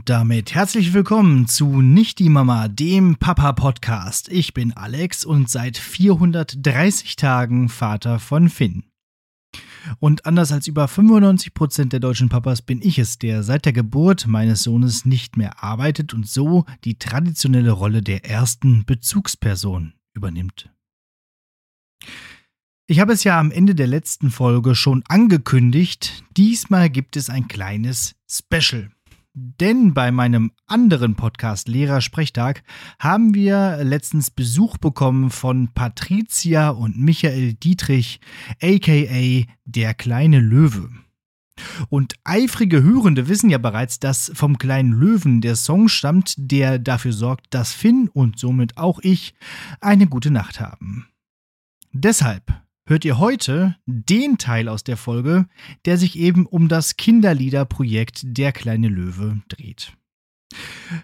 Und 0.00 0.08
damit 0.08 0.54
herzlich 0.54 0.94
willkommen 0.94 1.46
zu 1.46 1.82
Nicht 1.82 2.20
die 2.20 2.30
Mama, 2.30 2.68
dem 2.68 3.16
Papa 3.16 3.52
Podcast. 3.52 4.30
Ich 4.30 4.54
bin 4.54 4.72
Alex 4.72 5.26
und 5.26 5.50
seit 5.50 5.76
430 5.76 7.16
Tagen 7.16 7.68
Vater 7.68 8.18
von 8.18 8.48
Finn. 8.48 8.84
Und 9.98 10.24
anders 10.24 10.52
als 10.52 10.66
über 10.68 10.88
95 10.88 11.52
Prozent 11.52 11.92
der 11.92 12.00
deutschen 12.00 12.30
Papas 12.30 12.62
bin 12.62 12.80
ich 12.80 12.98
es, 12.98 13.18
der 13.18 13.42
seit 13.42 13.66
der 13.66 13.74
Geburt 13.74 14.26
meines 14.26 14.62
Sohnes 14.62 15.04
nicht 15.04 15.36
mehr 15.36 15.62
arbeitet 15.62 16.14
und 16.14 16.26
so 16.26 16.64
die 16.84 16.98
traditionelle 16.98 17.72
Rolle 17.72 18.00
der 18.00 18.24
ersten 18.24 18.86
Bezugsperson 18.86 19.92
übernimmt. 20.14 20.70
Ich 22.86 23.00
habe 23.00 23.12
es 23.12 23.22
ja 23.22 23.38
am 23.38 23.50
Ende 23.50 23.74
der 23.74 23.86
letzten 23.86 24.30
Folge 24.30 24.74
schon 24.74 25.02
angekündigt, 25.08 26.24
diesmal 26.38 26.88
gibt 26.88 27.18
es 27.18 27.28
ein 27.28 27.48
kleines 27.48 28.14
Special. 28.26 28.90
Denn 29.42 29.94
bei 29.94 30.10
meinem 30.10 30.52
anderen 30.66 31.14
Podcast 31.14 31.66
Lehrersprechtag 31.66 32.62
haben 32.98 33.32
wir 33.34 33.78
letztens 33.82 34.30
Besuch 34.30 34.76
bekommen 34.76 35.30
von 35.30 35.72
Patricia 35.72 36.68
und 36.68 36.98
Michael 36.98 37.54
Dietrich, 37.54 38.20
aka 38.60 39.46
der 39.64 39.94
kleine 39.94 40.40
Löwe. 40.40 40.90
Und 41.88 42.16
eifrige 42.22 42.82
Hörende 42.82 43.28
wissen 43.28 43.48
ja 43.48 43.56
bereits, 43.56 43.98
dass 43.98 44.30
vom 44.34 44.58
kleinen 44.58 44.92
Löwen 44.92 45.40
der 45.40 45.56
Song 45.56 45.88
stammt, 45.88 46.34
der 46.36 46.78
dafür 46.78 47.14
sorgt, 47.14 47.46
dass 47.54 47.72
Finn 47.72 48.10
und 48.12 48.38
somit 48.38 48.76
auch 48.76 48.98
ich 49.02 49.32
eine 49.80 50.06
gute 50.06 50.30
Nacht 50.30 50.60
haben. 50.60 51.08
Deshalb 51.92 52.52
hört 52.90 53.04
ihr 53.04 53.18
heute 53.18 53.76
den 53.86 54.36
Teil 54.36 54.68
aus 54.68 54.82
der 54.82 54.96
Folge, 54.96 55.46
der 55.84 55.96
sich 55.96 56.18
eben 56.18 56.44
um 56.44 56.68
das 56.68 56.96
Kinderliederprojekt 56.96 58.22
Der 58.24 58.50
kleine 58.50 58.88
Löwe 58.88 59.40
dreht. 59.48 59.96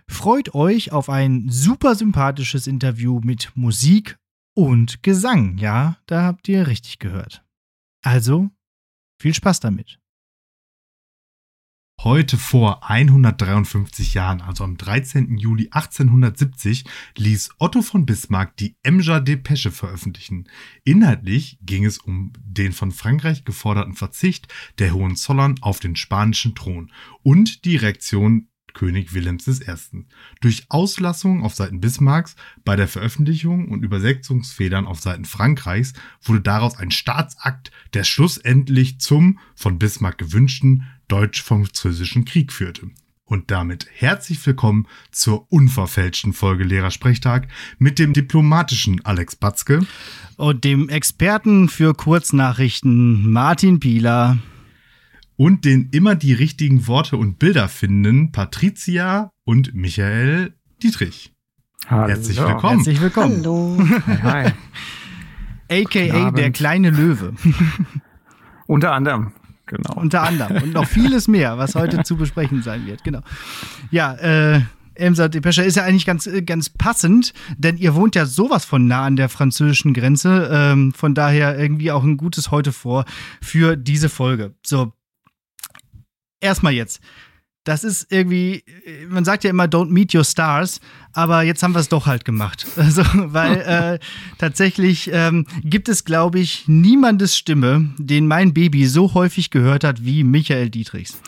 Freut 0.09 0.53
euch 0.53 0.91
auf 0.91 1.09
ein 1.09 1.48
super 1.48 1.95
sympathisches 1.95 2.67
Interview 2.67 3.20
mit 3.23 3.53
Musik 3.55 4.19
und 4.55 5.05
Gesang. 5.05 5.59
Ja, 5.59 5.98
da 6.07 6.25
habt 6.25 6.48
ihr 6.48 6.67
richtig 6.67 6.98
gehört. 6.98 7.45
Also, 8.03 8.51
viel 9.23 9.34
Spaß 9.34 9.61
damit. 9.61 10.01
Heute 12.02 12.36
vor 12.36 12.89
153 12.89 14.14
Jahren, 14.14 14.42
also 14.42 14.64
am 14.64 14.77
13. 14.77 15.39
Juli 15.39 15.69
1870, 15.70 16.84
ließ 17.16 17.50
Otto 17.58 17.80
von 17.80 18.05
Bismarck 18.05 18.56
die 18.58 18.77
Emger 18.83 19.20
Depesche 19.20 19.72
veröffentlichen. 19.72 20.47
Inhaltlich 20.84 21.58
ging 21.62 21.84
es 21.84 21.98
um 21.98 22.33
den 22.44 22.72
von 22.72 22.92
Frankreich 22.92 23.44
geforderten 23.44 23.94
Verzicht 23.94 24.52
der 24.78 24.92
Hohenzollern 24.92 25.56
auf 25.62 25.80
den 25.80 25.97
spanischen 25.97 26.55
Thron 26.55 26.92
und 27.23 27.64
die 27.64 27.77
Reaktion 27.77 28.48
König 28.77 29.14
Wilhelms 29.14 29.48
I. 29.48 30.05
Durch 30.42 30.67
Auslassungen 30.68 31.42
auf 31.42 31.55
Seiten 31.55 31.80
Bismarcks 31.80 32.36
bei 32.63 32.77
der 32.77 32.89
Veröffentlichung 32.89 33.68
und 33.68 33.83
Übersetzungsfedern 33.83 34.86
auf 34.86 35.01
Seiten 35.01 35.24
Frankreichs 35.24 35.95
wurde 36.23 36.42
daraus 36.42 36.77
ein 36.77 36.90
Staatsakt, 36.90 37.70
der 37.95 38.05
schlussendlich 38.05 39.01
zum 39.01 39.39
von 39.55 39.78
Bismarck 39.78 40.18
gewünschten 40.18 40.84
Deutsch-Französischen 41.08 42.24
Krieg 42.24 42.52
führte. 42.52 42.90
Und 43.24 43.50
damit 43.50 43.89
herzlich 43.92 44.44
willkommen 44.46 44.86
zur 45.11 45.50
unverfälschten 45.50 46.33
Folge 46.33 46.62
Lehrersprechtag 46.62 47.48
mit 47.78 47.98
dem 47.98 48.12
diplomatischen 48.12 49.05
Alex 49.05 49.34
Batzke 49.34 49.84
Und 50.36 50.62
dem 50.62 50.89
Experten 50.89 51.68
für 51.68 51.92
Kurznachrichten 51.95 53.28
Martin 53.33 53.80
Pieler. 53.80 54.39
und 55.36 55.64
den 55.64 55.89
immer 55.90 56.14
die 56.14 56.33
richtigen 56.34 56.86
Worte 56.86 57.16
und 57.16 57.39
Bilder 57.40 57.68
finden 57.68 58.30
Patricia 58.30 59.30
und 59.45 59.74
Michael 59.74 60.55
Dietrich. 60.83 61.33
Hallo. 61.89 62.08
Herzlich 62.08 62.39
willkommen. 62.39 62.77
Herzlich 62.77 63.00
willkommen. 63.00 63.36
Hallo. 63.39 63.77
Hi, 64.06 64.52
hi. 65.68 65.84
AKA 65.84 66.30
der 66.30 66.52
kleine 66.52 66.90
Löwe. 66.90 67.34
Unter 68.66 68.92
anderem, 68.92 69.33
genau. 69.66 69.94
Unter 69.94 70.22
anderem. 70.22 70.62
Und 70.62 70.72
noch 70.72 70.86
vieles 70.86 71.28
mehr, 71.28 71.58
was 71.58 71.74
heute 71.74 72.02
zu 72.02 72.16
besprechen 72.16 72.62
sein 72.62 72.86
wird. 72.86 73.04
Genau. 73.04 73.20
Ja, 73.90 74.14
äh. 74.14 74.60
Emser 74.98 75.28
Depesche 75.28 75.62
ist 75.62 75.77
ja 75.77 75.84
eigentlich 75.84 76.06
ganz, 76.06 76.27
äh, 76.27 76.40
ganz 76.40 76.70
passend, 76.70 77.34
denn 77.58 77.77
ihr 77.77 77.94
wohnt 77.94 78.14
ja 78.14 78.24
sowas 78.24 78.64
von 78.64 78.86
nah 78.86 79.04
an 79.04 79.16
der 79.16 79.28
französischen 79.28 79.92
Grenze. 79.92 80.48
Ähm, 80.50 80.94
von 80.94 81.14
daher 81.14 81.58
irgendwie 81.58 81.92
auch 81.92 82.02
ein 82.02 82.16
gutes 82.16 82.50
Heute 82.50 82.72
vor 82.72 83.04
für 83.42 83.77
diese 83.77 84.08
Folge. 84.08 84.54
So, 84.64 84.94
erstmal 86.40 86.72
jetzt. 86.72 87.00
Das 87.66 87.82
ist 87.82 88.12
irgendwie, 88.12 88.62
man 89.08 89.24
sagt 89.24 89.42
ja 89.42 89.50
immer, 89.50 89.64
don't 89.64 89.90
meet 89.90 90.14
your 90.14 90.22
stars, 90.22 90.80
aber 91.12 91.42
jetzt 91.42 91.64
haben 91.64 91.74
wir 91.74 91.80
es 91.80 91.88
doch 91.88 92.06
halt 92.06 92.24
gemacht. 92.24 92.64
Also, 92.77 93.02
weil 93.12 93.56
äh, 93.66 93.98
tatsächlich 94.38 95.10
ähm, 95.12 95.46
gibt 95.64 95.88
es, 95.88 96.04
glaube 96.04 96.38
ich, 96.38 96.68
niemandes 96.68 97.36
Stimme, 97.36 97.90
den 97.98 98.28
mein 98.28 98.54
Baby 98.54 98.86
so 98.86 99.14
häufig 99.14 99.50
gehört 99.50 99.82
hat 99.82 100.04
wie 100.04 100.22
Michael 100.22 100.70
Dietrichs. 100.70 101.20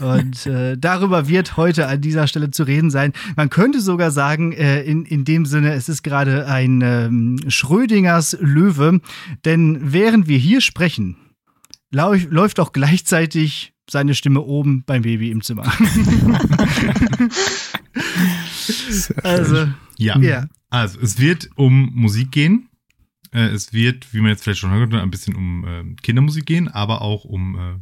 Und 0.00 0.46
äh, 0.46 0.76
darüber 0.76 1.28
wird 1.28 1.56
heute 1.56 1.86
an 1.86 2.00
dieser 2.00 2.26
Stelle 2.26 2.50
zu 2.50 2.64
reden 2.64 2.90
sein. 2.90 3.12
Man 3.36 3.48
könnte 3.48 3.80
sogar 3.80 4.10
sagen, 4.10 4.52
äh, 4.52 4.82
in, 4.82 5.04
in 5.04 5.24
dem 5.24 5.46
Sinne, 5.46 5.74
es 5.74 5.88
ist 5.88 6.02
gerade 6.02 6.48
ein 6.48 6.80
ähm, 6.82 7.38
Schrödingers 7.46 8.36
Löwe, 8.40 9.00
denn 9.44 9.78
während 9.80 10.26
wir 10.26 10.38
hier 10.38 10.60
sprechen, 10.60 11.16
läuft 11.90 12.58
auch 12.58 12.72
gleichzeitig 12.72 13.72
seine 13.90 14.14
Stimme 14.14 14.40
oben 14.40 14.84
beim 14.84 15.02
Baby 15.02 15.30
im 15.30 15.42
Zimmer. 15.42 15.64
also, 19.22 19.68
Ja. 19.96 20.18
ja. 20.18 20.48
Also, 20.70 21.00
es 21.00 21.18
wird 21.18 21.48
um 21.56 21.90
Musik 21.94 22.30
gehen. 22.30 22.68
Äh, 23.32 23.48
es 23.48 23.72
wird, 23.72 24.12
wie 24.12 24.20
man 24.20 24.30
jetzt 24.30 24.44
vielleicht 24.44 24.60
schon 24.60 24.70
hört, 24.70 24.92
ein 24.92 25.10
bisschen 25.10 25.34
um 25.34 25.64
äh, 25.64 25.84
Kindermusik 26.02 26.46
gehen, 26.46 26.68
aber 26.68 27.02
auch 27.02 27.24
um 27.24 27.58
äh, 27.58 27.78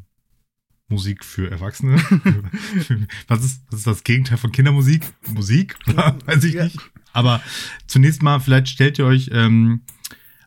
Musik 0.88 1.24
für 1.24 1.50
Erwachsene. 1.50 1.96
was, 3.28 3.44
ist, 3.44 3.62
was 3.70 3.80
ist 3.80 3.86
das 3.86 4.04
Gegenteil 4.04 4.38
von 4.38 4.52
Kindermusik? 4.52 5.04
Musik? 5.34 5.76
Weiß 6.26 6.44
ich 6.44 6.54
nicht. 6.54 6.78
Aber 7.12 7.42
zunächst 7.86 8.22
mal, 8.22 8.38
vielleicht 8.40 8.68
stellt 8.68 8.98
ihr 8.98 9.06
euch 9.06 9.30
ähm, 9.32 9.82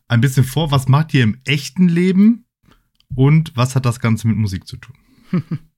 ein 0.08 0.22
bisschen 0.22 0.44
vor, 0.44 0.72
was 0.72 0.88
macht 0.88 1.14
ihr 1.14 1.24
im 1.24 1.38
echten 1.46 1.90
Leben 1.90 2.46
und 3.16 3.52
was 3.56 3.76
hat 3.76 3.86
das 3.86 4.00
Ganze 4.00 4.28
mit 4.28 4.38
Musik 4.38 4.68
zu 4.68 4.78
tun? 4.78 4.96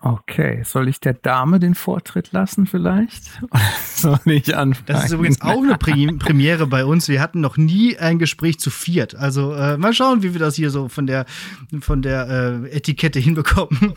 Okay, 0.00 0.62
soll 0.64 0.86
ich 0.86 1.00
der 1.00 1.14
Dame 1.14 1.58
den 1.58 1.74
Vortritt 1.74 2.30
lassen 2.32 2.66
vielleicht? 2.66 3.42
Oder 3.50 3.60
soll 3.84 4.20
ich 4.26 4.54
anfangen? 4.54 4.86
Das 4.86 5.06
ist 5.06 5.12
übrigens 5.12 5.40
auch 5.40 5.62
eine 5.62 5.76
Pre 5.76 6.12
Premiere 6.18 6.66
bei 6.66 6.84
uns. 6.84 7.08
Wir 7.08 7.20
hatten 7.20 7.40
noch 7.40 7.56
nie 7.56 7.96
ein 7.96 8.18
Gespräch 8.18 8.60
zu 8.60 8.70
viert. 8.70 9.14
Also 9.14 9.54
äh, 9.54 9.78
mal 9.78 9.94
schauen, 9.94 10.22
wie 10.22 10.34
wir 10.34 10.40
das 10.40 10.56
hier 10.56 10.70
so 10.70 10.88
von 10.88 11.06
der, 11.06 11.24
von 11.80 12.02
der 12.02 12.28
äh, 12.28 12.76
Etikette 12.76 13.18
hinbekommen. 13.18 13.94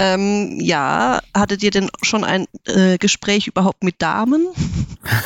Ähm, 0.00 0.60
ja, 0.60 1.20
hattet 1.34 1.62
ihr 1.64 1.72
denn 1.72 1.90
schon 2.02 2.22
ein 2.22 2.46
äh, 2.66 2.98
Gespräch 2.98 3.48
überhaupt 3.48 3.82
mit 3.82 4.00
Damen? 4.00 4.46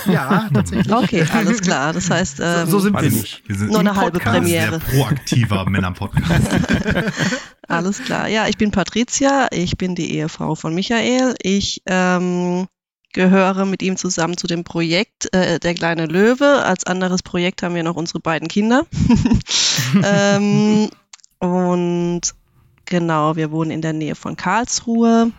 ja, 0.06 0.48
tatsächlich. 0.52 0.90
Okay, 0.90 1.26
alles 1.30 1.60
klar. 1.60 1.92
Das 1.92 2.08
heißt, 2.08 2.40
ähm, 2.42 2.66
so 2.66 2.78
sind 2.78 2.94
wir 2.94 3.10
nicht. 3.10 3.42
Wir 3.46 3.56
sind 3.56 3.70
Nur 3.70 3.80
eine 3.80 3.94
halbe 3.94 4.18
Podcast, 4.18 4.38
Premiere. 4.38 4.80
Sehr 4.80 4.98
proaktiver 4.98 5.68
Männer-Podcast. 5.68 6.42
alles 7.68 8.02
klar. 8.02 8.28
Ja, 8.28 8.48
ich 8.48 8.56
bin 8.56 8.70
Patricia. 8.70 9.48
Ich 9.50 9.76
bin 9.76 9.94
die 9.94 10.14
Ehefrau 10.14 10.54
von 10.54 10.74
Michael. 10.74 11.34
Ich 11.42 11.82
ähm, 11.84 12.66
gehöre 13.12 13.66
mit 13.66 13.82
ihm 13.82 13.98
zusammen 13.98 14.38
zu 14.38 14.46
dem 14.46 14.64
Projekt 14.64 15.32
äh, 15.34 15.60
Der 15.60 15.74
kleine 15.74 16.06
Löwe. 16.06 16.64
Als 16.64 16.84
anderes 16.84 17.22
Projekt 17.22 17.62
haben 17.62 17.74
wir 17.74 17.82
noch 17.82 17.96
unsere 17.96 18.20
beiden 18.20 18.48
Kinder. 18.48 18.86
ähm, 20.02 20.88
und 21.38 22.22
genau, 22.92 23.36
wir 23.36 23.50
wohnen 23.50 23.70
in 23.70 23.82
der 23.82 23.92
Nähe 23.92 24.14
von 24.14 24.36
Karlsruhe. 24.36 25.32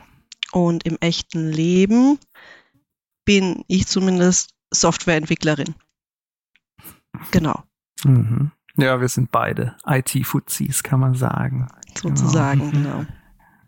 Und 0.51 0.85
im 0.85 0.97
echten 0.99 1.49
Leben 1.49 2.19
bin 3.25 3.63
ich 3.67 3.87
zumindest 3.87 4.53
Softwareentwicklerin. 4.71 5.75
Genau, 7.31 7.63
Mhm. 8.03 8.51
Ja, 8.75 8.99
wir 8.99 9.07
sind 9.07 9.31
beide 9.31 9.75
IT-Fuzis, 9.85 10.81
kann 10.83 10.99
man 10.99 11.13
sagen. 11.13 11.67
sozusagen, 11.95 12.71
genau. 12.71 13.05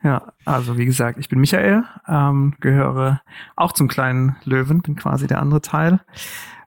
Ja, 0.03 0.33
also 0.45 0.77
wie 0.77 0.85
gesagt, 0.85 1.19
ich 1.19 1.29
bin 1.29 1.39
Michael, 1.39 1.83
ähm, 2.07 2.55
gehöre 2.59 3.21
auch 3.55 3.71
zum 3.71 3.87
kleinen 3.87 4.35
Löwen, 4.43 4.81
bin 4.81 4.95
quasi 4.95 5.27
der 5.27 5.39
andere 5.39 5.61
Teil. 5.61 5.99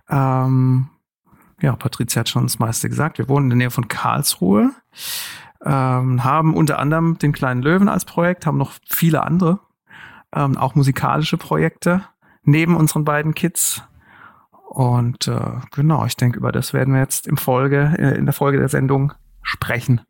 Ähm, 0.09 0.89
ja, 1.61 1.75
Patricia 1.77 2.21
hat 2.21 2.29
schon 2.29 2.45
das 2.45 2.59
meiste 2.59 2.89
gesagt. 2.89 3.19
Wir 3.19 3.29
wohnen 3.29 3.47
in 3.47 3.51
der 3.51 3.57
Nähe 3.59 3.71
von 3.71 3.89
Karlsruhe, 3.89 4.71
ähm, 5.65 6.25
haben 6.25 6.55
unter 6.55 6.79
anderem 6.79 7.19
den 7.19 7.33
kleinen 7.33 7.63
Löwen 7.63 7.89
als 7.89 8.05
Projekt, 8.05 8.47
haben 8.47 8.59
noch 8.59 8.73
viele 8.87 9.23
andere, 9.23 9.61
ähm, 10.35 10.57
auch 10.57 10.75
musikalische 10.75 11.37
Projekte 11.37 12.05
neben 12.43 12.77
unseren 12.77 13.05
beiden 13.05 13.35
Kids. 13.35 13.83
Und 14.69 15.29
äh, 15.29 15.61
genau, 15.73 16.05
ich 16.05 16.17
denke, 16.17 16.39
über 16.39 16.53
das 16.53 16.73
werden 16.73 16.95
wir 16.95 17.01
jetzt 17.01 17.27
im 17.27 17.37
Folge, 17.37 17.95
äh, 17.99 18.17
in 18.17 18.27
der 18.27 18.35
Folge 18.35 18.59
der 18.59 18.69
Sendung 18.69 19.13
sprechen. 19.43 20.01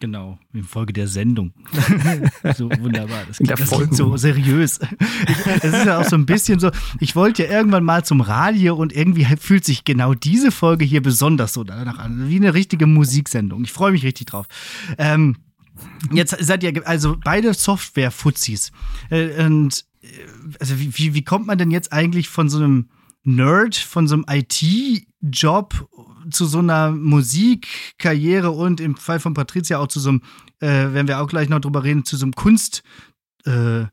Genau, 0.00 0.38
in 0.52 0.64
Folge 0.64 0.92
der 0.92 1.06
Sendung. 1.06 1.52
so 2.56 2.68
wunderbar. 2.68 3.24
Das, 3.28 3.38
In 3.38 3.46
der 3.46 3.56
das 3.56 3.70
klingt 3.70 3.94
so 3.94 4.16
seriös. 4.16 4.80
Es 5.62 5.64
ist 5.64 5.86
ja 5.86 6.00
auch 6.00 6.04
so 6.04 6.16
ein 6.16 6.26
bisschen 6.26 6.58
so, 6.58 6.70
ich 6.98 7.14
wollte 7.14 7.44
ja 7.44 7.50
irgendwann 7.50 7.84
mal 7.84 8.04
zum 8.04 8.20
Radio 8.20 8.74
und 8.74 8.92
irgendwie 8.92 9.24
fühlt 9.38 9.64
sich 9.64 9.84
genau 9.84 10.12
diese 10.14 10.50
Folge 10.50 10.84
hier 10.84 11.00
besonders 11.00 11.52
so 11.52 11.62
danach 11.62 11.98
an. 11.98 12.28
Wie 12.28 12.36
eine 12.36 12.54
richtige 12.54 12.86
Musiksendung. 12.86 13.62
Ich 13.64 13.72
freue 13.72 13.92
mich 13.92 14.04
richtig 14.04 14.26
drauf. 14.26 14.46
Ähm, 14.98 15.36
jetzt 16.12 16.36
seid 16.44 16.64
ihr 16.64 16.86
also 16.86 17.16
beide 17.22 17.54
Software-Fuzis. 17.54 18.72
Äh, 19.10 19.44
und 19.44 19.84
äh, 20.02 20.06
also 20.58 20.74
wie, 20.80 21.14
wie 21.14 21.24
kommt 21.24 21.46
man 21.46 21.56
denn 21.56 21.70
jetzt 21.70 21.92
eigentlich 21.92 22.28
von 22.28 22.48
so 22.48 22.58
einem 22.58 22.88
Nerd, 23.22 23.76
von 23.76 24.08
so 24.08 24.16
einem 24.16 24.26
IT-Job 24.28 25.88
zu 26.30 26.46
so 26.46 26.58
einer 26.58 26.90
Musikkarriere 26.90 28.50
und 28.50 28.80
im 28.80 28.96
Fall 28.96 29.20
von 29.20 29.34
Patricia 29.34 29.78
auch 29.78 29.88
zu 29.88 30.00
so 30.00 30.10
einem, 30.10 30.22
äh, 30.60 30.66
werden 30.92 31.08
wir 31.08 31.20
auch 31.20 31.28
gleich 31.28 31.48
noch 31.48 31.60
drüber 31.60 31.84
reden, 31.84 32.04
zu 32.04 32.16
so 32.16 32.24
einem 32.24 32.32
Kunst, 32.34 32.82
äh, 33.44 33.84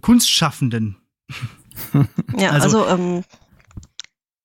Kunstschaffenden. 0.00 0.96
Ja, 2.38 2.50
Also- 2.52 2.84
also, 2.84 3.02
ähm, 3.02 3.24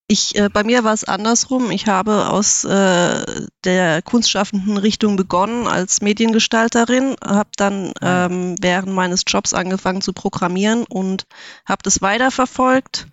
ich, 0.08 0.36
äh, 0.36 0.50
bei 0.52 0.66
mir 0.66 0.84
war 0.84 0.94
es 0.94 1.06
andersrum. 1.06 1.72
Ich 1.72 1.88
habe 1.88 2.28
aus 2.28 2.66
äh, 2.66 3.46
der 3.64 4.02
kunstschaffenden 4.02 4.76
Richtung 4.78 5.16
begonnen 5.16 5.68
als 5.68 6.02
Mediengestalterin, 6.02 7.16
habe 7.24 7.50
dann 7.56 7.94
ähm, 8.02 8.56
während 8.60 8.92
meines 8.94 9.24
Jobs 9.26 9.54
angefangen 9.54 10.02
zu 10.02 10.12
programmieren 10.12 10.84
und 10.84 11.26
habe 11.66 11.82
das 11.84 12.02
weiterverfolgt 12.02 13.08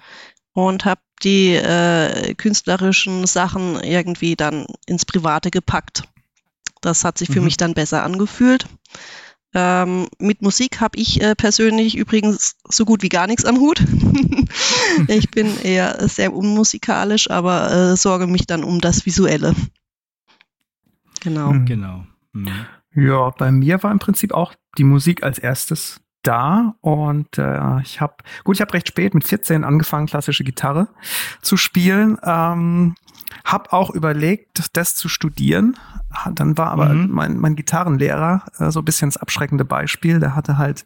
und 0.54 0.84
habe 0.84 1.00
die 1.22 1.54
äh, 1.54 2.34
künstlerischen 2.34 3.26
Sachen 3.26 3.82
irgendwie 3.82 4.36
dann 4.36 4.66
ins 4.86 5.04
Private 5.04 5.50
gepackt. 5.50 6.02
Das 6.80 7.04
hat 7.04 7.18
sich 7.18 7.28
für 7.28 7.40
Mhm. 7.40 7.44
mich 7.46 7.56
dann 7.56 7.74
besser 7.74 8.02
angefühlt. 8.04 8.66
Ähm, 9.54 10.08
mit 10.18 10.42
Musik 10.42 10.80
habe 10.80 10.98
ich 10.98 11.22
äh, 11.22 11.34
persönlich 11.34 11.96
übrigens 11.96 12.56
so 12.68 12.84
gut 12.84 13.02
wie 13.02 13.08
gar 13.08 13.26
nichts 13.26 13.44
am 13.44 13.58
Hut. 13.58 13.80
ich 15.08 15.30
bin 15.30 15.58
eher 15.62 16.06
sehr 16.08 16.34
unmusikalisch, 16.34 17.30
aber 17.30 17.70
äh, 17.72 17.96
sorge 17.96 18.26
mich 18.26 18.46
dann 18.46 18.62
um 18.62 18.80
das 18.80 19.06
Visuelle. 19.06 19.54
Genau. 21.20 21.52
Mhm. 21.52 21.66
Genau. 21.66 22.06
Mhm. 22.32 22.66
Ja, 22.94 23.30
bei 23.30 23.50
mir 23.50 23.82
war 23.82 23.90
im 23.90 23.98
Prinzip 23.98 24.32
auch 24.32 24.54
die 24.76 24.84
Musik 24.84 25.22
als 25.22 25.38
erstes 25.38 26.00
da 26.28 26.74
und 26.82 27.38
äh, 27.38 27.80
ich 27.80 28.00
habe 28.00 28.16
gut, 28.44 28.56
ich 28.56 28.60
habe 28.60 28.74
recht 28.74 28.88
spät 28.88 29.14
mit 29.14 29.26
14 29.26 29.64
angefangen 29.64 30.06
klassische 30.06 30.44
Gitarre 30.44 30.88
zu 31.40 31.56
spielen. 31.56 32.18
Ähm, 32.22 32.94
hab 33.44 33.72
auch 33.72 33.90
überlegt, 33.90 34.76
das 34.76 34.94
zu 34.94 35.08
studieren. 35.08 35.76
Dann 36.34 36.56
war 36.56 36.70
aber 36.70 36.88
Mhm. 36.94 37.10
mein, 37.10 37.36
mein 37.38 37.54
Gitarrenlehrer 37.54 38.42
äh, 38.58 38.70
so 38.70 38.80
ein 38.80 38.84
bisschen 38.84 39.10
das 39.10 39.18
abschreckende 39.18 39.64
Beispiel. 39.66 40.20
Der 40.20 40.34
hatte 40.34 40.56
halt 40.56 40.84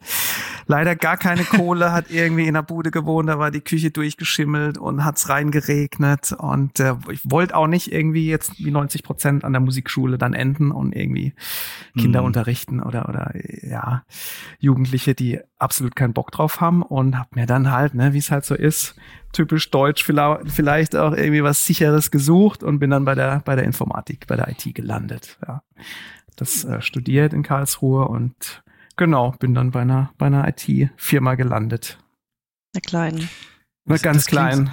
leider 0.67 0.97
gar 0.97 1.17
keine 1.17 1.45
Kohle, 1.45 1.93
hat 1.93 2.11
irgendwie 2.11 2.47
in 2.49 2.55
der 2.55 2.63
Bude 2.63 2.91
gewohnt, 2.91 3.29
da 3.29 3.39
war 3.39 3.51
die 3.53 3.61
Küche 3.61 3.91
durchgeschimmelt 3.93 4.79
und 4.79 5.05
hat's 5.05 5.29
reingeregnet. 5.29 6.33
Und 6.33 6.81
äh, 6.81 6.95
ich 7.11 7.21
wollte 7.25 7.57
auch 7.57 7.69
nicht 7.69 7.93
irgendwie 7.93 8.27
jetzt 8.29 8.59
wie 8.59 8.71
90 8.73 9.05
Prozent 9.05 9.45
an 9.45 9.53
der 9.53 9.61
Musikschule 9.61 10.19
dann 10.19 10.35
enden 10.35 10.73
und 10.73 10.93
irgendwie 10.95 11.35
Kinder 11.97 12.21
Mhm. 12.21 12.27
unterrichten 12.27 12.81
oder 12.83 13.09
oder 13.09 13.33
ja 13.63 14.03
Jugendliche, 14.59 15.15
die 15.15 15.39
absolut 15.59 15.95
keinen 15.97 16.13
Bock 16.15 16.33
drauf 16.33 16.61
haben 16.61 16.83
und 16.83 17.19
hab 17.19 17.35
mir 17.37 17.47
dann 17.47 17.71
halt, 17.71 17.95
ne, 17.95 18.13
wie 18.13 18.19
es 18.19 18.31
halt 18.31 18.45
so 18.45 18.55
ist, 18.55 18.97
typisch 19.33 19.71
deutsch 19.71 20.05
vielleicht, 20.05 20.51
vielleicht 20.51 20.97
auch 20.97 21.13
irgendwie 21.13 21.43
was 21.43 21.65
sicheres 21.65 22.11
gesucht 22.11 22.63
und 22.63 22.79
bin 22.81 22.91
dann 22.91 23.05
bei 23.05 23.15
der 23.15 23.41
bei 23.45 23.55
der 23.57 23.65
Informatik, 23.65 24.27
bei 24.27 24.37
der 24.37 24.49
IT 24.49 24.75
gelandet. 24.75 25.12
Ja, 25.47 25.63
das 26.37 26.65
äh, 26.65 26.81
studiert 26.83 27.33
in 27.33 27.43
Karlsruhe 27.43 28.07
und 28.09 28.63
genau 28.97 29.33
bin 29.33 29.55
dann 29.55 29.71
bei 29.71 29.81
einer 29.83 30.13
bei 30.19 30.27
einer 30.27 30.47
IT-Firma 30.49 31.35
gelandet. 31.35 31.99
Der 32.75 32.81
Kleinen. 32.83 33.29
Nur 33.85 33.97
Das- 33.97 34.03
ganz 34.03 34.17
das 34.19 34.27
klingt- 34.27 34.49
klein, 34.49 34.73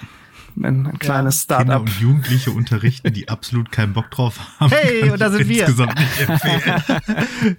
ein, 0.58 0.86
ein 0.88 1.00
kleines 1.00 1.48
Kinder 1.48 1.64
Startup. 1.64 1.82
und 1.82 2.00
Jugendliche 2.00 2.52
unterrichten, 2.52 3.14
die 3.14 3.30
absolut 3.30 3.72
keinen 3.72 3.94
Bock 3.94 4.10
drauf 4.12 4.40
haben. 4.60 4.72
Hey, 4.72 5.10
und 5.10 5.20
da 5.22 5.30
sind 5.30 5.48
wir. 5.48 5.66
Insgesamt 5.68 5.98
nicht 6.00 6.30
empfehlen. 6.30 7.58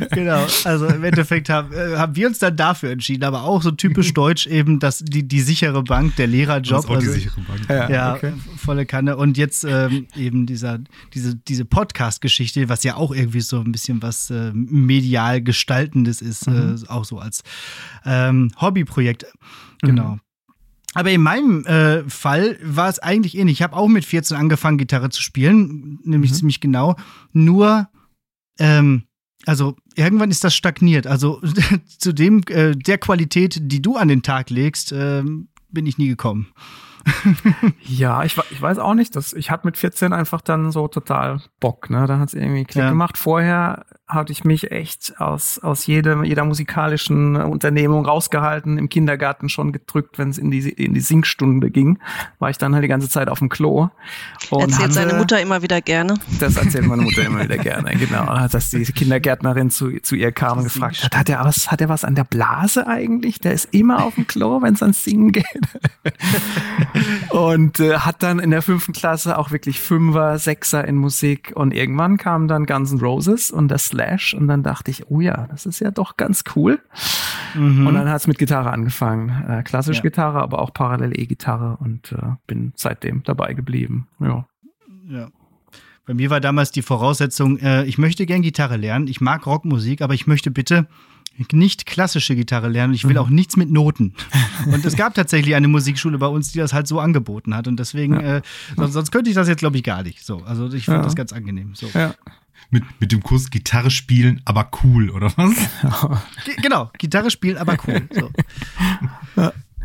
genau, 0.10 0.46
also 0.64 0.86
im 0.86 1.04
Endeffekt 1.04 1.48
haben, 1.48 1.72
äh, 1.72 1.96
haben 1.96 2.14
wir 2.16 2.26
uns 2.26 2.38
dann 2.38 2.56
dafür 2.56 2.90
entschieden, 2.90 3.24
aber 3.24 3.42
auch 3.42 3.62
so 3.62 3.70
typisch 3.70 4.14
deutsch 4.14 4.46
eben, 4.46 4.78
dass 4.78 4.98
die, 4.98 5.26
die 5.26 5.40
sichere 5.40 5.82
Bank, 5.82 6.16
der 6.16 6.26
Das 6.26 6.32
Lehrerjob. 6.34 6.78
ist 6.80 6.84
auch 6.90 6.98
die 6.98 7.06
also- 7.06 7.12
sichere 7.12 7.40
Bank. 7.42 7.60
Ja. 7.68 7.90
Ja, 7.90 8.14
okay. 8.14 8.32
volle 8.56 8.86
Kanne. 8.86 9.16
Und 9.16 9.36
jetzt 9.38 9.64
ähm, 9.64 10.06
eben 10.16 10.46
dieser, 10.46 10.78
diese, 11.14 11.34
diese 11.34 11.64
Podcast-Geschichte, 11.64 12.68
was 12.68 12.84
ja 12.84 12.96
auch 12.96 13.12
irgendwie 13.12 13.40
so 13.40 13.60
ein 13.60 13.72
bisschen 13.72 14.02
was 14.02 14.30
äh, 14.30 14.52
medial 14.52 15.40
Gestaltendes 15.42 16.22
ist, 16.22 16.46
Mhm. 16.48 16.76
äh, 16.84 16.88
auch 16.88 17.04
so 17.04 17.18
als 17.18 17.42
ähm, 18.04 18.50
Hobbyprojekt. 18.60 19.26
Genau. 19.82 20.14
Mhm. 20.14 20.20
Aber 20.98 21.12
in 21.12 21.22
meinem 21.22 21.64
äh, 21.64 22.02
Fall 22.10 22.58
war 22.60 22.88
es 22.88 22.98
eigentlich 22.98 23.38
ähnlich. 23.38 23.58
Ich 23.58 23.62
habe 23.62 23.76
auch 23.76 23.86
mit 23.86 24.04
14 24.04 24.36
angefangen, 24.36 24.78
Gitarre 24.78 25.10
zu 25.10 25.22
spielen, 25.22 26.00
nämlich 26.02 26.32
Mhm. 26.32 26.34
ziemlich 26.34 26.58
genau. 26.60 26.96
Nur, 27.32 27.88
ähm, 28.58 29.04
also 29.46 29.76
irgendwann 29.94 30.32
ist 30.32 30.42
das 30.42 30.56
stagniert. 30.56 31.06
Also 31.06 31.40
zu 31.98 32.12
dem, 32.12 32.42
äh, 32.48 32.74
der 32.74 32.98
Qualität, 32.98 33.60
die 33.62 33.80
du 33.80 33.94
an 33.94 34.08
den 34.08 34.22
Tag 34.24 34.50
legst, 34.50 34.90
ähm, 34.90 35.46
bin 35.70 35.86
ich 35.86 35.98
nie 35.98 36.08
gekommen. 36.08 36.48
Ja, 37.82 38.22
ich, 38.24 38.36
ich 38.50 38.60
weiß 38.60 38.78
auch 38.78 38.94
nicht. 38.94 39.16
Das, 39.16 39.32
ich 39.32 39.50
hatte 39.50 39.66
mit 39.66 39.76
14 39.76 40.12
einfach 40.12 40.40
dann 40.40 40.70
so 40.72 40.88
total 40.88 41.40
Bock. 41.60 41.90
Ne? 41.90 42.06
Da 42.06 42.18
hat 42.18 42.28
es 42.28 42.34
irgendwie 42.34 42.64
Klick 42.64 42.82
Ja. 42.84 42.90
gemacht. 42.90 43.16
Vorher 43.18 43.84
hatte 44.06 44.32
ich 44.32 44.44
mich 44.44 44.70
echt 44.70 45.20
aus, 45.20 45.58
aus 45.58 45.86
jedem, 45.86 46.24
jeder 46.24 46.44
musikalischen 46.44 47.36
Unternehmung 47.36 48.06
rausgehalten, 48.06 48.78
im 48.78 48.88
Kindergarten 48.88 49.48
schon 49.50 49.70
gedrückt, 49.72 50.18
wenn 50.18 50.30
es 50.30 50.38
in 50.38 50.50
die, 50.50 50.66
in 50.70 50.94
die 50.94 51.00
Singstunde 51.00 51.70
ging. 51.70 51.98
War 52.38 52.48
ich 52.48 52.56
dann 52.58 52.72
halt 52.74 52.84
die 52.84 52.88
ganze 52.88 53.08
Zeit 53.10 53.28
auf 53.28 53.38
dem 53.40 53.48
Klo. 53.50 53.88
Und 54.50 54.60
Erzählt 54.62 54.80
hatte- 54.82 54.92
seine 54.92 55.14
Mutter 55.14 55.40
immer 55.40 55.60
wieder 55.62 55.80
gerne. 55.82 56.14
Das 56.40 56.56
erzählt 56.56 56.86
meine 56.86 57.02
Mutter 57.02 57.22
immer 57.24 57.42
wieder 57.44 57.58
gerne, 57.58 57.94
genau. 57.96 58.46
Dass 58.48 58.70
die 58.70 58.84
Kindergärtnerin 58.84 59.70
zu, 59.70 59.98
zu 60.00 60.14
ihr 60.14 60.32
kam 60.32 60.58
und 60.58 60.64
gefragt 60.64 61.04
hat, 61.04 61.16
hat 61.16 61.28
er 61.28 61.44
was, 61.44 61.70
hat 61.70 61.80
er 61.82 61.88
was 61.90 62.04
an 62.04 62.14
der 62.14 62.24
Blase 62.24 62.86
eigentlich? 62.86 63.40
Der 63.40 63.52
ist 63.52 63.66
immer 63.74 64.04
auf 64.04 64.14
dem 64.14 64.26
Klo, 64.26 64.62
wenn 64.62 64.72
es 64.74 64.82
ans 64.82 65.04
Singen 65.04 65.32
geht. 65.32 65.44
und 67.30 67.80
äh, 67.80 67.98
hat 67.98 68.22
dann 68.22 68.38
in 68.38 68.50
der 68.50 68.62
fünften 68.62 68.92
Klasse 68.92 69.38
auch 69.38 69.50
wirklich 69.50 69.80
Fünfer, 69.80 70.38
Sechser 70.38 70.86
in 70.86 70.96
Musik 70.96 71.52
und 71.54 71.74
irgendwann 71.74 72.16
kam 72.16 72.48
dann 72.48 72.66
Guns 72.66 72.92
N' 72.92 73.00
Roses 73.00 73.50
und 73.50 73.68
der 73.68 73.78
Slash 73.78 74.34
und 74.34 74.48
dann 74.48 74.62
dachte 74.62 74.90
ich, 74.90 75.10
oh 75.10 75.20
ja, 75.20 75.46
das 75.50 75.66
ist 75.66 75.80
ja 75.80 75.90
doch 75.90 76.16
ganz 76.16 76.44
cool. 76.56 76.80
Mhm. 77.54 77.86
Und 77.86 77.94
dann 77.94 78.08
hat 78.08 78.20
es 78.20 78.26
mit 78.26 78.38
Gitarre 78.38 78.70
angefangen. 78.70 79.30
Äh, 79.48 79.62
klassische 79.62 79.98
Ja. 79.98 80.02
Gitarre, 80.02 80.42
aber 80.42 80.60
auch 80.60 80.72
parallel 80.72 81.18
E-Gitarre 81.18 81.76
und 81.80 82.12
äh, 82.12 82.36
bin 82.46 82.72
seitdem 82.76 83.22
dabei 83.24 83.54
geblieben. 83.54 84.08
Ja. 84.20 84.46
Ja. 85.08 85.28
Bei 86.06 86.14
mir 86.14 86.30
war 86.30 86.40
damals 86.40 86.70
die 86.70 86.80
Voraussetzung, 86.80 87.58
äh, 87.58 87.84
ich 87.84 87.98
möchte 87.98 88.24
gern 88.24 88.40
Gitarre 88.40 88.76
lernen. 88.76 89.08
Ich 89.08 89.20
mag 89.20 89.46
Rockmusik, 89.46 90.00
aber 90.00 90.14
ich 90.14 90.26
möchte 90.26 90.50
bitte 90.50 90.86
nicht 91.52 91.86
klassische 91.86 92.34
Gitarre 92.36 92.68
lernen. 92.68 92.94
Ich 92.94 93.04
will 93.04 93.12
Mhm. 93.14 93.18
auch 93.18 93.28
nichts 93.28 93.56
mit 93.56 93.70
Noten. 93.70 94.14
Und 94.66 94.84
es 94.84 94.96
gab 94.96 95.14
tatsächlich 95.14 95.54
eine 95.54 95.68
Musikschule 95.68 96.18
bei 96.18 96.26
uns, 96.26 96.52
die 96.52 96.58
das 96.58 96.72
halt 96.72 96.86
so 96.88 97.00
angeboten 97.00 97.54
hat. 97.54 97.66
Und 97.68 97.78
deswegen, 97.78 98.14
Ja. 98.14 98.36
äh, 98.38 98.42
sonst, 98.76 98.92
sonst 98.94 99.10
könnte 99.12 99.30
ich 99.30 99.34
das 99.36 99.48
jetzt, 99.48 99.58
glaube 99.60 99.76
ich, 99.76 99.82
gar 99.84 100.02
nicht. 100.02 100.24
So, 100.24 100.38
also 100.44 100.72
ich 100.72 100.84
fand 100.86 100.98
Ja. 100.98 101.02
das 101.04 101.14
ganz 101.16 101.32
angenehm. 101.32 101.74
So. 101.74 101.86
Ja. 101.94 102.14
Mit, 102.70 102.82
mit 103.00 103.12
dem 103.12 103.22
Kurs 103.22 103.50
Gitarre 103.50 103.90
spielen, 103.90 104.42
aber 104.44 104.68
cool, 104.82 105.10
oder 105.10 105.32
was? 105.36 105.54
Ge- 106.44 106.56
Genau, 106.60 106.90
Gitarre 106.98 107.30
spielen, 107.30 107.56
aber 107.56 107.76
cool. 107.86 108.08
So. 108.12 108.30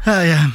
Ja, 0.05 0.23
ja. 0.23 0.51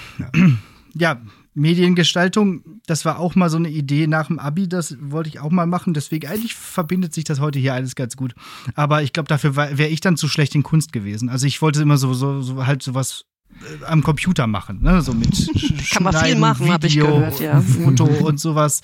ja, 0.95 1.21
Mediengestaltung, 1.55 2.63
das 2.89 3.05
war 3.05 3.19
auch 3.19 3.35
mal 3.35 3.51
so 3.51 3.57
eine 3.59 3.69
Idee 3.71 4.07
nach 4.07 4.27
dem 4.29 4.39
Abi, 4.39 4.69
das 4.69 4.97
wollte 5.01 5.29
ich 5.29 5.41
auch 5.41 5.51
mal 5.51 5.67
machen. 5.67 5.95
Deswegen, 5.95 6.27
eigentlich 6.29 6.55
verbindet 6.55 7.15
sich 7.15 7.25
das 7.25 7.39
heute 7.41 7.59
hier 7.59 7.75
alles 7.75 7.95
ganz 7.95 8.17
gut. 8.17 8.35
Aber 8.75 9.03
ich 9.03 9.13
glaube, 9.13 9.29
dafür 9.29 9.57
wäre 9.57 9.87
ich 9.89 10.01
dann 10.01 10.17
zu 10.17 10.29
schlecht 10.29 10.55
in 10.55 10.63
Kunst 10.63 10.93
gewesen. 10.93 11.29
Also 11.29 11.47
ich 11.47 11.61
wollte 11.63 11.83
immer 11.83 11.97
so, 11.99 12.15
so, 12.15 12.41
so 12.43 12.67
halt 12.67 12.83
sowas 12.83 13.25
äh, 13.51 13.85
am 13.87 14.03
Computer 14.03 14.47
machen, 14.47 14.83
ne? 14.83 15.01
So 15.03 15.13
mit 15.15 15.35
Sch- 15.35 15.93
Kann 15.95 16.03
man 16.03 16.15
viel 16.15 16.37
machen, 16.37 16.71
hab 16.73 16.85
ich 16.85 16.97
gehört, 16.97 17.41
ja. 17.41 17.61
Foto 17.61 18.05
und 18.05 18.39
sowas. 18.41 18.81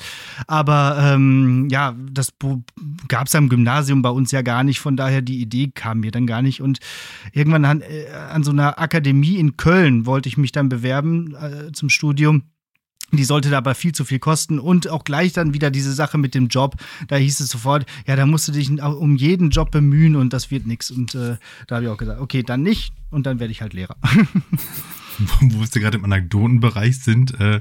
Aber 0.47 0.97
ähm, 1.01 1.69
ja, 1.71 1.95
das 2.11 2.29
gab 3.09 3.27
es 3.27 3.35
am 3.35 3.49
Gymnasium 3.49 4.03
bei 4.03 4.11
uns 4.11 4.31
ja 4.31 4.43
gar 4.43 4.65
nicht, 4.65 4.81
von 4.81 4.97
daher 4.97 5.23
die 5.23 5.41
Idee 5.41 5.71
kam 5.75 6.01
mir 6.01 6.11
dann 6.11 6.27
gar 6.27 6.43
nicht. 6.43 6.61
Und 6.63 6.79
irgendwann 7.33 7.65
an, 7.65 7.81
äh, 7.83 8.07
an 8.31 8.43
so 8.43 8.51
einer 8.53 8.79
Akademie 8.79 9.37
in 9.37 9.57
Köln 9.57 10.07
wollte 10.07 10.29
ich 10.29 10.37
mich 10.37 10.53
dann 10.53 10.69
bewerben 10.69 11.35
äh, 11.37 11.73
zum 11.73 11.89
Studium. 11.91 12.45
Die 13.17 13.25
sollte 13.25 13.51
dabei 13.51 13.75
viel 13.75 13.93
zu 13.93 14.05
viel 14.05 14.19
kosten 14.19 14.59
und 14.59 14.89
auch 14.89 15.05
gleich 15.05 15.33
dann 15.33 15.55
wieder 15.55 15.71
diese 15.71 15.93
Sache 15.93 16.19
mit 16.19 16.35
dem 16.35 16.49
Job. 16.49 16.77
Da 17.09 17.17
hieß 17.17 17.41
es 17.41 17.49
sofort, 17.49 17.87
ja, 18.07 18.17
da 18.17 18.27
musst 18.27 18.49
du 18.49 18.53
dich 18.53 18.71
um 18.71 19.17
jeden 19.17 19.51
Job 19.51 19.71
bemühen 19.71 20.17
und 20.17 20.33
das 20.33 20.51
wird 20.51 20.67
nichts. 20.67 20.91
Und 20.91 21.15
äh, 21.15 21.37
da 21.67 21.77
habe 21.77 21.87
ich 21.87 21.91
auch 21.91 21.97
gesagt, 21.97 22.21
okay, 22.21 22.43
dann 22.43 22.63
nicht 22.63 22.93
und 23.11 23.27
dann 23.27 23.41
werde 23.41 23.53
ich 23.53 23.63
halt 23.63 23.73
Lehrer. 23.75 23.97
Wo 25.41 25.61
wir 25.61 25.81
gerade 25.81 25.99
im 25.99 26.05
Anekdotenbereich 26.05 26.99
sind, 26.99 27.39
äh, 27.39 27.61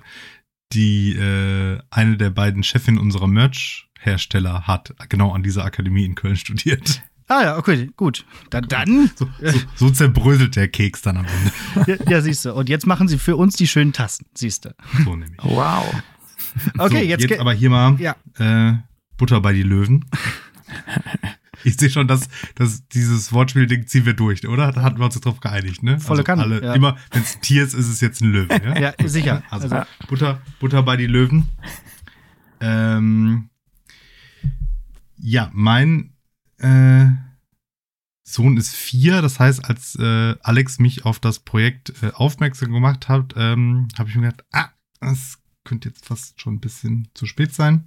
die 0.73 1.13
äh, 1.13 1.79
eine 1.91 2.17
der 2.17 2.31
beiden 2.31 2.63
Chefin 2.63 2.97
unserer 2.97 3.27
Merch-Hersteller 3.27 4.65
hat 4.67 4.95
genau 5.09 5.31
an 5.31 5.43
dieser 5.43 5.63
Akademie 5.63 6.05
in 6.05 6.15
Köln 6.15 6.35
studiert. 6.35 7.03
Ah 7.33 7.43
ja, 7.43 7.57
okay, 7.57 7.89
gut. 7.97 8.25
Dann, 8.51 8.67
dann. 8.67 9.09
So, 9.15 9.27
so, 9.41 9.59
so 9.75 9.89
zerbröselt 9.89 10.55
der 10.55 10.67
Keks 10.67 11.01
dann 11.01 11.17
am 11.17 11.25
Ende. 11.25 11.97
Ja, 12.05 12.11
ja, 12.11 12.21
siehst 12.21 12.45
du. 12.45 12.53
Und 12.53 12.69
jetzt 12.69 12.85
machen 12.85 13.07
sie 13.07 13.17
für 13.17 13.35
uns 13.35 13.55
die 13.55 13.67
schönen 13.67 13.91
Tassen, 13.91 14.27
siehst 14.35 14.65
du. 14.65 14.75
So 15.03 15.15
nämlich. 15.15 15.39
Wow. 15.41 15.83
Okay, 16.77 16.97
so, 16.99 17.03
jetzt, 17.03 17.21
jetzt 17.29 17.39
aber 17.39 17.53
hier 17.53 17.71
mal 17.71 17.99
Ja. 17.99 18.15
äh, 18.37 18.73
Butter 19.17 19.41
bei 19.41 19.53
die 19.53 19.63
Löwen. 19.63 20.05
Ich 21.65 21.77
sehe 21.77 21.89
schon, 21.89 22.09
dass, 22.09 22.27
dass 22.55 22.85
dieses 22.89 23.31
Wortspiel-Ding 23.31 23.87
ziehen 23.87 24.05
wir 24.05 24.13
durch, 24.13 24.45
oder? 24.45 24.73
Da 24.73 24.81
hatten 24.81 24.97
wir 24.99 25.05
uns 25.05 25.17
drauf 25.21 25.39
geeinigt, 25.39 25.81
ne? 25.81 25.97
Volle 25.97 26.25
Kanne, 26.25 26.41
Alle, 26.43 26.61
ja. 26.61 26.73
Immer, 26.73 26.97
wenn 27.11 27.21
es 27.21 27.35
ein 27.35 27.41
Tier 27.41 27.63
ist, 27.63 27.73
ist 27.73 27.87
es 27.87 28.01
jetzt 28.01 28.19
ein 28.21 28.33
Löwe, 28.33 28.53
ja? 28.53 28.77
Ja, 28.77 28.93
sicher. 29.07 29.43
Also, 29.49 29.69
Also, 29.73 29.87
Butter, 30.09 30.41
Butter 30.59 30.83
bei 30.83 30.97
die 30.97 31.07
Löwen. 31.07 31.47
Ähm, 32.59 33.49
ja, 35.17 35.49
mein 35.53 36.12
äh, 36.63 37.09
Sohn 38.23 38.57
ist 38.57 38.73
vier. 38.73 39.21
Das 39.21 39.39
heißt, 39.39 39.65
als 39.65 39.95
äh, 39.95 40.35
Alex 40.41 40.79
mich 40.79 41.05
auf 41.05 41.19
das 41.19 41.39
Projekt 41.39 41.93
äh, 42.01 42.11
aufmerksam 42.13 42.71
gemacht 42.71 43.09
hat, 43.09 43.33
ähm, 43.37 43.87
habe 43.97 44.09
ich 44.09 44.15
mir 44.15 44.29
gedacht, 44.29 44.45
ah, 44.51 44.69
das 44.99 45.39
könnte 45.63 45.89
jetzt 45.89 46.05
fast 46.05 46.39
schon 46.41 46.55
ein 46.55 46.59
bisschen 46.59 47.09
zu 47.13 47.25
spät 47.25 47.53
sein. 47.53 47.85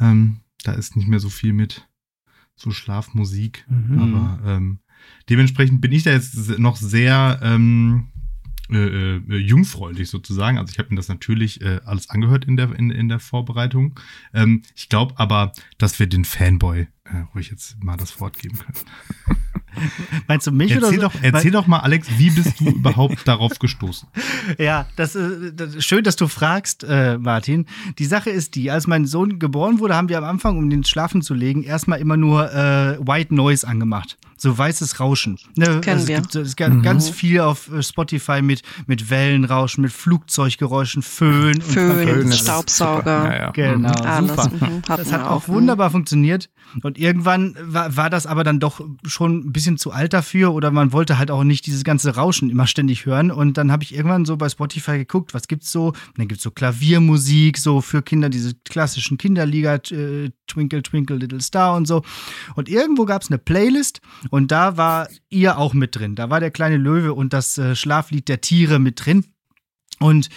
Ähm, 0.00 0.40
da 0.62 0.72
ist 0.72 0.96
nicht 0.96 1.08
mehr 1.08 1.20
so 1.20 1.28
viel 1.28 1.52
mit 1.52 1.88
so 2.54 2.70
Schlafmusik. 2.70 3.64
Mhm. 3.68 3.98
Aber 3.98 4.40
ähm, 4.44 4.80
dementsprechend 5.28 5.80
bin 5.80 5.92
ich 5.92 6.04
da 6.04 6.10
jetzt 6.10 6.58
noch 6.58 6.76
sehr 6.76 7.40
ähm, 7.42 8.08
äh, 8.70 9.16
äh, 9.16 9.36
jungfräulich 9.36 10.10
sozusagen. 10.10 10.58
Also 10.58 10.72
ich 10.72 10.78
habe 10.78 10.90
mir 10.90 10.96
das 10.96 11.08
natürlich 11.08 11.62
äh, 11.62 11.80
alles 11.84 12.10
angehört 12.10 12.44
in 12.44 12.56
der, 12.56 12.74
in, 12.78 12.90
in 12.90 13.08
der 13.08 13.18
Vorbereitung. 13.18 13.98
Ähm, 14.34 14.62
ich 14.76 14.88
glaube 14.88 15.14
aber, 15.16 15.52
dass 15.78 15.98
wir 15.98 16.06
den 16.06 16.24
Fanboy 16.24 16.88
äh, 17.04 17.24
ruhig 17.34 17.50
jetzt 17.50 17.82
mal 17.82 17.96
das 17.96 18.20
Wort 18.20 18.38
geben 18.38 18.58
können. 18.58 19.38
meinst 20.28 20.46
du 20.46 20.52
mich 20.52 20.70
Erzähl, 20.70 20.84
oder 20.84 20.94
so? 20.94 21.00
doch, 21.00 21.22
erzähl 21.22 21.50
doch 21.50 21.66
mal, 21.66 21.78
Alex, 21.78 22.08
wie 22.18 22.30
bist 22.30 22.60
du 22.60 22.68
überhaupt 22.68 23.26
darauf 23.26 23.58
gestoßen? 23.58 24.08
Ja, 24.58 24.86
das, 24.96 25.14
äh, 25.14 25.52
das 25.54 25.84
schön, 25.84 26.04
dass 26.04 26.16
du 26.16 26.28
fragst, 26.28 26.84
äh, 26.84 27.18
Martin. 27.18 27.66
Die 27.98 28.04
Sache 28.04 28.30
ist 28.30 28.54
die, 28.54 28.70
als 28.70 28.86
mein 28.86 29.06
Sohn 29.06 29.38
geboren 29.38 29.78
wurde, 29.78 29.94
haben 29.94 30.08
wir 30.08 30.18
am 30.18 30.24
Anfang, 30.24 30.58
um 30.58 30.68
den 30.68 30.84
schlafen 30.84 31.22
zu 31.22 31.34
legen, 31.34 31.62
erstmal 31.62 32.00
immer 32.00 32.16
nur 32.16 32.52
äh, 32.52 32.98
White 33.00 33.34
Noise 33.34 33.66
angemacht. 33.66 34.18
So 34.40 34.56
weißes 34.56 35.00
Rauschen. 35.00 35.36
Ne? 35.56 35.80
Kennen 35.80 36.00
es 36.00 36.06
wir. 36.08 36.16
gibt, 36.20 36.34
es 36.36 36.54
gibt 36.56 36.82
ganz 36.84 37.08
viel 37.10 37.40
auf 37.40 37.70
äh, 37.72 37.82
Spotify 37.82 38.40
mit, 38.40 38.62
mit 38.86 39.10
Wellenrauschen, 39.10 39.82
mit 39.82 39.92
Flugzeuggeräuschen, 39.92 41.02
Föhn. 41.02 41.60
Föhn, 41.60 42.30
das. 42.30 42.38
Staubsauger. 42.38 43.24
Ja, 43.24 43.36
ja. 43.38 43.50
Genau, 43.50 43.90
Alles. 44.04 44.30
super. 44.30 44.48
Mhm, 44.50 44.82
Das 44.86 45.12
hat 45.12 45.22
auch 45.24 45.48
Mhm. 45.48 45.52
wunderbar 45.54 45.90
funktioniert. 45.90 46.50
Und 46.82 46.98
irgendwann 46.98 47.56
war, 47.62 47.96
war 47.96 48.10
das 48.10 48.26
aber 48.26 48.44
dann 48.44 48.60
doch 48.60 48.80
schon 49.06 49.38
ein 49.38 49.52
bisschen 49.52 49.76
zu 49.78 49.90
alt 49.90 50.12
dafür 50.12 50.52
oder 50.52 50.70
man 50.70 50.92
wollte 50.92 51.18
halt 51.18 51.30
auch 51.30 51.42
nicht 51.42 51.66
dieses 51.66 51.82
ganze 51.82 52.14
Rauschen 52.14 52.50
immer 52.50 52.66
ständig 52.66 53.06
hören. 53.06 53.30
Und 53.30 53.56
dann 53.56 53.72
habe 53.72 53.82
ich 53.82 53.94
irgendwann 53.94 54.24
so 54.24 54.36
bei 54.36 54.48
Spotify 54.48 54.98
geguckt, 54.98 55.34
was 55.34 55.48
gibt's 55.48 55.72
so? 55.72 55.88
Und 55.88 56.18
dann 56.18 56.28
gibt's 56.28 56.44
so 56.44 56.50
Klaviermusik, 56.50 57.58
so 57.58 57.80
für 57.80 58.02
Kinder, 58.02 58.28
diese 58.28 58.54
klassischen 58.68 59.18
Kinderliga, 59.18 59.74
äh, 59.90 60.30
Twinkle, 60.46 60.82
Twinkle, 60.82 61.16
Little 61.16 61.40
Star 61.40 61.74
und 61.76 61.86
so. 61.86 62.02
Und 62.54 62.68
irgendwo 62.68 63.04
gab's 63.04 63.28
eine 63.30 63.38
Playlist 63.38 64.00
und 64.30 64.50
da 64.50 64.76
war 64.76 65.08
ihr 65.28 65.58
auch 65.58 65.74
mit 65.74 65.96
drin. 65.96 66.14
Da 66.14 66.30
war 66.30 66.40
der 66.40 66.50
kleine 66.50 66.76
Löwe 66.76 67.14
und 67.14 67.32
das 67.32 67.58
äh, 67.58 67.74
Schlaflied 67.74 68.28
der 68.28 68.40
Tiere 68.40 68.78
mit 68.78 69.04
drin. 69.04 69.24
Und 70.00 70.28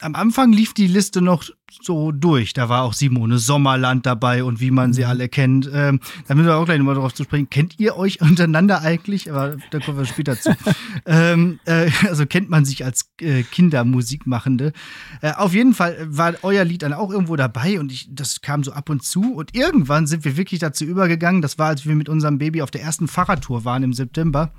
am 0.00 0.14
Anfang 0.14 0.52
lief 0.52 0.74
die 0.74 0.86
Liste 0.86 1.20
noch 1.20 1.44
so 1.82 2.12
durch. 2.12 2.52
Da 2.52 2.68
war 2.68 2.82
auch 2.82 2.92
Simone 2.92 3.38
Sommerland 3.38 4.06
dabei 4.06 4.44
und 4.44 4.60
wie 4.60 4.70
man 4.70 4.92
sie 4.92 5.04
alle 5.04 5.28
kennt. 5.28 5.68
Ähm, 5.72 6.00
da 6.26 6.34
müssen 6.34 6.46
wir 6.46 6.56
auch 6.56 6.64
gleich 6.64 6.78
nochmal 6.78 6.94
drauf 6.94 7.14
zu 7.14 7.24
sprechen. 7.24 7.50
Kennt 7.50 7.78
ihr 7.78 7.96
euch 7.96 8.20
untereinander 8.20 8.82
eigentlich? 8.82 9.30
Aber 9.30 9.56
da 9.70 9.80
kommen 9.80 9.98
wir 9.98 10.06
später 10.06 10.38
zu. 10.38 10.56
ähm, 11.06 11.58
äh, 11.64 11.90
also 12.08 12.26
kennt 12.26 12.50
man 12.50 12.64
sich 12.64 12.84
als 12.84 13.10
äh, 13.20 13.42
Kindermusikmachende. 13.42 14.72
Äh, 15.20 15.32
auf 15.32 15.54
jeden 15.54 15.74
Fall 15.74 15.96
war 16.08 16.34
euer 16.42 16.64
Lied 16.64 16.82
dann 16.82 16.92
auch 16.92 17.10
irgendwo 17.10 17.36
dabei 17.36 17.80
und 17.80 17.92
ich, 17.92 18.08
das 18.10 18.40
kam 18.40 18.64
so 18.64 18.72
ab 18.72 18.88
und 18.90 19.02
zu. 19.02 19.34
Und 19.34 19.54
irgendwann 19.54 20.06
sind 20.06 20.24
wir 20.24 20.36
wirklich 20.36 20.60
dazu 20.60 20.84
übergegangen. 20.84 21.42
Das 21.42 21.58
war, 21.58 21.68
als 21.68 21.86
wir 21.86 21.94
mit 21.94 22.08
unserem 22.08 22.38
Baby 22.38 22.62
auf 22.62 22.70
der 22.70 22.82
ersten 22.82 23.08
Fahrradtour 23.08 23.64
waren 23.64 23.82
im 23.82 23.92
September, 23.92 24.52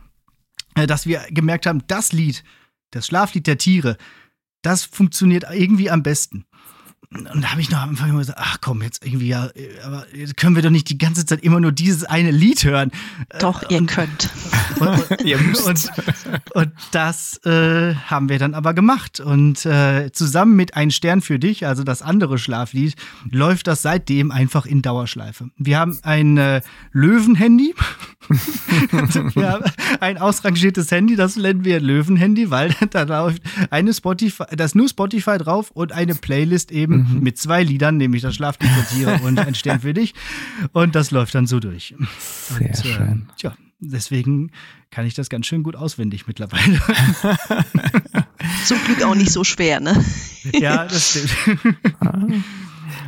äh, 0.75 0.87
dass 0.87 1.05
wir 1.05 1.21
gemerkt 1.29 1.65
haben, 1.65 1.83
das 1.87 2.11
Lied, 2.11 2.43
das 2.91 3.07
Schlaflied 3.07 3.47
der 3.47 3.57
Tiere, 3.57 3.97
das 4.65 4.83
funktioniert 4.83 5.45
irgendwie 5.51 5.89
am 5.89 6.03
besten. 6.03 6.45
Und 7.15 7.41
da 7.41 7.51
habe 7.51 7.61
ich 7.61 7.69
noch 7.71 7.79
am 7.79 7.89
Anfang 7.89 8.09
immer 8.09 8.19
gesagt, 8.19 8.39
ach 8.41 8.57
komm, 8.61 8.81
jetzt 8.81 9.05
irgendwie, 9.05 9.29
ja, 9.29 9.49
aber 9.85 10.05
können 10.35 10.55
wir 10.55 10.63
doch 10.63 10.69
nicht 10.69 10.89
die 10.89 10.97
ganze 10.97 11.25
Zeit 11.25 11.43
immer 11.43 11.59
nur 11.59 11.71
dieses 11.71 12.03
eine 12.03 12.31
Lied 12.31 12.63
hören. 12.63 12.91
Doch, 13.39 13.69
ihr 13.69 13.85
könnt. 13.85 14.29
Und, 14.79 15.11
und, 15.11 15.21
Ihr 15.23 15.37
müsst. 15.37 15.65
und, 15.65 15.89
und 16.53 16.71
das 16.91 17.37
äh, 17.45 17.95
haben 17.95 18.27
wir 18.27 18.39
dann 18.39 18.53
aber 18.53 18.73
gemacht. 18.73 19.21
Und 19.21 19.65
äh, 19.65 20.11
zusammen 20.11 20.57
mit 20.57 20.75
Ein 20.75 20.91
Stern 20.91 21.21
für 21.21 21.39
dich, 21.39 21.65
also 21.65 21.83
das 21.83 22.01
andere 22.01 22.37
Schlaflied, 22.37 22.95
läuft 23.29 23.67
das 23.67 23.81
seitdem 23.83 24.31
einfach 24.31 24.65
in 24.65 24.81
Dauerschleife. 24.81 25.49
Wir 25.55 25.79
haben 25.79 25.97
ein 26.03 26.37
äh, 26.37 26.61
Löwen-Handy. 26.91 27.73
wir 29.35 29.49
haben 29.49 29.63
ein 30.01 30.17
ausrangiertes 30.17 30.91
Handy, 30.91 31.15
das 31.15 31.37
nennen 31.37 31.63
wir 31.63 31.79
Löwen-Handy, 31.79 32.51
weil 32.51 32.75
da 32.89 33.03
läuft 33.03 33.43
eine 33.69 33.93
Spotify, 33.93 34.43
da 34.51 34.65
ist 34.65 34.75
nur 34.75 34.89
Spotify 34.89 35.37
drauf 35.37 35.71
und 35.71 35.93
eine 35.93 36.15
Playlist 36.15 36.71
eben 36.71 37.04
mit 37.11 37.37
zwei 37.37 37.63
Liedern, 37.63 37.97
nämlich 37.97 38.21
das 38.21 38.35
Schlaflied 38.35 38.69
der 38.75 38.87
Tiere 38.87 39.19
und 39.23 39.39
Ein 39.39 39.55
Stern 39.55 39.79
für 39.81 39.93
dich. 39.93 40.13
Und 40.73 40.95
das 40.95 41.11
läuft 41.11 41.35
dann 41.35 41.47
so 41.47 41.59
durch. 41.59 41.95
Sehr 42.19 42.67
Und, 42.67 42.77
schön. 42.77 43.27
Äh, 43.29 43.35
tja, 43.37 43.55
deswegen 43.79 44.51
kann 44.91 45.05
ich 45.05 45.13
das 45.13 45.29
ganz 45.29 45.45
schön 45.45 45.63
gut 45.63 45.75
auswendig 45.75 46.27
mittlerweile. 46.27 46.81
Zum 48.65 48.77
Glück 48.85 49.03
auch 49.03 49.15
nicht 49.15 49.31
so 49.31 49.43
schwer, 49.43 49.79
ne? 49.79 50.03
ja, 50.53 50.85
das 50.85 51.09
stimmt. 51.11 51.35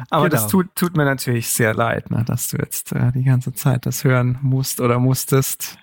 Aber 0.10 0.30
Genau. 0.30 0.42
das 0.42 0.48
tut, 0.48 0.68
tut 0.76 0.96
mir 0.96 1.06
natürlich 1.06 1.48
sehr 1.50 1.74
leid, 1.74 2.12
ne, 2.12 2.24
dass 2.26 2.48
du 2.48 2.58
jetzt 2.58 2.92
äh, 2.94 3.12
die 3.12 3.24
ganze 3.24 3.54
Zeit 3.54 3.86
das 3.86 4.04
hören 4.04 4.38
musst 4.42 4.80
oder 4.80 5.00
musstest. 5.00 5.78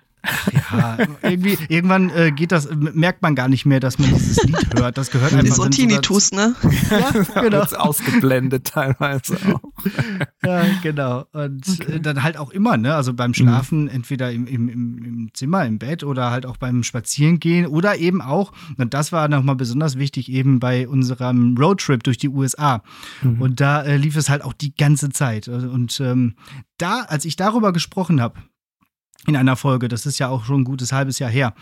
Ja, 0.73 0.99
irgendwie, 1.23 1.59
irgendwann 1.69 2.11
äh, 2.11 2.33
geht 2.33 2.52
das, 2.52 2.69
merkt 2.73 3.23
man 3.23 3.35
gar 3.35 3.49
nicht 3.49 3.66
mehr, 3.66 3.81
dass 3.81 3.99
man 3.99 4.11
dieses 4.11 4.43
Lied 4.45 4.78
hört. 4.78 4.99
Das 4.99 5.11
gehört 5.11 5.33
einfach 5.33 5.47
Ist 5.47 5.57
so 5.57 5.69
Tinnitus, 5.69 6.33
ne? 6.33 6.54
Ja, 6.90 7.11
genau. 7.43 7.59
Wird's 7.59 7.75
ausgeblendet 7.75 8.66
teilweise 8.66 9.37
auch. 9.52 9.61
Ja, 10.45 10.64
genau. 10.83 11.25
Und 11.33 11.88
äh, 11.88 12.00
dann 12.00 12.23
halt 12.23 12.37
auch 12.37 12.50
immer, 12.50 12.76
ne? 12.76 12.95
Also 12.95 13.14
beim 13.14 13.33
Schlafen, 13.33 13.88
entweder 13.88 14.31
im, 14.31 14.47
im, 14.47 14.69
im, 14.69 14.99
im 15.04 15.31
Zimmer, 15.33 15.64
im 15.64 15.78
Bett 15.78 16.04
oder 16.04 16.31
halt 16.31 16.45
auch 16.45 16.59
beim 16.59 16.83
Spazierengehen 16.83 17.66
oder 17.66 17.97
eben 17.97 18.21
auch, 18.21 18.52
und 18.76 18.93
das 18.93 19.11
war 19.12 19.28
nochmal 19.28 19.57
besonders 19.57 19.99
wichtig, 19.99 20.31
eben 20.31 20.61
bei 20.61 20.87
unserem 20.87 21.57
Roadtrip 21.59 22.02
durch 22.02 22.19
die 22.19 22.28
USA. 22.28 22.83
Und 23.38 23.61
da 23.61 23.83
äh, 23.83 23.97
lief 23.97 24.16
es 24.16 24.28
halt 24.28 24.43
auch 24.43 24.52
die 24.52 24.75
ganze 24.75 25.11
Zeit. 25.11 25.49
Und 25.49 25.99
ähm, 26.00 26.35
da, 26.78 27.02
als 27.02 27.25
ich 27.25 27.37
darüber 27.37 27.73
gesprochen 27.73 28.21
habe, 28.21 28.37
in 29.26 29.37
einer 29.37 29.57
Folge, 29.57 29.88
das 29.88 30.07
ist 30.07 30.19
ja 30.19 30.28
auch 30.28 30.45
schon 30.45 30.61
ein 30.62 30.64
gutes 30.64 30.93
halbes 30.93 31.19
Jahr 31.19 31.31
her, 31.31 31.54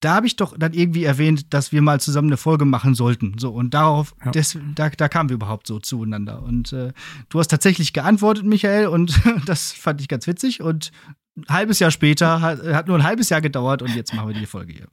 da 0.00 0.14
habe 0.16 0.26
ich 0.26 0.36
doch 0.36 0.54
dann 0.58 0.74
irgendwie 0.74 1.04
erwähnt, 1.04 1.54
dass 1.54 1.72
wir 1.72 1.80
mal 1.80 2.00
zusammen 2.00 2.28
eine 2.28 2.36
Folge 2.36 2.66
machen 2.66 2.94
sollten. 2.94 3.38
So, 3.38 3.50
und 3.52 3.72
darauf, 3.72 4.14
Ja. 4.24 4.30
des, 4.30 4.58
da, 4.74 4.90
da 4.90 5.08
kamen 5.08 5.30
wir 5.30 5.34
überhaupt 5.34 5.66
so 5.66 5.78
zueinander. 5.80 6.42
Und 6.42 6.72
äh, 6.74 6.92
du 7.30 7.38
hast 7.38 7.48
tatsächlich 7.48 7.94
geantwortet, 7.94 8.44
Michael, 8.44 8.88
und 8.88 9.18
das 9.46 9.72
fand 9.72 10.00
ich 10.02 10.08
ganz 10.08 10.26
witzig. 10.26 10.60
Und 10.60 10.92
ein 11.36 11.46
halbes 11.48 11.78
Jahr 11.78 11.90
später, 11.90 12.40
hat, 12.42 12.62
hat 12.62 12.88
nur 12.88 12.98
ein 12.98 13.04
halbes 13.04 13.30
Jahr 13.30 13.40
gedauert 13.40 13.80
und 13.80 13.94
jetzt 13.96 14.12
machen 14.14 14.28
wir 14.28 14.34
die 14.38 14.46
Folge 14.46 14.74
hier. 14.74 14.86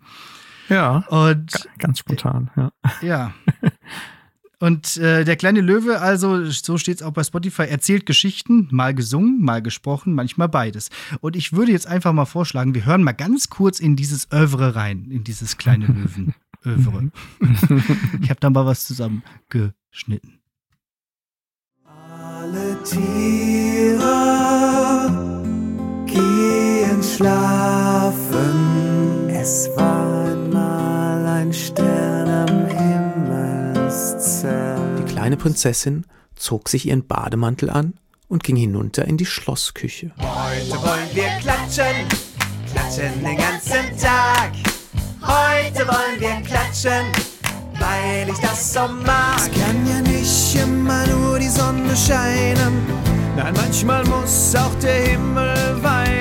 Ja, 0.70 1.00
Und 1.10 1.68
ganz 1.80 2.00
spontan. 2.00 2.50
Ja. 2.56 2.72
ja. 3.02 3.34
Und 4.64 4.96
äh, 4.96 5.26
der 5.26 5.36
kleine 5.36 5.60
Löwe, 5.60 6.00
also 6.00 6.46
so 6.50 6.78
steht 6.78 6.96
es 6.96 7.04
auch 7.04 7.12
bei 7.12 7.26
Spotify, 7.26 7.64
erzählt 7.64 8.06
Geschichten, 8.06 8.70
mal 8.72 8.94
gesungen, 8.94 9.42
mal 9.42 9.62
gesprochen, 9.62 10.14
manchmal 10.14 10.48
beides. 10.48 10.90
Und 11.20 11.36
ich 11.36 11.52
würde 11.52 11.74
jetzt 11.74 11.86
einfach 11.86 12.14
mal 12.14 12.24
vorschlagen, 12.24 12.74
wir 12.74 12.86
hören 12.86 13.04
mal 13.04 13.12
ganz 13.12 13.50
kurz 13.50 13.82
in 13.82 13.98
dieses 13.98 14.32
Övre 14.32 14.74
rein, 14.74 15.08
in 15.12 15.26
dieses 15.26 15.58
kleine 15.58 15.88
Löwen. 15.88 16.34
Övre. 16.64 17.12
ich 18.22 18.30
habe 18.30 18.40
da 18.40 18.50
mal 18.50 18.66
was 18.66 18.88
zusammengeschnitten. 18.88 20.40
Alle 21.84 22.82
Tiere 22.86 24.14
gehen 26.06 27.04
schlafen. 27.04 28.48
Es 29.28 29.68
war 29.76 30.32
einmal 30.32 31.26
ein 31.26 31.52
Stern. 31.52 32.03
Die 34.24 35.04
kleine 35.04 35.36
Prinzessin 35.36 36.06
zog 36.36 36.70
sich 36.70 36.88
ihren 36.88 37.06
Bademantel 37.06 37.70
an 37.70 37.96
und 38.30 38.42
ging 38.42 38.56
hinunter 38.56 39.06
in 39.06 39.18
die 39.18 39.26
Schlossküche. 39.26 40.12
Heute 40.18 40.82
wollen 40.82 41.10
wir 41.14 41.28
klatschen, 41.42 42.08
klatschen 42.72 43.22
den 43.22 43.36
ganzen 43.36 43.98
Tag. 44.00 44.54
Heute 45.22 45.86
wollen 45.86 46.20
wir 46.20 46.42
klatschen, 46.48 47.06
weil 47.80 48.30
ich 48.30 48.40
das 48.40 48.72
so 48.74 48.88
mag. 48.88 49.40
Es 49.40 49.52
kann 49.52 49.86
ja 49.86 50.00
nicht 50.00 50.56
immer 50.56 51.06
nur 51.08 51.38
die 51.38 51.50
Sonne 51.50 51.94
scheinen. 51.94 52.88
Nein, 53.36 53.54
manchmal 53.58 54.06
muss 54.06 54.56
auch 54.56 54.74
der 54.76 55.10
Himmel 55.10 55.84
weinen. 55.84 56.13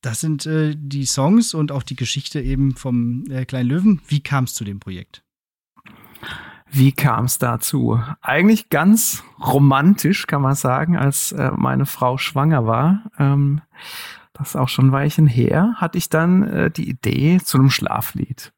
Das 0.00 0.20
sind 0.20 0.46
äh, 0.46 0.74
die 0.76 1.04
Songs 1.04 1.54
und 1.54 1.72
auch 1.72 1.82
die 1.82 1.96
Geschichte 1.96 2.40
eben 2.40 2.74
vom 2.74 3.24
äh, 3.30 3.44
kleinen 3.44 3.68
Löwen. 3.68 4.00
Wie 4.08 4.20
kam 4.20 4.44
es 4.44 4.54
zu 4.54 4.64
dem 4.64 4.80
Projekt? 4.80 5.22
Wie 6.72 6.92
kam 6.92 7.24
es 7.24 7.38
dazu? 7.38 8.00
Eigentlich 8.20 8.68
ganz 8.70 9.24
romantisch, 9.40 10.26
kann 10.26 10.42
man 10.42 10.54
sagen, 10.54 10.96
als 10.96 11.32
äh, 11.32 11.50
meine 11.54 11.84
Frau 11.84 12.16
schwanger 12.16 12.64
war. 12.64 13.10
Ähm, 13.18 13.60
das 14.32 14.50
ist 14.50 14.56
auch 14.56 14.68
schon 14.68 14.88
ein 14.88 14.92
Weilchen 14.92 15.26
her, 15.26 15.74
hatte 15.76 15.98
ich 15.98 16.08
dann 16.08 16.44
äh, 16.44 16.70
die 16.70 16.88
Idee 16.88 17.40
zu 17.44 17.58
einem 17.58 17.70
Schlaflied. 17.70 18.52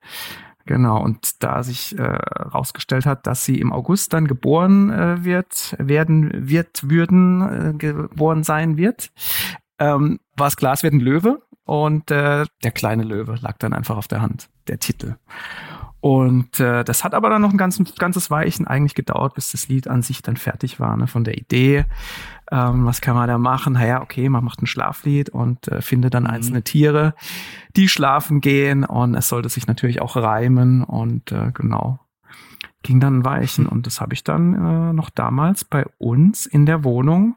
Genau, 0.64 1.02
und 1.02 1.42
da 1.42 1.64
sich 1.64 1.98
äh, 1.98 2.18
hat, 3.04 3.26
dass 3.26 3.44
sie 3.44 3.60
im 3.60 3.72
August 3.72 4.12
dann 4.12 4.28
geboren 4.28 4.90
äh, 4.90 5.24
wird, 5.24 5.74
werden, 5.78 6.48
wird, 6.48 6.88
würden, 6.88 7.40
äh, 7.40 7.74
geboren 7.76 8.44
sein 8.44 8.76
wird, 8.76 9.10
ähm, 9.82 10.20
war 10.36 10.46
es 10.46 10.56
klar, 10.56 10.72
es 10.74 10.82
wird 10.82 10.94
ein 10.94 11.00
Löwe. 11.00 11.42
Und 11.64 12.10
äh, 12.10 12.44
der 12.64 12.70
kleine 12.72 13.04
Löwe 13.04 13.36
lag 13.40 13.56
dann 13.58 13.72
einfach 13.72 13.96
auf 13.96 14.08
der 14.08 14.20
Hand, 14.20 14.48
der 14.66 14.80
Titel. 14.80 15.16
Und 16.00 16.58
äh, 16.58 16.82
das 16.82 17.04
hat 17.04 17.14
aber 17.14 17.30
dann 17.30 17.40
noch 17.40 17.52
ein 17.52 17.56
ganzes, 17.56 17.94
ganzes 17.94 18.28
Weichen 18.28 18.66
eigentlich 18.66 18.96
gedauert, 18.96 19.34
bis 19.34 19.52
das 19.52 19.68
Lied 19.68 19.86
an 19.86 20.02
sich 20.02 20.20
dann 20.20 20.36
fertig 20.36 20.80
war, 20.80 20.96
ne, 20.96 21.06
von 21.06 21.22
der 21.22 21.38
Idee. 21.38 21.84
Ähm, 22.50 22.84
was 22.84 23.00
kann 23.00 23.14
man 23.14 23.28
da 23.28 23.38
machen? 23.38 23.74
Naja, 23.74 24.02
okay, 24.02 24.28
man 24.28 24.44
macht 24.44 24.60
ein 24.60 24.66
Schlaflied 24.66 25.28
und 25.30 25.68
äh, 25.68 25.80
findet 25.80 26.14
dann 26.14 26.24
Mhm. 26.24 26.30
einzelne 26.30 26.62
Tiere, 26.62 27.14
die 27.76 27.88
schlafen 27.88 28.40
gehen 28.40 28.84
und 28.84 29.14
es 29.14 29.28
sollte 29.28 29.48
sich 29.48 29.68
natürlich 29.68 30.02
auch 30.02 30.16
reimen 30.16 30.82
und 30.82 31.30
äh, 31.30 31.52
genau. 31.54 32.00
Ging 32.82 32.98
dann 32.98 33.18
ein 33.20 33.24
Weichen 33.24 33.66
und 33.66 33.86
das 33.86 34.00
habe 34.00 34.12
ich 34.12 34.24
dann 34.24 34.54
äh, 34.54 34.92
noch 34.92 35.10
damals 35.10 35.64
bei 35.64 35.86
uns 35.98 36.46
in 36.46 36.66
der 36.66 36.82
Wohnung 36.82 37.36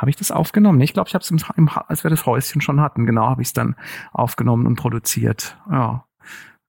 habe 0.00 0.08
ich 0.08 0.16
das 0.16 0.30
aufgenommen. 0.30 0.80
Ich 0.80 0.94
glaube, 0.94 1.08
ich 1.08 1.14
habe 1.14 1.22
es, 1.22 1.32
als 1.88 2.04
wir 2.04 2.10
das 2.10 2.24
Häuschen 2.24 2.62
schon 2.62 2.80
hatten, 2.80 3.04
genau, 3.04 3.28
habe 3.28 3.42
ich 3.42 3.48
es 3.48 3.52
dann 3.52 3.76
aufgenommen 4.12 4.66
und 4.66 4.76
produziert. 4.76 5.58
Ja, 5.70 6.06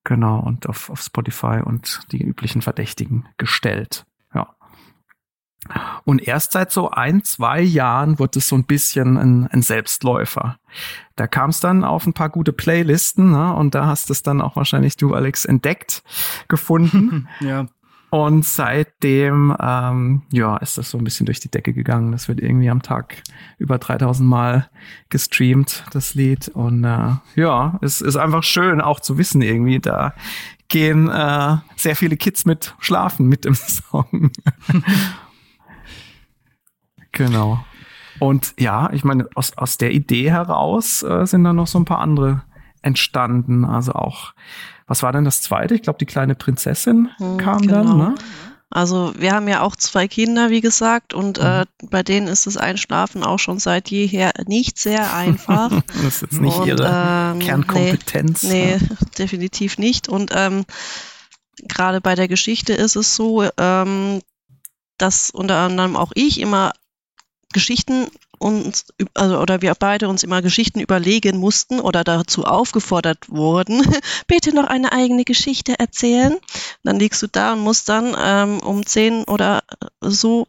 genau, 0.03 0.39
und 0.39 0.67
auf, 0.67 0.89
auf 0.89 1.00
Spotify 1.00 1.61
und 1.63 2.01
die 2.11 2.21
üblichen 2.21 2.61
Verdächtigen 2.61 3.25
gestellt. 3.38 4.05
Ja. 4.35 4.53
Und 6.03 6.27
erst 6.27 6.51
seit 6.51 6.73
so 6.73 6.89
ein, 6.89 7.23
zwei 7.23 7.61
Jahren 7.61 8.19
wird 8.19 8.35
es 8.35 8.50
so 8.50 8.57
ein 8.57 8.65
bisschen 8.65 9.17
ein, 9.17 9.47
ein 9.47 9.61
Selbstläufer. 9.61 10.57
Da 11.15 11.27
kam 11.27 11.51
es 11.51 11.62
dann 11.62 11.86
auf 11.86 12.06
ein 12.06 12.13
paar 12.13 12.29
gute 12.29 12.51
Playlisten, 12.51 13.32
ne? 13.32 13.53
und 13.56 13.75
da 13.75 13.86
hast 13.86 14.10
es 14.10 14.23
dann 14.23 14.41
auch 14.41 14.58
wahrscheinlich 14.58 14.97
du, 14.97 15.13
Alex, 15.13 15.45
entdeckt, 15.45 16.03
gefunden. 16.49 17.29
ja. 17.39 17.67
Und 18.12 18.43
seitdem, 18.43 19.56
ähm, 19.58 20.24
ja, 20.34 20.58
ist 20.58 20.78
das 20.78 20.89
so 20.89 20.97
ein 20.97 21.04
bisschen 21.06 21.26
durch 21.26 21.39
die 21.39 21.50
Decke 21.50 21.71
gegangen. 21.71 22.12
Das 22.12 22.28
wird 22.28 22.41
irgendwie 22.41 22.69
am 22.69 22.82
Tag 22.82 23.24
über 23.58 23.78
3000 23.78 24.28
Mal 24.28 24.69
gestreamt, 25.08 25.86
das 25.93 26.13
Lied. 26.13 26.50
Und 26.50 26.84
äh, 26.84 27.13
ja, 27.36 27.80
es 27.82 28.02
ist 28.02 28.17
einfach 28.17 28.43
schön 28.43 28.82
auch 28.82 29.00
zu 29.00 29.17
wissen 29.17 29.41
irgendwie, 29.41 29.80
da 29.80 30.13
gehen 30.67 31.08
äh, 31.08 31.58
sehr 31.78 31.95
viele 31.95 32.17
Kids 32.17 32.43
mit 32.43 32.76
schlafen 32.80 33.28
mit 33.28 33.45
dem 33.45 33.56
Song. 33.56 34.32
genau. 37.13 37.63
Und 38.19 38.54
ja, 38.60 38.89
ich 38.91 39.06
meine, 39.06 39.30
aus, 39.36 39.58
aus 39.58 39.78
der 39.78 39.91
Idee 39.91 40.32
heraus 40.32 41.02
äh, 41.02 41.26
sind 41.26 41.45
dann 41.45 41.56
noch 41.56 41.67
so 41.67 41.80
ein 41.80 41.86
paar 41.86 42.00
andere 42.00 42.43
entstanden. 42.82 43.63
Also 43.63 43.93
auch, 43.93 44.34
was 44.91 45.04
war 45.04 45.13
denn 45.13 45.23
das 45.23 45.41
zweite? 45.41 45.73
Ich 45.73 45.84
glaube, 45.84 45.99
die 45.99 46.06
kleine 46.06 46.36
Prinzessin 46.36 47.10
Hm, 47.15 47.38
kam 47.38 47.62
genau. 47.62 47.73
dann, 47.84 47.97
ne? 47.97 48.15
Also 48.69 49.13
wir 49.17 49.32
haben 49.32 49.47
ja 49.47 49.62
auch 49.62 49.77
zwei 49.77 50.10
Kinder, 50.10 50.49
wie 50.49 50.60
gesagt, 50.60 51.13
und 51.13 51.38
äh, 51.38 51.65
bei 51.89 52.04
denen 52.04 52.27
ist 52.27 52.45
das 52.45 52.58
Einschlafen 52.58 53.23
auch 53.23 53.39
schon 53.39 53.58
seit 53.60 53.89
jeher 53.89 54.32
nicht 54.47 54.77
sehr 54.77 55.13
einfach. 55.13 55.71
Das 56.04 56.15
ist 56.15 56.21
jetzt 56.23 56.41
nicht 56.41 56.58
Und, 56.58 56.67
ihre 56.67 57.34
ähm, 57.34 57.39
Kernkompetenz. 57.39 58.43
Nee, 58.43 58.77
ne? 58.77 58.97
definitiv 59.17 59.77
nicht. 59.77 60.10
Und 60.10 60.32
ähm, 60.36 60.65
gerade 61.63 62.01
bei 62.01 62.15
der 62.15 62.27
Geschichte 62.27 62.73
ist 62.73 62.97
es 62.97 63.15
so, 63.15 63.45
ähm, 63.58 64.21
dass 64.97 65.30
unter 65.32 65.58
anderem 65.58 65.95
auch 65.95 66.12
ich 66.15 66.39
immer 66.41 66.73
Geschichten 67.51 68.07
uns, 68.39 68.85
also, 69.13 69.39
oder 69.39 69.61
wir 69.61 69.73
beide 69.75 70.09
uns 70.09 70.23
immer 70.23 70.41
Geschichten 70.41 70.79
überlegen 70.79 71.37
mussten 71.37 71.79
oder 71.79 72.03
dazu 72.03 72.43
aufgefordert 72.43 73.29
wurden, 73.29 73.85
bitte 74.27 74.53
noch 74.53 74.65
eine 74.65 74.91
eigene 74.91 75.23
Geschichte 75.23 75.77
erzählen. 75.77 76.37
Dann 76.83 76.99
liegst 76.99 77.21
du 77.21 77.27
da 77.27 77.53
und 77.53 77.59
musst 77.59 77.87
dann 77.89 78.15
ähm, 78.19 78.59
um 78.59 78.85
zehn 78.85 79.23
oder 79.25 79.63
so 80.01 80.47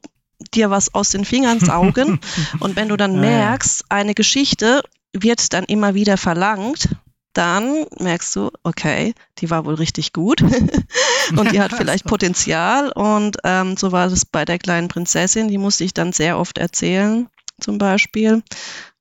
dir 0.54 0.70
was 0.70 0.94
aus 0.94 1.10
den 1.10 1.24
Fingern 1.24 1.60
saugen. 1.64 2.18
und 2.60 2.76
wenn 2.76 2.88
du 2.88 2.96
dann 2.96 3.14
ja. 3.14 3.20
merkst, 3.20 3.84
eine 3.90 4.14
Geschichte 4.14 4.82
wird 5.12 5.52
dann 5.52 5.64
immer 5.64 5.94
wieder 5.94 6.16
verlangt, 6.16 6.88
dann 7.32 7.86
merkst 7.98 8.36
du, 8.36 8.50
okay, 8.62 9.14
die 9.38 9.50
war 9.50 9.64
wohl 9.64 9.74
richtig 9.74 10.12
gut 10.12 10.42
und 11.36 11.52
die 11.52 11.60
hat 11.60 11.72
vielleicht 11.72 12.04
Potenzial. 12.04 12.92
Und 12.92 13.38
ähm, 13.44 13.76
so 13.76 13.92
war 13.92 14.08
das 14.08 14.24
bei 14.24 14.44
der 14.44 14.58
kleinen 14.58 14.88
Prinzessin, 14.88 15.48
die 15.48 15.58
musste 15.58 15.84
ich 15.84 15.94
dann 15.94 16.12
sehr 16.12 16.38
oft 16.38 16.58
erzählen, 16.58 17.28
zum 17.60 17.78
Beispiel. 17.78 18.42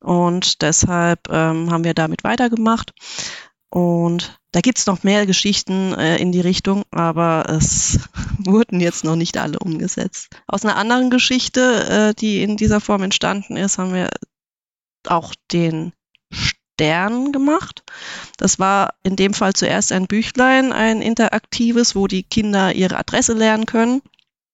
Und 0.00 0.62
deshalb 0.62 1.28
ähm, 1.30 1.70
haben 1.70 1.84
wir 1.84 1.94
damit 1.94 2.24
weitergemacht. 2.24 2.92
Und 3.70 4.38
da 4.52 4.60
gibt's 4.60 4.86
noch 4.86 5.02
mehr 5.02 5.24
Geschichten 5.24 5.94
äh, 5.94 6.18
in 6.18 6.30
die 6.30 6.40
Richtung, 6.40 6.84
aber 6.90 7.46
es 7.48 8.00
wurden 8.38 8.80
jetzt 8.80 9.02
noch 9.02 9.16
nicht 9.16 9.38
alle 9.38 9.58
umgesetzt. 9.58 10.28
Aus 10.46 10.64
einer 10.64 10.76
anderen 10.76 11.08
Geschichte, 11.08 12.10
äh, 12.10 12.14
die 12.14 12.42
in 12.42 12.58
dieser 12.58 12.80
Form 12.80 13.02
entstanden 13.02 13.56
ist, 13.56 13.78
haben 13.78 13.94
wir 13.94 14.10
auch 15.06 15.34
den 15.52 15.92
Stern 16.74 17.32
gemacht. 17.32 17.82
Das 18.38 18.58
war 18.58 18.94
in 19.02 19.16
dem 19.16 19.34
Fall 19.34 19.52
zuerst 19.52 19.92
ein 19.92 20.06
Büchlein, 20.06 20.72
ein 20.72 21.02
interaktives, 21.02 21.94
wo 21.94 22.06
die 22.06 22.22
Kinder 22.22 22.74
ihre 22.74 22.96
Adresse 22.98 23.34
lernen 23.34 23.66
können. 23.66 24.02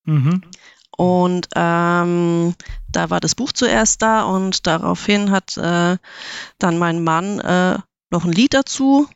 Mhm. 0.04 0.42
Und 0.96 1.48
ähm, 1.54 2.54
da 2.90 3.10
war 3.10 3.20
das 3.20 3.34
Buch 3.34 3.52
zuerst 3.52 4.02
da 4.02 4.24
und 4.24 4.66
daraufhin 4.66 5.30
hat 5.30 5.56
äh, 5.56 5.96
dann 6.58 6.78
mein 6.78 7.04
Mann 7.04 7.38
äh, 7.38 7.78
noch 8.10 8.24
ein 8.24 8.32
Lied 8.32 8.54
dazu 8.54 9.08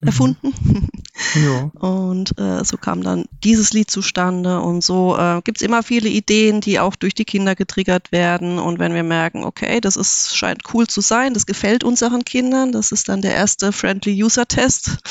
erfunden. 0.00 0.54
Ja. 1.34 1.70
Und 1.78 2.38
äh, 2.38 2.64
so 2.64 2.76
kam 2.76 3.02
dann 3.02 3.26
dieses 3.44 3.72
Lied 3.72 3.90
zustande. 3.90 4.60
Und 4.60 4.82
so 4.82 5.16
äh, 5.16 5.40
gibt's 5.42 5.62
immer 5.62 5.82
viele 5.82 6.08
Ideen, 6.08 6.60
die 6.60 6.80
auch 6.80 6.96
durch 6.96 7.14
die 7.14 7.24
Kinder 7.24 7.54
getriggert 7.54 8.12
werden. 8.12 8.58
Und 8.58 8.78
wenn 8.78 8.94
wir 8.94 9.02
merken, 9.02 9.44
okay, 9.44 9.80
das 9.80 9.96
ist, 9.96 10.36
scheint 10.36 10.62
cool 10.74 10.86
zu 10.86 11.00
sein, 11.00 11.34
das 11.34 11.46
gefällt 11.46 11.84
unseren 11.84 12.24
Kindern, 12.24 12.72
das 12.72 12.92
ist 12.92 13.08
dann 13.08 13.22
der 13.22 13.34
erste 13.34 13.72
Friendly 13.72 14.22
User 14.22 14.46
Test. 14.46 14.98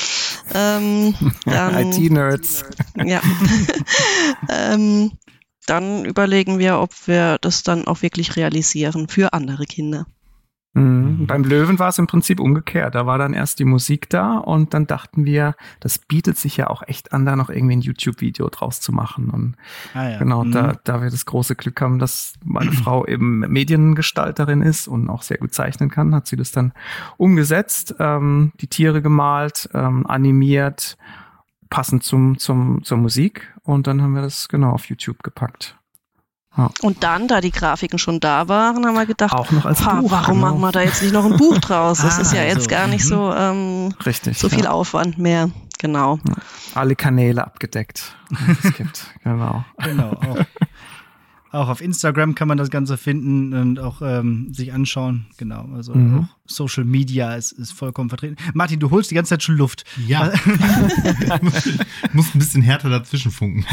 Ähm, 0.54 1.14
IT-Nerds. 1.46 2.64
ja. 2.96 3.20
ähm, 4.48 5.12
dann 5.66 6.04
überlegen 6.04 6.58
wir, 6.58 6.78
ob 6.80 6.90
wir 7.06 7.38
das 7.40 7.62
dann 7.62 7.86
auch 7.86 8.02
wirklich 8.02 8.36
realisieren 8.36 9.08
für 9.08 9.32
andere 9.32 9.64
Kinder. 9.66 10.06
Mhm. 10.74 11.26
Beim 11.26 11.44
Löwen 11.44 11.78
war 11.78 11.88
es 11.90 11.98
im 11.98 12.06
Prinzip 12.06 12.40
umgekehrt. 12.40 12.94
Da 12.94 13.04
war 13.04 13.18
dann 13.18 13.34
erst 13.34 13.58
die 13.58 13.66
Musik 13.66 14.08
da 14.08 14.38
und 14.38 14.72
dann 14.72 14.86
dachten 14.86 15.26
wir, 15.26 15.54
das 15.80 15.98
bietet 15.98 16.38
sich 16.38 16.56
ja 16.56 16.68
auch 16.70 16.82
echt 16.86 17.12
an, 17.12 17.26
da 17.26 17.36
noch 17.36 17.50
irgendwie 17.50 17.76
ein 17.76 17.80
YouTube-Video 17.82 18.48
draus 18.48 18.80
zu 18.80 18.90
machen. 18.90 19.28
Und 19.28 19.56
Ah, 19.92 20.08
ja. 20.10 20.18
genau, 20.18 20.44
Mhm. 20.44 20.52
da, 20.52 20.72
da 20.84 21.02
wir 21.02 21.10
das 21.10 21.26
große 21.26 21.56
Glück 21.56 21.78
haben, 21.82 21.98
dass 21.98 22.34
meine 22.42 22.72
Frau 22.72 23.06
eben 23.06 23.40
Mediengestalterin 23.40 24.62
ist 24.62 24.88
und 24.88 25.10
auch 25.10 25.22
sehr 25.22 25.38
gut 25.38 25.52
zeichnen 25.52 25.90
kann, 25.90 26.14
hat 26.14 26.26
sie 26.26 26.36
das 26.36 26.52
dann 26.52 26.72
umgesetzt, 27.18 27.94
ähm, 27.98 28.52
die 28.60 28.66
Tiere 28.68 29.02
gemalt, 29.02 29.68
ähm, 29.74 30.06
animiert, 30.06 30.96
passend 31.68 32.02
zum, 32.02 32.38
zum, 32.38 32.82
zur 32.82 32.96
Musik. 32.98 33.52
Und 33.62 33.86
dann 33.86 34.00
haben 34.02 34.14
wir 34.14 34.22
das 34.22 34.48
genau 34.48 34.70
auf 34.70 34.86
YouTube 34.86 35.22
gepackt. 35.22 35.76
Und 36.82 37.02
dann, 37.02 37.28
da 37.28 37.40
die 37.40 37.50
Grafiken 37.50 37.98
schon 37.98 38.20
da 38.20 38.46
waren, 38.48 38.84
haben 38.84 38.94
wir 38.94 39.06
gedacht, 39.06 39.32
Auch 39.32 39.50
noch 39.52 39.64
als 39.64 39.84
ha, 39.86 40.00
Buch, 40.00 40.10
warum 40.10 40.34
genau. 40.36 40.50
machen 40.50 40.60
wir 40.60 40.72
da 40.72 40.82
jetzt 40.82 41.02
nicht 41.02 41.12
noch 41.12 41.24
ein 41.24 41.36
Buch 41.38 41.58
draus? 41.58 42.02
Das 42.02 42.18
Ah, 42.18 42.22
ist 42.22 42.32
ja 42.34 42.42
jetzt 42.42 42.64
so, 42.64 42.68
gar 42.68 42.86
nicht 42.88 43.04
mhm. 43.06 43.08
so, 43.08 43.32
ähm, 43.34 43.94
Richtig. 44.04 44.38
so 44.38 44.48
viel 44.50 44.64
ja. 44.64 44.70
Aufwand 44.70 45.16
mehr. 45.18 45.50
Genau. 45.78 46.20
Alle 46.74 46.94
Kanäle 46.94 47.44
abgedeckt. 47.44 48.14
die 48.30 48.68
Es 48.68 48.74
gibt, 48.74 49.06
genau. 49.24 49.64
Genau. 49.82 50.10
Auch, 50.12 50.44
auch 51.64 51.68
auf 51.70 51.80
Instagram 51.80 52.34
kann 52.34 52.48
man 52.48 52.56
das 52.58 52.70
Ganze 52.70 52.96
finden 52.98 53.52
und 53.54 53.80
auch 53.80 54.00
ähm, 54.02 54.52
sich 54.52 54.72
anschauen. 54.72 55.26
Genau. 55.38 55.68
Also 55.74 55.94
Mhm. 55.94 56.18
auch 56.20 56.28
Social 56.46 56.84
Media 56.84 57.34
ist, 57.34 57.52
ist 57.52 57.72
vollkommen 57.72 58.10
vertreten. 58.10 58.36
Martin, 58.54 58.78
du 58.78 58.90
holst 58.90 59.10
die 59.10 59.14
ganze 59.14 59.30
Zeit 59.30 59.42
schon 59.42 59.56
Luft. 59.56 59.84
Ja. 60.06 60.30
ich 61.32 62.12
muss 62.14 62.34
ein 62.34 62.38
bisschen 62.38 62.62
härter 62.62 62.90
dazwischen 62.90 63.30
funken. 63.32 63.64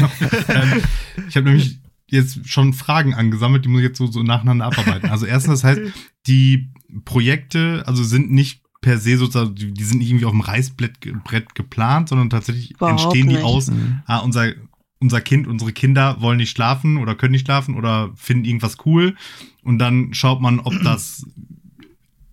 ähm, 0.48 0.82
ich 1.28 1.36
habe 1.36 1.46
nämlich 1.46 1.78
jetzt 2.10 2.48
schon 2.48 2.72
Fragen 2.72 3.14
angesammelt, 3.14 3.64
die 3.64 3.68
muss 3.68 3.80
ich 3.80 3.86
jetzt 3.88 3.98
so, 3.98 4.06
so 4.06 4.22
nacheinander 4.22 4.66
abarbeiten. 4.66 5.08
Also 5.10 5.26
erstens, 5.26 5.60
das 5.60 5.64
heißt, 5.64 5.80
die 6.26 6.70
Projekte, 7.04 7.84
also 7.86 8.02
sind 8.02 8.30
nicht 8.30 8.62
per 8.80 8.98
se 8.98 9.16
sozusagen, 9.18 9.54
die 9.54 9.84
sind 9.84 9.98
nicht 9.98 10.08
irgendwie 10.08 10.24
auf 10.24 10.32
dem 10.32 10.40
Reißbrett 10.40 11.00
ge- 11.00 11.14
Brett 11.22 11.54
geplant, 11.54 12.08
sondern 12.08 12.30
tatsächlich 12.30 12.72
Überhaupt 12.72 13.02
entstehen 13.02 13.28
die 13.28 13.34
nicht. 13.36 13.44
aus, 13.44 13.70
Mhm. 13.70 14.00
ah, 14.06 14.18
unser, 14.18 14.52
unser 15.00 15.20
Kind, 15.20 15.46
unsere 15.46 15.72
Kinder 15.72 16.20
wollen 16.20 16.38
nicht 16.38 16.50
schlafen 16.50 16.96
oder 16.96 17.14
können 17.14 17.32
nicht 17.32 17.46
schlafen 17.46 17.74
oder 17.74 18.10
finden 18.16 18.44
irgendwas 18.44 18.76
cool. 18.86 19.16
Und 19.62 19.78
dann 19.78 20.14
schaut 20.14 20.40
man, 20.40 20.60
ob 20.60 20.74
das 20.82 21.26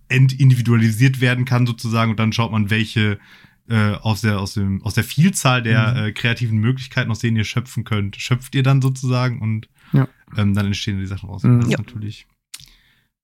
entindividualisiert 0.08 1.20
werden 1.20 1.44
kann 1.44 1.66
sozusagen 1.66 2.10
und 2.10 2.18
dann 2.18 2.32
schaut 2.32 2.50
man, 2.52 2.70
welche 2.70 3.18
äh, 3.68 3.92
aus 3.94 4.20
der 4.22 4.38
aus 4.40 4.54
dem 4.54 4.82
aus 4.82 4.94
der 4.94 5.04
Vielzahl 5.04 5.62
der 5.62 5.92
Mhm. 5.92 5.96
äh, 6.06 6.12
kreativen 6.12 6.58
Möglichkeiten, 6.58 7.10
aus 7.10 7.18
denen 7.18 7.36
ihr 7.36 7.44
schöpfen 7.44 7.84
könnt, 7.84 8.16
schöpft 8.16 8.54
ihr 8.54 8.62
dann 8.62 8.80
sozusagen 8.82 9.40
und 9.40 9.68
Ja. 9.92 10.08
ähm, 10.36 10.54
dann 10.54 10.66
entstehen 10.66 10.98
die 10.98 11.06
Sachen 11.06 11.28
raus. 11.28 11.42
Mhm. 11.42 11.58
Das 11.60 11.66
ist 11.68 11.72
Ja. 11.72 11.78
natürlich 11.78 12.26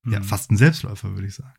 ja, 0.06 0.20
Mhm. 0.20 0.24
fast 0.24 0.50
ein 0.50 0.56
Selbstläufer, 0.56 1.12
würde 1.14 1.26
ich 1.26 1.34
sagen. 1.34 1.54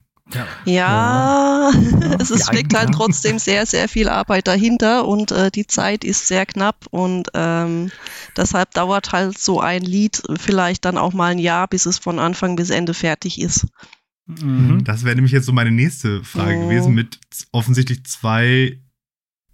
Ja, 0.66 1.70
es 2.20 2.32
ist, 2.32 2.48
Ja, 2.48 2.54
steckt 2.54 2.74
halt 2.74 2.90
ja. 2.90 2.96
trotzdem 2.96 3.38
sehr, 3.38 3.66
sehr 3.68 3.88
viel 3.88 4.10
Arbeit 4.10 4.48
dahinter 4.48 5.08
und 5.08 5.32
äh, 5.32 5.52
die 5.52 5.68
Zeit 5.68 6.04
ist 6.04 6.28
sehr 6.28 6.46
knapp 6.48 6.88
und 6.90 7.30
ähm, 7.36 7.92
deshalb 8.36 8.72
dauert 8.72 9.12
halt 9.12 9.38
so 9.38 9.60
ein 9.62 9.84
Lied 9.84 10.24
vielleicht 10.40 10.86
dann 10.86 10.98
auch 10.98 11.14
mal 11.14 11.32
ein 11.32 11.40
Jahr, 11.40 11.68
bis 11.68 11.86
es 11.86 12.00
von 12.00 12.18
Anfang 12.20 12.56
bis 12.56 12.72
Ende 12.72 12.96
fertig 12.96 13.40
ist. 13.40 13.68
Mhm. 14.28 14.84
Das 14.84 15.04
wäre 15.04 15.16
nämlich 15.16 15.32
jetzt 15.34 15.46
so 15.46 15.54
meine 15.54 15.72
nächste 15.72 16.24
Frage 16.24 16.58
Oh. 16.58 16.68
gewesen 16.68 16.94
mit 16.96 17.20
offensichtlich 17.52 18.04
zwei 18.06 18.80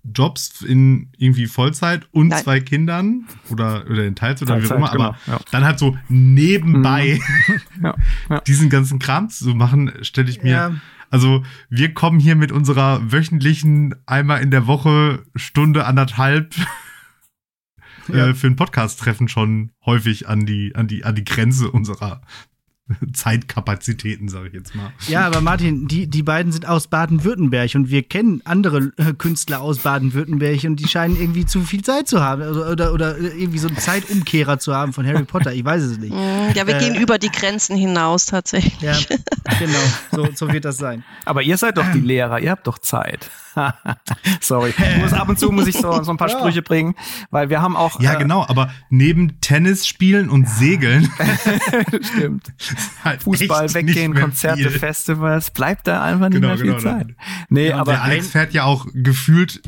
Jobs 0.03 0.61
in 0.61 1.11
irgendwie 1.17 1.45
Vollzeit 1.45 2.07
und 2.11 2.29
Nein. 2.29 2.41
zwei 2.43 2.59
Kindern 2.59 3.27
oder 3.49 3.85
oder 3.87 4.05
in 4.05 4.15
Teilzeit 4.15 4.49
oder 4.49 4.61
wie 4.61 4.65
auch 4.67 4.75
immer, 4.77 4.89
genau, 4.91 5.03
aber 5.09 5.17
ja. 5.27 5.39
dann 5.51 5.63
halt 5.63 5.77
so 5.77 5.95
nebenbei 6.09 7.19
Ja, 7.83 7.95
ja. 8.29 8.39
diesen 8.41 8.69
ganzen 8.71 8.97
Kram 8.97 9.29
zu 9.29 9.53
machen, 9.53 9.91
stelle 10.01 10.29
ich 10.31 10.41
mir 10.41 10.51
Ja, 10.51 10.75
Also, 11.11 11.43
wir 11.69 11.93
kommen 11.93 12.19
hier 12.19 12.35
mit 12.35 12.51
unserer 12.51 13.11
wöchentlichen 13.11 13.93
einmal 14.07 14.41
in 14.41 14.49
der 14.49 14.65
Woche 14.65 15.23
Stunde 15.35 15.85
anderthalb 15.85 16.55
Ja. 18.07 18.29
äh, 18.29 18.33
für 18.33 18.47
ein 18.47 18.55
Podcast-Treffen 18.55 19.27
schon 19.27 19.71
häufig 19.85 20.27
an 20.27 20.45
die, 20.47 20.73
an 20.75 20.87
die, 20.87 21.03
an 21.05 21.13
die 21.13 21.23
Grenze 21.23 21.69
unserer 21.69 22.21
Zeitkapazitäten, 23.13 24.29
sage 24.29 24.47
ich 24.49 24.53
jetzt 24.53 24.75
mal. 24.75 24.91
ja, 25.07 25.25
aber 25.25 25.41
Martin, 25.41 25.87
die, 25.87 26.07
die 26.07 26.23
beiden 26.23 26.51
sind 26.51 26.67
aus 26.67 26.87
Baden-Württemberg 26.87 27.75
und 27.75 27.89
wir 27.89 28.03
kennen 28.03 28.41
andere 28.45 28.91
äh, 28.97 29.13
Künstler 29.17 29.61
aus 29.61 29.79
Baden-Württemberg 29.79 30.63
und 30.65 30.75
die 30.77 30.87
scheinen 30.87 31.15
irgendwie 31.15 31.45
zu 31.45 31.61
viel 31.61 31.81
Zeit 31.83 32.07
zu 32.07 32.21
haben 32.21 32.41
oder, 32.43 32.69
oder, 32.71 32.93
oder 32.93 33.17
irgendwie 33.17 33.57
so 33.59 33.67
einen 33.67 33.77
Zeitumkehrer 33.77 34.59
zu 34.59 34.73
haben 34.75 34.93
von 34.93 35.05
Harry 35.05 35.23
Potter. 35.23 35.53
Ich 35.53 35.63
weiß 35.65 35.81
es 35.83 35.97
nicht. 35.97 36.13
Mm, 36.13 36.51
Ja, 36.55 36.67
wir 36.67 36.75
Äh, 36.75 36.79
gehen 36.79 36.95
über 36.95 37.17
die 37.17 37.29
Grenzen 37.31 37.75
hinaus 37.77 38.25
tatsächlich. 38.27 38.81
Ja, 38.81 38.97
genau, 39.59 39.77
so, 40.11 40.27
so 40.35 40.51
wird 40.51 40.65
das 40.65 40.77
sein. 40.77 41.03
Aber 41.25 41.41
ihr 41.41 41.57
seid 41.57 41.77
doch 41.77 41.91
die 41.93 41.99
Lehrer, 42.01 42.39
ihr 42.39 42.51
habt 42.51 42.67
doch 42.67 42.77
Zeit. 42.79 43.29
Sorry. 44.41 44.73
Muss 44.99 45.13
ab 45.13 45.29
und 45.29 45.37
zu 45.39 45.51
muss 45.51 45.67
ich 45.67 45.75
so, 45.77 46.03
so 46.03 46.11
ein 46.11 46.17
paar 46.17 46.29
Ja. 46.31 46.37
Sprüche 46.39 46.61
bringen, 46.61 46.95
weil 47.29 47.49
wir 47.49 47.61
haben 47.61 47.75
auch. 47.75 47.99
Ja, 47.99 48.13
äh, 48.13 48.17
genau, 48.17 48.45
aber 48.47 48.71
neben 48.89 49.41
Tennis 49.41 49.87
spielen 49.87 50.29
und 50.29 50.47
Segeln 50.47 51.09
Stimmt. 52.15 52.53
halt 53.03 53.23
Fußball 53.23 53.73
weggehen, 53.73 54.13
Konzerte, 54.13 54.69
viel. 54.69 54.79
Festival, 54.79 55.41
bleibt 55.53 55.87
da 55.87 56.01
einfach 56.01 56.29
nicht 56.29 56.35
Genau, 56.41 56.47
mehr 56.49 56.57
viel 56.57 56.65
genau, 56.75 56.79
Zeit. 56.79 57.07
Nee, 57.49 57.69
Ja, 57.69 57.75
und 57.75 57.81
aber 57.81 57.91
Der 57.93 58.03
Alex 58.03 58.27
fährt 58.29 58.53
ja 58.53 58.63
auch 58.63 58.85
gefühlt 58.93 59.61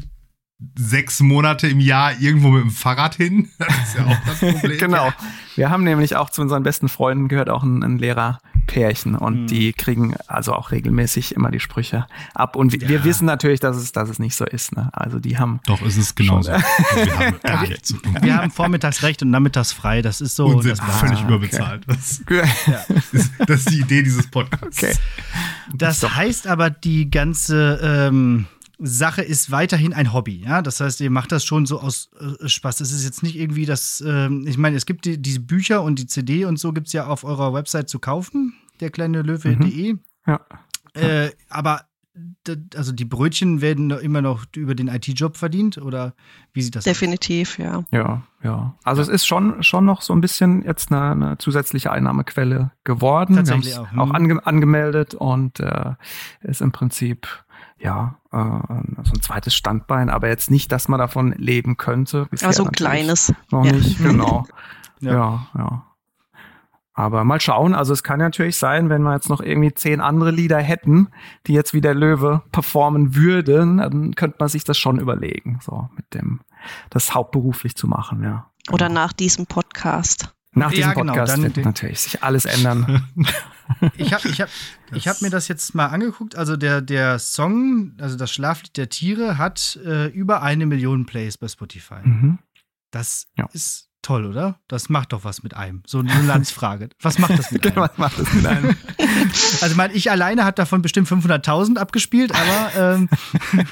sechs 0.77 1.19
Monate 1.19 1.67
im 1.67 1.79
Jahr 1.79 2.19
irgendwo 2.19 2.49
mit 2.49 2.63
dem 2.63 2.71
Fahrrad 2.71 3.15
hin. 3.15 3.49
Das 3.59 3.67
ist 3.89 3.95
ja 3.97 4.05
auch 4.05 4.17
das 4.25 4.39
Problem. 4.39 4.77
genau. 4.77 5.11
Wir 5.55 5.69
haben 5.69 5.83
nämlich 5.83 6.15
auch 6.15 6.29
zu 6.29 6.41
unseren 6.41 6.63
besten 6.63 6.89
Freunden 6.89 7.27
gehört 7.27 7.49
auch 7.49 7.61
ein, 7.63 7.83
ein 7.83 7.97
Lehrerpärchen 7.99 9.15
und 9.15 9.41
Mhm. 9.43 9.47
die 9.47 9.73
kriegen 9.73 10.15
also 10.27 10.53
auch 10.53 10.71
regelmäßig 10.71 11.35
immer 11.35 11.51
die 11.51 11.59
Sprüche 11.59 12.07
ab. 12.33 12.55
Und 12.55 12.71
wir, 12.73 12.81
wir 12.89 12.97
Ja. 12.99 13.03
wissen 13.03 13.25
natürlich, 13.25 13.59
dass 13.59 13.77
es, 13.77 13.91
dass 13.91 14.09
es 14.09 14.17
nicht 14.19 14.35
so 14.35 14.45
ist. 14.45 14.75
Ne? 14.75 14.89
Also 14.93 15.19
die 15.19 15.37
haben 15.37 15.59
Doch, 15.67 15.81
es 15.83 15.95
ist 15.97 16.15
genauso. 16.15 16.51
Also 16.51 16.65
wir 16.95 17.19
haben 17.19 17.35
gar 17.43 17.61
nichts 17.67 17.87
zu 17.89 17.97
tun. 17.97 18.17
Wir 18.21 18.37
haben 18.37 18.51
vormittags 18.51 19.03
recht 19.03 19.21
und 19.21 19.29
nachmittags 19.29 19.71
frei. 19.71 20.01
Das 20.01 20.21
ist 20.21 20.35
so. 20.35 20.47
und 20.47 20.65
das 20.65 20.77
sind 20.79 20.87
war's. 20.87 20.99
völlig 20.99 21.19
Ah, 21.19 21.27
überbezahlt. 21.27 21.83
Das, 21.87 22.21
ja. 22.29 22.43
ist, 23.11 23.31
das 23.45 23.59
ist 23.61 23.69
die 23.71 23.79
Idee 23.81 24.01
dieses 24.03 24.27
Podcasts. 24.27 24.83
Okay. 24.83 24.93
Das 25.73 26.03
heißt 26.15 26.47
aber, 26.47 26.69
die 26.69 27.09
ganze 27.11 27.79
ähm, 27.83 28.47
Sache 28.85 29.21
ist 29.21 29.51
weiterhin 29.51 29.93
ein 29.93 30.13
Hobby. 30.13 30.43
Ja? 30.45 30.61
Das 30.61 30.79
heißt, 30.79 31.01
ihr 31.01 31.09
macht 31.09 31.31
das 31.31 31.45
schon 31.45 31.65
so 31.65 31.79
aus 31.79 32.11
äh, 32.19 32.47
Spaß. 32.47 32.81
Es 32.81 32.91
ist 32.91 33.03
jetzt 33.03 33.23
nicht 33.23 33.37
irgendwie 33.37 33.65
das, 33.65 34.03
ähm, 34.05 34.45
ich 34.47 34.57
meine, 34.57 34.75
es 34.75 34.85
gibt 34.85 35.05
die, 35.05 35.21
diese 35.21 35.39
Bücher 35.39 35.83
und 35.83 35.99
die 35.99 36.07
CD 36.07 36.45
und 36.45 36.59
so 36.59 36.73
gibt 36.73 36.87
es 36.87 36.93
ja 36.93 37.07
auf 37.07 37.23
eurer 37.23 37.53
Website 37.53 37.89
zu 37.89 37.99
kaufen, 37.99 38.53
der 38.79 38.89
kleine 38.89 39.21
Löwe.de. 39.21 39.95
Ja. 40.27 40.41
Äh, 40.93 41.31
aber 41.49 41.85
also 42.75 42.91
die 42.91 43.05
Brötchen 43.05 43.61
werden 43.61 43.89
immer 43.89 44.21
noch 44.21 44.45
über 44.55 44.75
den 44.75 44.87
IT-Job 44.87 45.35
verdient 45.35 45.79
oder 45.79 46.13
wie 46.53 46.61
sieht 46.61 46.75
das 46.75 46.81
aus? 46.81 46.85
Definitiv, 46.85 47.57
ja. 47.57 47.83
Ja, 47.89 48.21
ja. 48.43 48.75
Also 48.83 49.01
es 49.01 49.07
ist 49.07 49.25
schon, 49.25 49.63
schon 49.63 49.85
noch 49.85 50.01
so 50.01 50.13
ein 50.13 50.21
bisschen 50.21 50.63
jetzt 50.63 50.91
eine, 50.91 51.11
eine 51.11 51.37
zusätzliche 51.39 51.91
Einnahmequelle 51.91 52.71
geworden. 52.83 53.37
Tatsächlich 53.37 53.73
Wir 53.73 53.81
auch, 53.81 53.97
auch 53.97 54.05
mhm. 54.07 54.15
ange 54.15 54.45
angemeldet 54.45 55.15
und 55.15 55.59
äh, 55.59 55.93
ist 56.41 56.61
im 56.61 56.71
Prinzip 56.71 57.27
ja 57.83 58.15
äh, 58.31 58.37
so 58.37 59.11
ein 59.13 59.21
zweites 59.21 59.53
Standbein, 59.53 60.09
aber 60.09 60.27
jetzt 60.29 60.49
nicht, 60.49 60.71
dass 60.71 60.87
man 60.87 60.99
davon 60.99 61.33
leben 61.33 61.77
könnte. 61.77 62.27
Aber 62.41 62.53
so 62.53 62.63
ein 62.63 62.71
kleines. 62.71 63.33
Noch 63.51 63.65
Ja. 63.65 63.71
nicht, 63.73 63.97
genau. 63.99 64.45
Ja. 64.99 65.11
ja. 65.11 65.47
ja, 65.57 65.83
Aber 66.93 67.25
mal 67.25 67.41
schauen, 67.41 67.75
also 67.75 67.91
es 67.91 68.03
kann 68.03 68.21
ja 68.21 68.27
natürlich 68.27 68.55
sein, 68.55 68.87
wenn 68.89 69.01
wir 69.01 69.13
jetzt 69.13 69.27
noch 69.27 69.41
irgendwie 69.41 69.73
zehn 69.73 69.99
andere 69.99 70.31
Lieder 70.31 70.59
hätten, 70.59 71.09
die 71.45 71.51
jetzt 71.51 71.73
wie 71.73 71.81
der 71.81 71.93
Löwe 71.93 72.41
performen 72.53 73.15
würden, 73.15 73.77
dann 73.79 74.15
könnte 74.15 74.37
man 74.39 74.47
sich 74.47 74.63
das 74.63 74.77
schon 74.77 74.97
überlegen, 74.97 75.59
so 75.61 75.89
mit 75.97 76.13
dem, 76.13 76.39
das 76.89 77.13
hauptberuflich 77.13 77.75
zu 77.75 77.87
machen, 77.87 78.23
ja. 78.23 78.49
Oder 78.71 78.87
nach 78.87 79.11
diesem 79.11 79.45
Podcast. 79.45 80.33
Nach 80.53 80.69
diesem 80.69 80.89
Ja, 80.89 80.93
genau, 80.93 81.13
Podcast 81.13 81.41
wird 81.41 81.57
natürlich 81.65 81.99
sich 82.01 82.23
alles 82.23 82.45
ändern. 82.45 83.07
Ich 83.95 84.13
habe 84.13 84.27
ich 84.27 84.41
hab, 84.41 84.49
ich 84.91 85.07
hab 85.07 85.21
mir 85.21 85.29
das 85.29 85.47
jetzt 85.47 85.73
mal 85.73 85.85
angeguckt. 85.87 86.35
Also 86.35 86.57
der, 86.57 86.81
der 86.81 87.17
Song, 87.17 87.93
also 87.97 88.17
das 88.17 88.29
Schlaflied 88.29 88.75
der 88.75 88.89
Tiere, 88.89 89.37
hat 89.37 89.79
äh, 89.85 90.07
über 90.07 90.41
eine 90.41 90.65
Million 90.65 91.05
Plays 91.05 91.37
bei 91.37 91.47
Spotify. 91.47 92.01
mhm. 92.03 92.39
Das 92.91 93.25
Ja. 93.37 93.47
ist 93.53 93.89
toll, 94.03 94.25
oder? 94.25 94.59
Das 94.67 94.89
macht 94.89 95.11
doch 95.13 95.23
was 95.23 95.41
mit 95.41 95.55
einem. 95.55 95.81
So 95.87 95.99
eine 95.99 96.21
Landsfrage. 96.21 96.89
Was 97.01 97.17
macht 97.17 97.39
das 97.39 97.49
mit 97.51 97.65
einem? 97.65 97.77
Was 97.77 97.97
macht 97.97 98.19
das 98.19 98.31
mit 98.33 98.45
einem? 98.45 98.75
Also 99.61 99.67
ich 99.67 99.75
meine, 99.75 99.93
ich 99.93 100.11
alleine 100.11 100.43
hat 100.45 100.59
davon 100.59 100.81
bestimmt 100.81 101.07
500.000 101.07 101.77
abgespielt, 101.77 102.31
aber 102.33 102.95
ähm, 102.95 103.09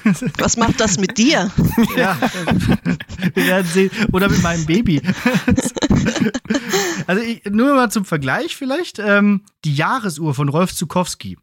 Was 0.37 0.57
macht 0.57 0.79
das 0.79 0.97
mit 0.97 1.17
dir? 1.17 1.51
ja, 1.97 2.17
wir 3.33 3.45
werden 3.47 3.67
sehen. 3.67 3.91
Oder 4.11 4.29
mit 4.29 4.41
meinem 4.41 4.65
Baby. 4.65 5.01
Also 7.07 7.21
ich, 7.21 7.43
nur 7.45 7.75
mal 7.75 7.91
zum 7.91 8.05
Vergleich 8.05 8.55
vielleicht. 8.55 8.99
Ähm, 8.99 9.41
die 9.65 9.75
Jahresuhr 9.75 10.33
von 10.33 10.49
Rolf 10.49 10.73
Zukowski 10.73 11.37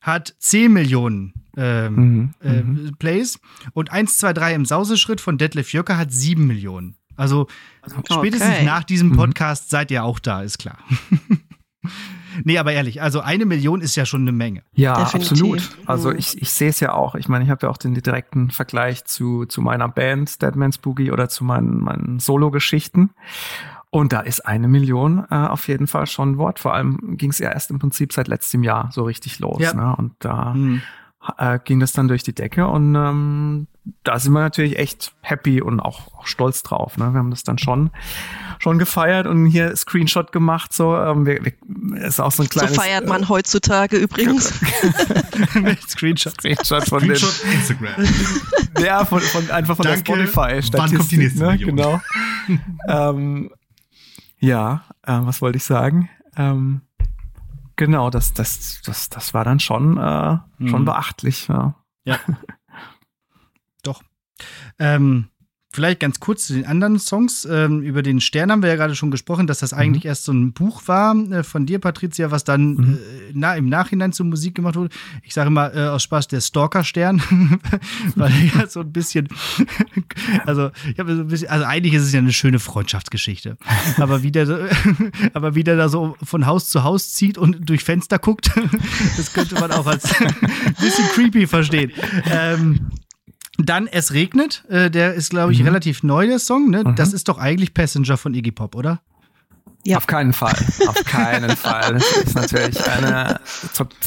hat 0.00 0.34
10 0.38 0.72
Millionen 0.72 1.34
ähm, 1.56 1.94
Mhm. 1.94 2.34
äh, 2.42 2.62
Mhm. 2.62 2.96
Plays 2.98 3.38
und 3.72 3.90
1, 3.92 4.18
2, 4.18 4.32
3 4.32 4.54
im 4.54 4.64
Sauseschritt 4.64 5.20
von 5.20 5.38
Detlef 5.38 5.72
Jöcker 5.72 5.96
hat 5.96 6.12
7 6.12 6.46
Millionen. 6.46 6.96
Also 7.16 7.46
spätestens 8.10 8.50
Okay. 8.56 8.64
nach 8.64 8.84
diesem 8.84 9.10
Mhm. 9.10 9.16
Podcast 9.16 9.70
seid 9.70 9.90
ihr 9.90 10.04
auch 10.04 10.18
da, 10.18 10.42
ist 10.42 10.58
klar. 10.58 10.78
nee, 12.44 12.58
aber 12.58 12.72
ehrlich, 12.72 13.02
also 13.02 13.20
eine 13.20 13.44
Million 13.44 13.80
ist 13.80 13.94
ja 13.96 14.06
schon 14.06 14.22
eine 14.22 14.32
Menge. 14.32 14.62
Ja, 14.74 14.94
Definitiv. 15.04 15.30
absolut. 15.32 15.70
Also 15.86 16.10
Mhm. 16.10 16.18
ich, 16.18 16.40
ich 16.40 16.50
sehe 16.50 16.70
es 16.70 16.80
ja 16.80 16.92
auch. 16.92 17.14
Ich 17.14 17.28
meine, 17.28 17.44
ich 17.44 17.50
habe 17.50 17.66
ja 17.66 17.70
auch 17.70 17.76
den 17.76 17.94
direkten 17.94 18.50
Vergleich 18.50 19.04
zu, 19.04 19.44
zu 19.46 19.60
meiner 19.60 19.88
Band 19.88 20.40
Deadman's 20.42 20.78
Boogie 20.78 21.10
oder 21.10 21.28
zu 21.28 21.44
meinen, 21.44 21.80
meinen 21.80 22.18
Solo-Geschichten. 22.20 23.10
Und 23.90 24.12
da 24.12 24.20
ist 24.20 24.44
eine 24.44 24.66
Million 24.66 25.24
äh, 25.30 25.34
auf 25.36 25.68
jeden 25.68 25.86
Fall 25.86 26.08
schon 26.08 26.32
ein 26.32 26.38
Wort. 26.38 26.58
Vor 26.58 26.74
allem 26.74 27.16
ging 27.16 27.30
es 27.30 27.38
ja 27.38 27.52
erst 27.52 27.70
im 27.70 27.78
Prinzip 27.78 28.12
seit 28.12 28.26
letztem 28.26 28.64
Jahr 28.64 28.90
so 28.92 29.04
richtig 29.04 29.38
los. 29.38 29.60
Ja. 29.60 29.72
Ne? 29.74 29.94
Und 29.96 30.14
da 30.18 30.52
Hm. 30.54 30.82
Äh, 31.38 31.58
ging 31.64 31.80
das 31.80 31.92
dann 31.92 32.08
durch 32.08 32.22
die 32.22 32.34
Decke 32.34 32.66
und 32.66 32.94
ähm, 32.94 33.66
da 34.02 34.18
sind 34.18 34.32
wir 34.32 34.40
natürlich 34.40 34.78
echt 34.78 35.12
happy 35.20 35.60
und 35.60 35.80
auch, 35.80 36.14
auch 36.14 36.26
stolz 36.26 36.62
drauf. 36.62 36.96
Ne? 36.96 37.12
Wir 37.12 37.18
haben 37.18 37.30
das 37.30 37.42
dann 37.42 37.58
schon 37.58 37.90
schon 38.58 38.78
gefeiert 38.78 39.26
und 39.26 39.46
hier 39.46 39.76
Screenshot 39.76 40.32
gemacht. 40.32 40.72
So, 40.72 40.96
ähm, 40.96 41.26
wir, 41.26 41.44
wir, 41.44 42.02
ist 42.02 42.20
auch 42.20 42.32
so 42.32 42.42
ein 42.42 42.48
kleines. 42.48 42.74
So 42.74 42.80
feiert 42.80 43.06
man 43.06 43.24
äh, 43.24 43.26
heutzutage 43.28 43.96
übrigens. 43.98 44.48
Screenshot. 45.88 46.32
Screenshot 46.32 46.88
von 46.88 47.00
Screenshot 47.00 47.42
den, 47.44 47.52
Instagram. 47.52 47.94
Ja, 48.84 49.04
von, 49.04 49.20
von 49.20 49.50
einfach 49.50 49.76
von 49.76 49.84
Danke. 49.84 50.02
der 50.02 50.26
Spotify. 50.26 50.72
Wann 50.72 50.96
kommt 50.96 51.10
die 51.10 51.18
nächste 51.18 51.40
ne? 51.40 51.50
Million? 51.52 51.76
Genau. 51.76 52.00
ähm, 52.88 53.50
ja, 54.38 54.84
äh, 55.02 55.18
was 55.20 55.42
wollte 55.42 55.58
ich 55.58 55.64
sagen? 55.64 56.08
Ähm, 56.36 56.80
genau, 57.76 58.10
das, 58.10 58.32
das, 58.34 58.80
das, 58.84 59.08
das 59.08 59.34
war 59.34 59.44
dann 59.44 59.60
schon, 59.60 59.96
äh, 59.98 60.38
schon 60.66 60.82
Mhm. 60.82 60.84
beachtlich. 60.84 61.48
Ja. 61.48 61.74
Ja. 62.04 62.18
Doch. 63.82 64.02
Ähm, 64.78 65.28
vielleicht 65.74 66.00
ganz 66.00 66.20
kurz 66.20 66.46
zu 66.46 66.52
den 66.54 66.66
anderen 66.66 66.98
Songs. 66.98 67.46
Ähm, 67.50 67.82
über 67.82 68.02
den 68.02 68.20
Stern 68.20 68.50
haben 68.52 68.62
wir 68.62 68.70
ja 68.70 68.76
gerade 68.76 68.94
schon 68.94 69.10
gesprochen, 69.10 69.46
dass 69.46 69.58
das 69.58 69.72
eigentlich 69.72 70.04
erst 70.04 70.24
so 70.24 70.32
ein 70.32 70.52
Buch 70.52 70.82
war 70.86 71.14
äh, 71.30 71.42
von 71.42 71.66
dir, 71.66 71.78
Patricia, 71.78 72.30
was 72.30 72.44
dann 72.44 72.74
Mhm. 72.74 72.94
äh, 72.94 72.98
na, 73.34 73.54
im 73.56 73.68
Nachhinein 73.68 74.12
zur 74.12 74.26
Musik 74.26 74.54
gemacht 74.54 74.76
wurde. 74.76 74.90
Ich 75.22 75.34
sage 75.34 75.50
mal 75.50 75.72
äh, 75.76 75.88
aus 75.88 76.02
Spaß 76.04 76.28
der 76.28 76.40
Stalker-Stern, 76.40 77.20
weil 78.14 78.32
er 78.32 78.60
ja 78.60 78.66
so 78.68 78.80
ein 78.80 78.92
bisschen, 78.92 79.28
also 80.46 80.70
ich 80.92 80.98
habe 80.98 81.14
so 81.16 81.22
ein 81.22 81.28
bisschen, 81.28 81.48
also 81.48 81.64
eigentlich 81.64 81.94
ist 81.94 82.02
es 82.04 82.12
ja 82.12 82.20
eine 82.20 82.32
schöne 82.32 82.58
Freundschaftsgeschichte. 82.58 83.56
Aber 83.98 84.22
wie 84.22 84.30
der, 84.32 84.46
so- 84.46 84.58
aber 85.34 85.54
wie 85.54 85.64
der 85.64 85.76
da 85.76 85.88
so 85.88 86.16
von 86.22 86.46
Haus 86.46 86.68
zu 86.70 86.84
Haus 86.84 87.12
zieht 87.14 87.36
und 87.38 87.68
durch 87.68 87.82
Fenster 87.84 88.18
guckt, 88.18 88.50
das 89.16 89.32
könnte 89.32 89.54
man 89.56 89.72
auch 89.72 89.86
als 89.86 90.04
ein 90.20 90.34
bisschen 90.80 91.06
creepy 91.14 91.46
verstehen. 91.46 91.92
Ähm, 92.30 92.80
dann 93.64 93.86
Es 93.86 94.12
regnet, 94.12 94.64
äh, 94.68 94.90
der 94.90 95.14
ist, 95.14 95.30
glaube 95.30 95.52
ich, 95.52 95.60
Mhm. 95.60 95.66
relativ 95.66 96.02
neu, 96.02 96.26
der 96.26 96.38
Song. 96.38 96.70
Ne? 96.70 96.84
Mhm. 96.84 96.94
Das 96.96 97.12
ist 97.12 97.28
doch 97.28 97.38
eigentlich 97.38 97.74
Passenger 97.74 98.16
von 98.16 98.34
Iggy 98.34 98.52
Pop, 98.52 98.74
oder? 98.74 99.00
Ja. 99.86 99.98
Auf 99.98 100.06
keinen 100.06 100.32
Fall. 100.32 100.54
Auf 100.88 100.94
keinen 101.04 101.50
Fall. 101.56 101.94
Das 101.94 102.16
ist 102.16 102.34
natürlich 102.34 102.88
eine 102.88 103.38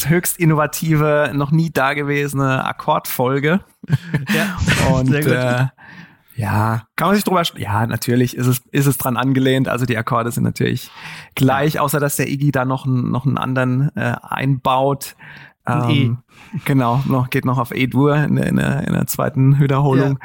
höchst 0.07 0.39
innovative, 0.39 1.31
noch 1.35 1.51
nie 1.51 1.69
dagewesene 1.71 2.65
Akkordfolge. 2.65 3.59
Ja, 4.33 4.57
Und 4.91 5.07
Sehr 5.11 5.21
gut. 5.23 5.31
äh, 5.33 5.67
ja, 6.35 6.83
kann 6.95 7.07
man 7.09 7.15
sich 7.15 7.23
drüber. 7.23 7.41
Ja, 7.57 7.85
natürlich 7.87 8.35
ist 8.37 8.47
es, 8.47 8.61
ist 8.71 8.85
es 8.87 8.97
dran 8.97 9.17
angelehnt. 9.17 9.67
Also 9.67 9.85
die 9.85 9.97
Akkorde 9.97 10.31
sind 10.31 10.43
natürlich 10.43 10.89
gleich, 11.35 11.79
außer 11.79 11.99
dass 11.99 12.15
der 12.15 12.27
Iggy 12.27 12.51
da 12.51 12.63
noch, 12.65 12.85
einen- 12.85 13.11
noch 13.11 13.25
einen 13.25 13.37
anderen 13.37 13.95
äh, 13.95 14.15
einbaut. 14.21 15.15
Ein 15.67 15.89
E. 15.89 16.11
Genau, 16.65 17.03
noch, 17.07 17.29
geht 17.29 17.43
noch 17.45 17.57
auf 17.57 17.71
E-Dur 17.75 18.15
in, 18.15 18.35
der- 18.35 18.47
in, 18.47 18.57
in 18.57 18.93
der 18.93 19.07
zweiten 19.07 19.59
Wiederholung. 19.59 20.17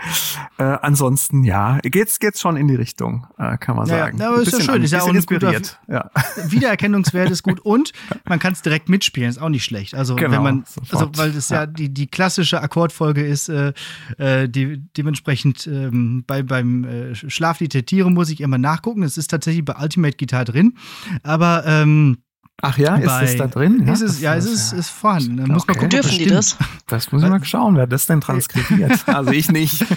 Äh, 0.59 0.63
ansonsten, 0.83 1.43
ja, 1.43 1.79
geht's, 1.83 2.19
geht's 2.21 2.41
schon 2.41 2.57
in 2.57 2.69
die 2.69 2.75
Richtung, 2.77 3.27
äh, 3.39 3.57
kann 3.59 3.77
man 3.77 3.87
Ja, 3.89 3.97
ja. 3.97 4.05
sagen. 4.05 4.19
Ja, 4.19 4.29
aber 4.29 4.43
ist 4.43 4.53
ja 4.53 4.61
schön, 4.61 4.83
ist 4.83 4.91
ja 4.93 5.01
auch 5.03 5.09
ein 5.09 5.15
guter- 5.21 5.35
inspiriert. 5.55 5.81
Ja. 5.89 6.11
Wiedererkennungswert 6.49 7.31
ist 7.31 7.43
gut 7.43 7.61
und 7.61 7.93
man 8.29 8.39
kann 8.39 8.53
es 8.53 8.63
direkt 8.63 8.89
mitspielen, 8.89 9.31
ist 9.31 9.41
auch 9.41 9.49
nicht 9.49 9.65
schlecht. 9.65 9.95
Also 9.95 10.15
Genau, 10.17 10.31
wenn 10.33 10.43
man, 10.43 10.65
sofort. 10.67 10.93
also 10.93 11.11
weil 11.23 11.33
das 11.33 11.49
ja, 11.49 11.61
Ja. 11.63 11.67
die, 11.67 11.93
die 11.93 12.07
klassische 12.07 12.61
Akkordfolge 12.63 13.23
ist, 13.27 13.49
äh, 13.49 13.73
äh, 14.19 14.49
die, 14.49 14.83
dementsprechend 14.97 15.67
ähm, 15.67 16.25
bei, 16.27 16.43
beim 16.43 16.85
äh, 16.85 17.15
Schlaflied 17.15 17.75
der 17.75 17.85
Tiere 17.87 18.11
muss 18.11 18.31
ich 18.31 18.41
immer 18.41 18.59
nachgucken. 18.59 19.01
Das 19.03 19.17
ist 19.19 19.29
tatsächlich 19.29 19.65
bei 19.65 19.75
Ultimate 19.81 20.17
Guitar 20.17 20.45
drin, 20.45 20.75
aber 21.23 21.65
ähm, 21.67 22.19
Ach 22.65 22.79
ja, 22.79 22.95
ist 22.97 23.07
bei, 23.07 23.25
es 23.25 23.37
da 23.37 23.49
drin? 23.49 23.81
ist 23.89 24.01
es, 24.03 24.13
das 24.13 24.21
ja, 24.21 24.35
es 24.37 24.45
ist, 24.47 24.73
ist 24.73 24.89
vorhanden. 24.89 25.37
Da 25.37 25.47
muss 25.49 25.67
man 25.67 25.77
Okay. 25.77 25.85
gucken, 25.85 25.91
Dürfen 25.91 26.11
es 26.13 26.19
die 26.19 26.27
das? 26.27 26.57
Das 26.87 27.11
muss 27.13 27.23
ich 27.23 27.29
mal 27.29 27.45
schauen, 27.45 27.77
wer 27.77 27.87
das 27.89 28.07
denn 28.07 28.21
transkribiert. 28.21 29.03
also 29.09 29.31
ich 29.33 29.51
nicht. 29.51 29.85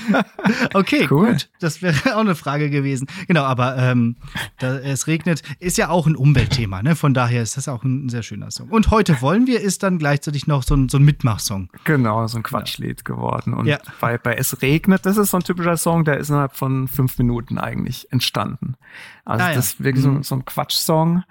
Okay, 0.73 1.07
Cool. 1.09 1.31
gut. 1.31 1.49
Das 1.59 1.81
wäre 1.81 1.95
auch 2.15 2.19
eine 2.21 2.35
Frage 2.35 2.69
gewesen. 2.69 3.07
Genau, 3.27 3.43
aber 3.43 3.77
ähm, 3.77 4.15
da, 4.59 4.77
es 4.77 5.07
regnet, 5.07 5.41
ist 5.59 5.77
ja 5.77 5.89
auch 5.89 6.05
ein 6.07 6.15
Umweltthema, 6.15 6.83
ne? 6.83 6.95
Von 6.95 7.13
daher 7.13 7.41
ist 7.41 7.57
das 7.57 7.67
auch 7.67 7.83
ein 7.83 8.09
sehr 8.09 8.23
schöner 8.23 8.51
Song. 8.51 8.69
Und 8.69 8.91
heute 8.91 9.21
wollen 9.21 9.47
wir 9.47 9.61
ist 9.61 9.83
dann 9.83 9.97
gleichzeitig 9.97 10.47
noch 10.47 10.63
so 10.63 10.75
ein, 10.75 10.89
so 10.89 10.97
ein 10.97 11.03
Mitmachsong. 11.03 11.69
Genau, 11.83 12.25
so 12.27 12.37
ein 12.37 12.43
Quatschlied 12.43 13.05
geworden. 13.05 13.53
Und 13.53 13.65
Ja. 13.67 13.77
bei, 13.99 14.17
bei 14.17 14.35
Es 14.35 14.61
regnet, 14.61 15.05
das 15.05 15.17
ist 15.17 15.31
so 15.31 15.37
ein 15.37 15.43
typischer 15.43 15.77
Song, 15.77 16.03
der 16.05 16.17
ist 16.17 16.29
innerhalb 16.29 16.55
von 16.55 16.87
fünf 16.87 17.17
Minuten 17.17 17.57
eigentlich 17.57 18.11
entstanden. 18.11 18.75
Also 19.23 19.43
Ah, 19.43 19.49
ja. 19.49 19.55
das 19.55 19.65
ist 19.67 19.83
wirklich 19.83 20.03
so, 20.03 20.11
Mhm. 20.11 20.23
so 20.23 20.35
ein 20.35 20.45
Quatschsong. 20.45 21.23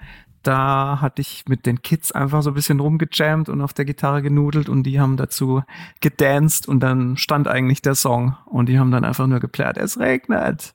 Da 0.44 1.00
hatte 1.00 1.22
ich 1.22 1.44
mit 1.48 1.66
den 1.66 1.82
Kids 1.82 2.12
einfach 2.12 2.42
so 2.42 2.50
ein 2.50 2.54
bisschen 2.54 2.78
rumgejammt 2.78 3.48
und 3.48 3.60
auf 3.60 3.72
der 3.72 3.84
Gitarre 3.84 4.22
genudelt 4.22 4.68
und 4.68 4.84
die 4.84 5.00
haben 5.00 5.16
dazu 5.16 5.62
gedanced 6.00 6.68
und 6.68 6.80
dann 6.80 7.16
stand 7.16 7.48
eigentlich 7.48 7.82
der 7.82 7.94
Song 7.94 8.36
und 8.46 8.68
die 8.68 8.78
haben 8.78 8.90
dann 8.90 9.04
einfach 9.04 9.26
nur 9.26 9.40
geplärt, 9.40 9.78
es 9.78 9.98
regnet. 9.98 10.74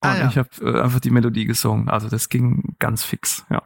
Und 0.00 0.10
Ah, 0.10 0.18
ja. 0.18 0.28
ich 0.28 0.38
habe 0.38 0.48
äh, 0.62 0.80
einfach 0.82 1.00
die 1.00 1.10
Melodie 1.10 1.44
gesungen. 1.44 1.88
Also 1.88 2.08
das 2.08 2.28
ging 2.28 2.74
ganz 2.78 3.04
fix, 3.04 3.44
ja. 3.50 3.62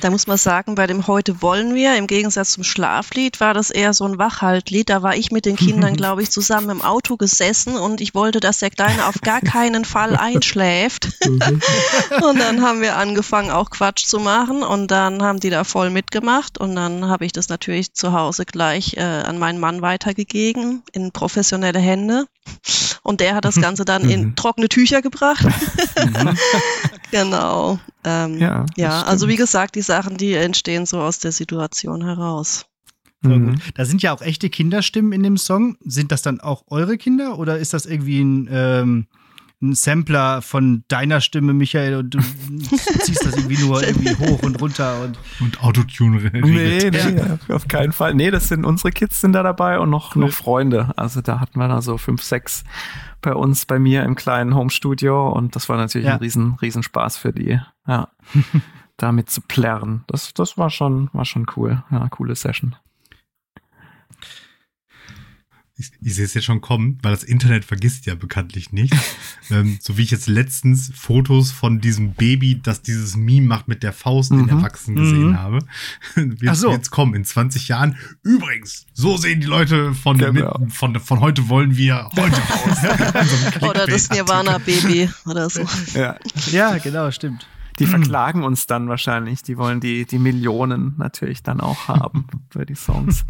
Da 0.00 0.10
muss 0.10 0.26
man 0.26 0.36
sagen, 0.36 0.74
bei 0.74 0.86
dem 0.86 1.06
Heute 1.06 1.40
wollen 1.40 1.74
wir, 1.74 1.96
im 1.96 2.06
Gegensatz 2.06 2.52
zum 2.52 2.64
Schlaflied, 2.64 3.40
war 3.40 3.54
das 3.54 3.70
eher 3.70 3.94
so 3.94 4.04
ein 4.04 4.18
Wachhaltlied. 4.18 4.90
Da 4.90 5.02
war 5.02 5.16
ich 5.16 5.30
mit 5.30 5.46
den 5.46 5.56
Kindern, 5.56 5.96
glaube 5.96 6.22
ich, 6.22 6.30
zusammen 6.30 6.70
im 6.70 6.82
Auto 6.82 7.16
gesessen 7.16 7.76
und 7.76 8.00
ich 8.00 8.14
wollte, 8.14 8.40
dass 8.40 8.58
der 8.58 8.70
Kleine 8.70 9.06
auf 9.06 9.20
gar 9.22 9.40
keinen 9.40 9.84
Fall 9.84 10.16
einschläft. 10.16 11.08
und 11.24 12.38
dann 12.38 12.62
haben 12.62 12.80
wir 12.80 12.96
angefangen, 12.96 13.50
auch 13.50 13.70
Quatsch 13.70 14.04
zu 14.04 14.18
machen 14.18 14.62
und 14.62 14.90
dann 14.90 15.22
haben 15.22 15.40
die 15.40 15.50
da 15.50 15.64
voll 15.64 15.90
mitgemacht 15.90 16.58
und 16.58 16.74
dann 16.76 17.06
habe 17.08 17.24
ich 17.24 17.32
das 17.32 17.48
natürlich 17.48 17.94
zu 17.94 18.12
Hause 18.12 18.44
gleich 18.44 18.96
äh, 18.96 19.00
an 19.00 19.38
meinen 19.38 19.60
Mann 19.60 19.80
weitergegeben 19.80 20.82
in 20.92 21.12
professionelle 21.12 21.78
Hände. 21.78 22.26
Und 23.04 23.20
der 23.20 23.34
hat 23.36 23.44
das 23.44 23.60
Ganze 23.60 23.84
dann 23.84 24.08
in 24.08 24.20
Mhm. 24.28 24.34
trockene 24.34 24.68
Tücher 24.68 25.02
gebracht. 25.02 25.46
genau. 27.10 27.78
Ähm, 28.02 28.38
Ja, 28.38 28.66
ja, 28.76 29.02
also 29.02 29.28
wie 29.28 29.36
gesagt, 29.36 29.74
die 29.76 29.82
Sachen, 29.82 30.16
die 30.16 30.32
entstehen 30.34 30.86
so 30.86 31.00
aus 31.00 31.18
der 31.18 31.32
Situation 31.32 32.02
heraus. 32.02 32.66
Mhm. 33.22 33.56
Da 33.74 33.84
sind 33.84 34.02
ja 34.02 34.12
auch 34.14 34.20
echte 34.20 34.50
Kinderstimmen 34.50 35.12
in 35.12 35.22
dem 35.22 35.36
Song. 35.36 35.76
Sind 35.84 36.12
das 36.12 36.22
dann 36.22 36.40
auch 36.40 36.64
eure 36.68 36.98
Kinder 36.98 37.38
oder 37.38 37.58
ist 37.58 37.72
das 37.72 37.86
irgendwie 37.86 38.20
ein, 38.22 38.48
ähm, 38.50 39.06
ein 39.62 39.74
Sampler 39.74 40.42
von 40.42 40.84
deiner 40.88 41.20
Stimme, 41.20 41.54
Michael, 41.54 41.96
und 41.96 42.10
du 42.14 42.18
ziehst 43.00 43.24
das 43.24 43.36
irgendwie 43.36 43.58
nur 43.64 43.82
irgendwie 43.82 44.14
hoch 44.16 44.42
und 44.42 44.60
runter 44.60 45.02
und 45.02 45.18
Und 45.40 45.62
Autotune 45.62 46.22
redet. 46.22 46.44
Nee, 46.44 46.90
nee, 46.90 47.52
auf 47.54 47.66
keinen 47.68 47.92
Fall. 47.92 48.14
Nee, 48.14 48.30
das 48.30 48.48
sind 48.48 48.64
unsere 48.66 48.90
Kids 48.90 49.20
sind 49.20 49.32
da 49.32 49.42
dabei 49.42 49.78
und 49.78 49.90
noch, 49.90 50.16
noch 50.16 50.30
Freunde. 50.32 50.92
Also 50.96 51.20
da 51.22 51.40
hatten 51.40 51.58
wir 51.58 51.68
da 51.68 51.80
so 51.80 51.96
fünf, 51.98 52.22
sechs 52.22 52.64
bei 53.22 53.32
uns, 53.34 53.64
bei 53.64 53.78
mir 53.78 54.02
im 54.02 54.16
kleinen 54.16 54.54
Homestudio 54.54 55.30
und 55.30 55.56
das 55.56 55.68
war 55.70 55.78
natürlich 55.78 56.06
Ja. 56.08 56.14
ein 56.14 56.20
riesen, 56.20 56.56
riesen 56.60 56.82
Spaß 56.82 57.16
für 57.16 57.32
die, 57.32 57.58
ja, 57.86 58.08
damit 58.98 59.30
zu 59.30 59.40
plärren. 59.40 60.04
Das, 60.08 60.34
das 60.34 60.58
war 60.58 60.68
schon, 60.68 61.08
war 61.14 61.24
schon 61.24 61.46
cool. 61.56 61.82
Ja, 61.90 62.06
coole 62.10 62.34
Session. 62.34 62.76
Ich, 65.76 65.90
ich 66.00 66.14
sehe 66.14 66.24
es 66.24 66.34
jetzt 66.34 66.44
schon 66.44 66.60
kommen, 66.60 66.98
weil 67.02 67.10
das 67.12 67.24
Internet 67.24 67.64
vergisst 67.64 68.06
ja 68.06 68.14
bekanntlich 68.14 68.70
nicht. 68.70 68.94
ähm, 69.50 69.78
so 69.82 69.98
wie 69.98 70.02
ich 70.02 70.12
jetzt 70.12 70.28
letztens 70.28 70.92
Fotos 70.94 71.50
von 71.50 71.80
diesem 71.80 72.12
Baby, 72.14 72.60
das 72.62 72.82
dieses 72.82 73.16
Meme 73.16 73.48
macht 73.48 73.66
mit 73.66 73.82
der 73.82 73.92
Faust 73.92 74.30
in 74.30 74.42
Mhm. 74.42 74.48
Erwachsenen 74.50 74.96
gesehen 75.02 75.28
Mhm. 75.30 75.38
habe. 75.38 75.58
Wird 76.14 76.38
Ach 76.48 76.54
so. 76.54 76.70
jetzt 76.70 76.90
kommen 76.92 77.14
in 77.14 77.24
20 77.24 77.66
Jahren. 77.66 77.96
Übrigens, 78.22 78.86
so 78.92 79.16
sehen 79.16 79.40
die 79.40 79.48
Leute 79.48 79.94
von, 79.94 80.16
Genau. 80.16 80.58
mit, 80.60 80.72
von, 80.72 81.00
von 81.00 81.18
heute 81.18 81.48
wollen 81.48 81.76
wir 81.76 82.08
heute 82.16 82.40
aus. 82.52 83.60
So 83.60 83.66
Oder 83.68 83.86
das. 83.88 84.10
Nirvana-Baby 84.10 85.10
oder 85.26 85.50
so. 85.50 85.66
Ja. 85.94 86.16
ja, 86.52 86.78
genau, 86.78 87.10
stimmt. 87.10 87.48
Die 87.78 87.86
verklagen 87.86 88.44
uns 88.44 88.66
dann 88.66 88.88
wahrscheinlich. 88.88 89.42
Die 89.42 89.58
wollen 89.58 89.80
die, 89.80 90.04
die 90.06 90.18
Millionen 90.18 90.94
natürlich 90.98 91.42
dann 91.42 91.60
auch 91.60 91.88
haben 91.88 92.26
für 92.50 92.64
die 92.66 92.74
Songs. 92.76 93.24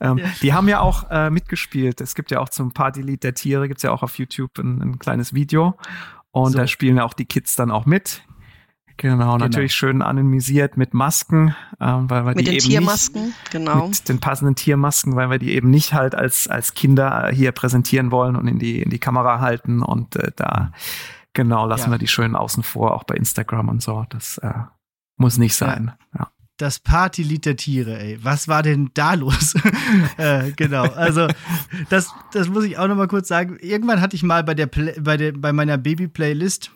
ähm, 0.00 0.20
Die 0.42 0.52
haben 0.52 0.68
ja 0.68 0.80
auch 0.80 1.10
äh, 1.10 1.30
mitgespielt. 1.30 2.00
Es 2.00 2.14
gibt 2.14 2.30
ja 2.30 2.40
auch 2.40 2.48
zum 2.48 2.72
Partylied 2.72 3.22
der 3.22 3.34
Tiere, 3.34 3.68
gibt's 3.68 3.82
ja 3.82 3.92
auch 3.92 4.02
auf 4.02 4.18
YouTube 4.18 4.58
ein, 4.58 4.82
ein 4.82 4.98
kleines 4.98 5.34
Video. 5.34 5.76
Und 6.32 6.52
So. 6.52 6.58
da 6.58 6.66
spielen 6.66 6.96
ja 6.96 7.04
auch 7.04 7.14
die 7.14 7.24
Kids 7.26 7.54
dann 7.56 7.70
auch 7.70 7.86
mit. 7.86 8.22
Genau, 8.98 9.36
natürlich 9.36 9.74
schön 9.74 10.00
anonymisiert 10.00 10.78
mit 10.78 10.94
Masken, 10.94 11.54
ähm, 11.80 12.08
weil 12.08 12.24
wir 12.24 12.30
Mit 12.34 12.38
die 12.40 12.44
den 12.44 12.54
eben 12.54 12.64
Tiermasken, 12.66 13.26
nicht, 13.26 13.50
genau. 13.50 13.88
mit 13.88 14.08
den 14.08 14.20
passenden 14.20 14.54
Tiermasken, 14.54 15.16
weil 15.16 15.28
wir 15.28 15.38
die 15.38 15.52
eben 15.52 15.68
nicht 15.68 15.92
halt 15.92 16.14
als 16.14 16.48
als 16.48 16.72
Kinder 16.72 17.28
hier 17.30 17.52
präsentieren 17.52 18.10
wollen 18.10 18.36
und 18.36 18.48
in 18.48 18.58
die 18.58 18.80
in 18.80 18.88
die 18.88 18.98
Kamera 18.98 19.40
halten 19.40 19.82
und 19.82 20.16
äh, 20.16 20.32
da 20.34 20.72
genau 21.36 21.66
lassen 21.66 21.86
Ja. 21.86 21.90
wir 21.92 21.98
die 21.98 22.08
schön 22.08 22.34
außen 22.34 22.64
vor, 22.64 22.94
auch 22.94 23.04
bei 23.04 23.14
Instagram 23.14 23.68
und 23.68 23.80
so. 23.82 24.04
Das 24.08 24.38
äh, 24.38 24.52
muss 25.16 25.38
nicht 25.38 25.54
sein. 25.54 25.92
Ja. 26.18 26.30
Das 26.58 26.78
Partylied 26.78 27.44
der 27.44 27.56
Tiere, 27.56 27.98
ey. 27.98 28.18
Was 28.22 28.48
war 28.48 28.62
denn 28.62 28.90
da 28.94 29.12
los? 29.14 29.54
äh, 30.16 30.52
genau. 30.52 30.84
Also, 30.84 31.28
das, 31.90 32.12
das 32.32 32.48
muss 32.48 32.64
ich 32.64 32.78
auch 32.78 32.88
noch 32.88 32.96
mal 32.96 33.08
kurz 33.08 33.28
sagen. 33.28 33.58
Irgendwann 33.60 34.00
hatte 34.00 34.16
ich 34.16 34.22
mal 34.22 34.42
bei 34.42 34.54
der, 34.54 34.66
Play, 34.66 34.98
bei 34.98 35.18
der 35.18 35.32
bei 35.32 35.52
meiner 35.52 35.76
Baby-Playlist 35.76 36.70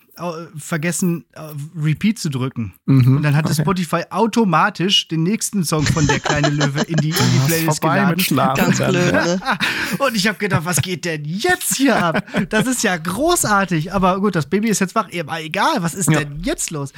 vergessen, 0.57 1.25
äh, 1.33 1.40
Repeat 1.81 2.18
zu 2.18 2.29
drücken. 2.31 2.75
Mhm. 2.87 3.16
Und 3.18 3.23
dann 3.23 3.37
hatte 3.37 3.51
Okay. 3.51 3.62
Spotify 3.62 4.03
automatisch 4.11 5.09
den 5.09 5.23
nächsten 5.23 5.64
Song 5.64 5.85
von 5.85 6.07
der 6.07 6.20
kleine 6.20 6.49
Löwe 6.51 6.81
in 6.83 6.96
die, 6.96 7.09
in 7.11 7.14
die 7.14 7.37
ist 7.38 7.46
Playlist 7.46 7.81
geladen. 7.81 8.09
mit 8.11 8.23
Schlafen 8.23 8.64
Ganz 8.64 8.79
dann. 8.79 8.90
blöd, 8.92 9.12
ne? 9.12 9.40
Und 9.99 10.14
ich 10.16 10.27
habe 10.29 10.38
gedacht, 10.38 10.64
was 10.64 10.81
geht 10.83 11.05
denn 11.05 11.25
jetzt 11.25 11.77
hier 11.77 12.03
ab? 12.05 12.25
Das 12.51 12.66
ist 12.66 12.83
ja 12.83 12.96
großartig. 12.96 13.92
Aber 13.92 14.20
gut, 14.20 14.35
das 14.37 14.46
Baby 14.46 14.68
ist 14.68 14.79
jetzt 14.81 14.94
wach. 14.94 15.09
Aber 15.18 15.40
egal, 15.42 15.83
was 15.83 15.94
ist 15.94 16.11
Ja. 16.11 16.20
denn 16.20 16.40
jetzt 16.42 16.70
los? 16.70 16.92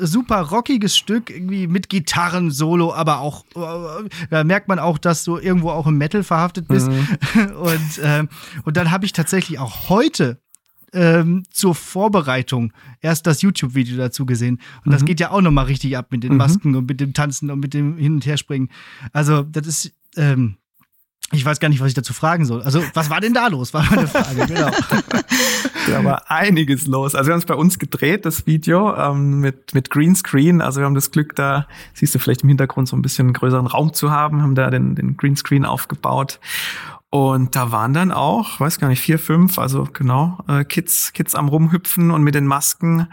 Super 0.00 0.40
rockiges 0.42 0.96
Stück, 0.96 1.30
irgendwie 1.30 1.66
mit 1.66 1.88
Gitarren, 1.88 2.50
Solo, 2.50 2.94
aber 2.94 3.20
auch, 3.20 3.44
äh, 3.54 4.08
da 4.30 4.44
merkt 4.44 4.68
man 4.68 4.78
auch, 4.78 4.98
dass 4.98 5.24
du 5.24 5.38
irgendwo 5.38 5.70
auch 5.70 5.86
im 5.86 5.98
Metal 5.98 6.22
verhaftet 6.22 6.68
bist. 6.68 6.88
Mhm. 6.88 7.06
Und, 7.62 8.00
ähm, 8.02 8.28
und 8.64 8.76
dann 8.76 8.90
habe 8.90 9.04
ich 9.04 9.12
tatsächlich 9.12 9.58
auch 9.58 9.88
heute 9.88 10.38
ähm, 10.92 11.42
zur 11.50 11.74
Vorbereitung 11.74 12.72
erst 13.00 13.26
das 13.26 13.42
YouTube-Video 13.42 13.96
dazu 13.96 14.26
gesehen. 14.26 14.60
Und 14.84 14.92
das 14.92 15.02
Mhm. 15.02 15.06
geht 15.06 15.20
ja 15.20 15.30
auch 15.30 15.40
nochmal 15.40 15.64
richtig 15.66 15.96
ab 15.96 16.08
mit 16.10 16.22
den 16.22 16.32
Mhm. 16.32 16.38
Masken 16.38 16.74
und 16.76 16.86
mit 16.88 17.00
dem 17.00 17.12
Tanzen 17.14 17.50
und 17.50 17.60
mit 17.60 17.74
dem 17.74 17.96
Hin- 17.98 18.14
und 18.14 18.26
Herspringen. 18.26 18.68
Also, 19.12 19.42
das 19.42 19.66
ist, 19.66 19.92
ähm, 20.16 20.56
ich 21.34 21.44
weiß 21.44 21.60
gar 21.60 21.70
nicht, 21.70 21.80
was 21.80 21.88
ich 21.88 21.94
dazu 21.94 22.12
fragen 22.12 22.44
soll. 22.44 22.60
Also, 22.62 22.82
was 22.92 23.08
war 23.08 23.20
denn 23.22 23.32
da 23.32 23.46
los? 23.48 23.72
War 23.72 23.84
meine 23.90 24.06
Frage, 24.06 24.46
genau. 24.46 24.70
Da 25.88 26.04
war 26.04 26.30
einiges 26.30 26.86
los. 26.86 27.16
Also 27.16 27.28
wir 27.28 27.32
haben 27.32 27.40
es 27.40 27.44
bei 27.46 27.54
uns 27.56 27.78
gedreht, 27.80 28.24
das 28.24 28.46
Video, 28.46 28.94
ähm, 28.94 29.40
mit, 29.40 29.74
mit 29.74 29.90
Greenscreen. 29.90 30.60
Also 30.60 30.80
wir 30.80 30.84
haben 30.84 30.94
das 30.94 31.10
Glück, 31.10 31.34
da 31.34 31.66
siehst 31.92 32.14
du 32.14 32.20
vielleicht 32.20 32.42
im 32.44 32.48
Hintergrund 32.50 32.86
so 32.86 32.94
ein 32.96 33.02
bisschen 33.02 33.26
einen 33.26 33.32
größeren 33.32 33.66
Raum 33.66 33.92
zu 33.92 34.12
haben, 34.12 34.42
haben 34.42 34.54
da 34.54 34.70
den, 34.70 34.94
den 34.94 35.16
Greenscreen 35.16 35.64
aufgebaut. 35.64 36.38
Und 37.14 37.56
da 37.56 37.70
waren 37.70 37.92
dann 37.92 38.10
auch, 38.10 38.58
weiß 38.58 38.78
gar 38.78 38.88
nicht, 38.88 39.02
vier, 39.02 39.18
fünf, 39.18 39.58
also 39.58 39.86
genau, 39.92 40.38
äh, 40.48 40.64
Kids, 40.64 41.12
Kids 41.12 41.34
am 41.34 41.48
Rumhüpfen 41.48 42.10
und 42.10 42.22
mit 42.22 42.34
den 42.34 42.46
Masken. 42.46 43.06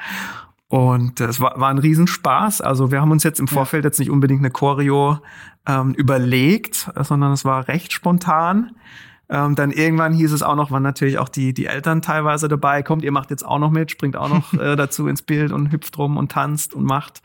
Und 0.70 1.20
es 1.20 1.42
war, 1.42 1.60
war 1.60 1.68
ein 1.68 1.80
Riesenspaß. 1.80 2.62
Also 2.62 2.94
wir 2.94 3.02
haben 3.02 3.12
uns 3.12 3.24
jetzt 3.24 3.42
im 3.42 3.50
Vorfeld 3.50 3.84
jetzt 3.84 4.00
nicht 4.00 4.10
unbedingt 4.10 4.40
eine 4.40 4.52
Choreo 4.52 5.20
ähm, 5.66 5.94
überlegt, 5.96 6.90
sondern 6.96 7.34
es 7.34 7.44
war 7.44 7.68
recht 7.68 7.92
spontan. 7.92 8.72
Ähm, 9.32 9.56
dann 9.56 9.70
irgendwann 9.72 10.14
hieß 10.14 10.32
es 10.34 10.42
auch 10.42 10.56
noch, 10.56 10.72
waren 10.72 10.82
natürlich 10.84 11.20
auch 11.20 11.30
die, 11.30 11.54
die 11.54 11.68
Eltern 11.68 12.02
teilweise 12.02 12.48
dabei. 12.48 12.82
Kommt, 12.82 13.04
ihr 13.04 13.12
macht 13.12 13.30
jetzt 13.30 13.46
auch 13.46 13.60
noch 13.60 13.70
mit, 13.70 13.92
springt 13.92 14.16
auch 14.18 14.30
noch 14.30 14.54
äh, 14.60 14.76
dazu 14.76 15.08
ins 15.08 15.22
Bild 15.22 15.52
und 15.52 15.72
hüpft 15.72 15.98
rum 15.98 16.18
und 16.18 16.32
tanzt 16.32 16.74
und 16.74 16.84
macht. 16.86 17.22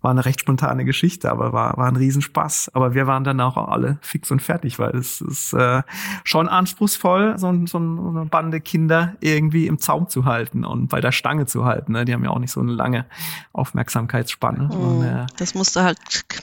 War 0.00 0.10
eine 0.10 0.24
recht 0.24 0.40
spontane 0.40 0.84
Geschichte, 0.84 1.30
aber 1.30 1.52
war, 1.52 1.76
war 1.76 1.86
ein 1.86 1.94
Riesenspaß. 1.94 2.72
Aber 2.74 2.92
wir 2.94 3.06
waren 3.06 3.22
dann 3.22 3.40
auch 3.40 3.56
alle 3.56 3.98
fix 4.00 4.32
und 4.32 4.42
fertig, 4.42 4.80
weil 4.80 4.96
es 4.96 5.20
ist 5.20 5.52
äh, 5.52 5.82
schon 6.24 6.48
anspruchsvoll, 6.48 7.38
so, 7.38 7.46
ein- 7.48 7.66
so 7.68 7.78
ein- 7.78 7.96
so 7.98 8.08
eine 8.18 8.24
Bande 8.26 8.60
Kinder 8.60 9.12
irgendwie 9.20 9.68
im 9.68 9.78
Zaum 9.78 10.08
zu 10.08 10.24
halten 10.24 10.64
und 10.64 10.88
bei 10.88 11.00
der 11.00 11.12
Stange 11.12 11.46
zu 11.46 11.64
halten. 11.66 11.92
Ne? 11.92 12.04
Die 12.04 12.14
haben 12.14 12.24
ja 12.24 12.30
auch 12.30 12.40
nicht 12.40 12.50
so 12.50 12.60
eine 12.60 12.72
lange 12.72 13.04
Aufmerksamkeitsspanne. 13.52 14.68
Und, 14.72 15.04
äh, 15.04 15.12
Mhm. 15.22 15.26
Das 15.36 15.54
musste 15.54 15.84
halt 15.84 15.98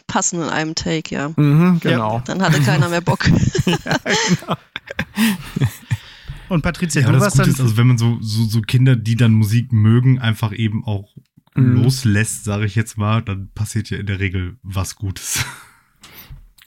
passen 0.08 0.42
in 0.42 0.50
einem 0.50 0.76
Take, 0.76 1.14
ja. 1.14 1.30
mhm, 1.36 1.80
genau. 1.82 2.22
Dann 2.26 2.42
hatte 2.42 2.62
keiner 2.62 2.88
mehr 2.90 3.02
Bock. 3.02 3.20
Und 6.50 6.62
Patricia, 6.64 7.02
Ja, 7.02 7.08
du 7.08 7.14
das 7.14 7.24
warst 7.24 7.40
dann. 7.40 7.50
ist, 7.50 7.62
also 7.62 7.78
wenn 7.78 7.88
man 7.88 7.98
so, 8.00 8.18
so, 8.22 8.44
so 8.46 8.62
Kinder, 8.62 8.96
die 8.96 9.16
dann 9.16 9.34
Musik 9.34 9.72
mögen, 9.72 10.20
einfach 10.20 10.52
eben 10.52 10.84
auch 10.84 11.16
Mhm. 11.56 11.84
loslässt, 11.84 12.44
sage 12.44 12.66
ich 12.66 12.76
jetzt 12.76 12.98
mal, 12.98 13.22
dann 13.22 13.50
passiert 13.54 13.90
ja 13.90 13.98
in 13.98 14.06
der 14.06 14.20
Regel 14.20 14.58
was 14.62 14.96
Gutes. 14.96 15.44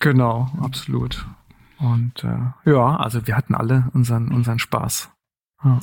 Genau, 0.01 0.51
absolut. 0.61 1.25
Und 1.79 2.25
äh, 2.25 2.71
ja, 2.71 2.97
also 2.97 3.27
wir 3.27 3.37
hatten 3.37 3.55
alle 3.55 3.89
unseren, 3.93 4.29
unseren 4.33 4.59
Spaß. 4.59 5.11
Ja. 5.65 5.81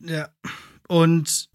ja. 0.00 0.28
Und. 0.88 1.48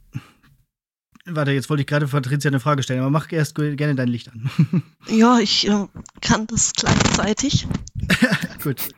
Warte, 1.30 1.52
jetzt 1.52 1.70
wollte 1.70 1.82
ich 1.82 1.88
gerade 1.88 2.08
Patricia 2.08 2.50
eine 2.50 2.62
Frage 2.62 2.84
stellen, 2.84 3.02
aber 3.02 3.10
mach 3.10 3.30
erst 3.34 3.56
gerne 3.56 3.96
dein 3.96 4.08
Licht 4.08 4.32
an. 4.32 4.50
ja, 5.10 5.40
ich 5.40 5.68
äh, 5.68 5.88
kann 6.22 6.48
das 6.48 6.72
gleichzeitig. 6.74 7.68
Gut. 8.64 8.90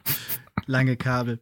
Lange 0.70 0.98
Kabel. 0.98 1.40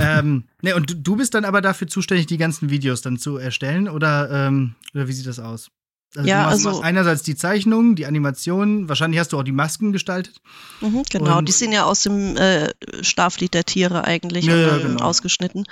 ähm, 0.00 0.44
ne, 0.62 0.74
und 0.74 0.90
du, 0.90 0.94
du 0.96 1.16
bist 1.16 1.34
dann 1.34 1.44
aber 1.44 1.60
dafür 1.60 1.86
zuständig, 1.86 2.26
die 2.26 2.38
ganzen 2.38 2.70
Videos 2.70 3.02
dann 3.02 3.18
zu 3.18 3.36
erstellen, 3.36 3.88
oder, 3.88 4.30
ähm, 4.30 4.74
oder 4.94 5.06
wie 5.06 5.12
sieht 5.12 5.26
das 5.26 5.38
aus? 5.38 5.70
Also 6.16 6.28
Ja, 6.28 6.44
du 6.44 6.50
machst, 6.50 6.66
also- 6.66 6.80
einerseits 6.80 7.22
die 7.22 7.36
Zeichnungen, 7.36 7.94
die 7.94 8.06
Animationen, 8.06 8.88
wahrscheinlich 8.88 9.20
hast 9.20 9.32
du 9.32 9.38
auch 9.38 9.42
die 9.44 9.52
Masken 9.52 9.92
gestaltet. 9.92 10.40
Mhm, 10.80 11.02
genau, 11.10 11.38
Und- 11.38 11.48
die 11.48 11.52
sind 11.52 11.72
ja 11.72 11.84
aus 11.84 12.02
dem 12.04 12.36
äh, 12.38 12.70
Schlaflied 13.02 13.52
der 13.54 13.64
Tiere 13.64 14.04
eigentlich 14.04 14.46
ja, 14.46 14.70
dann 14.70 14.82
genau. 14.82 15.04
ausgeschnitten. 15.04 15.64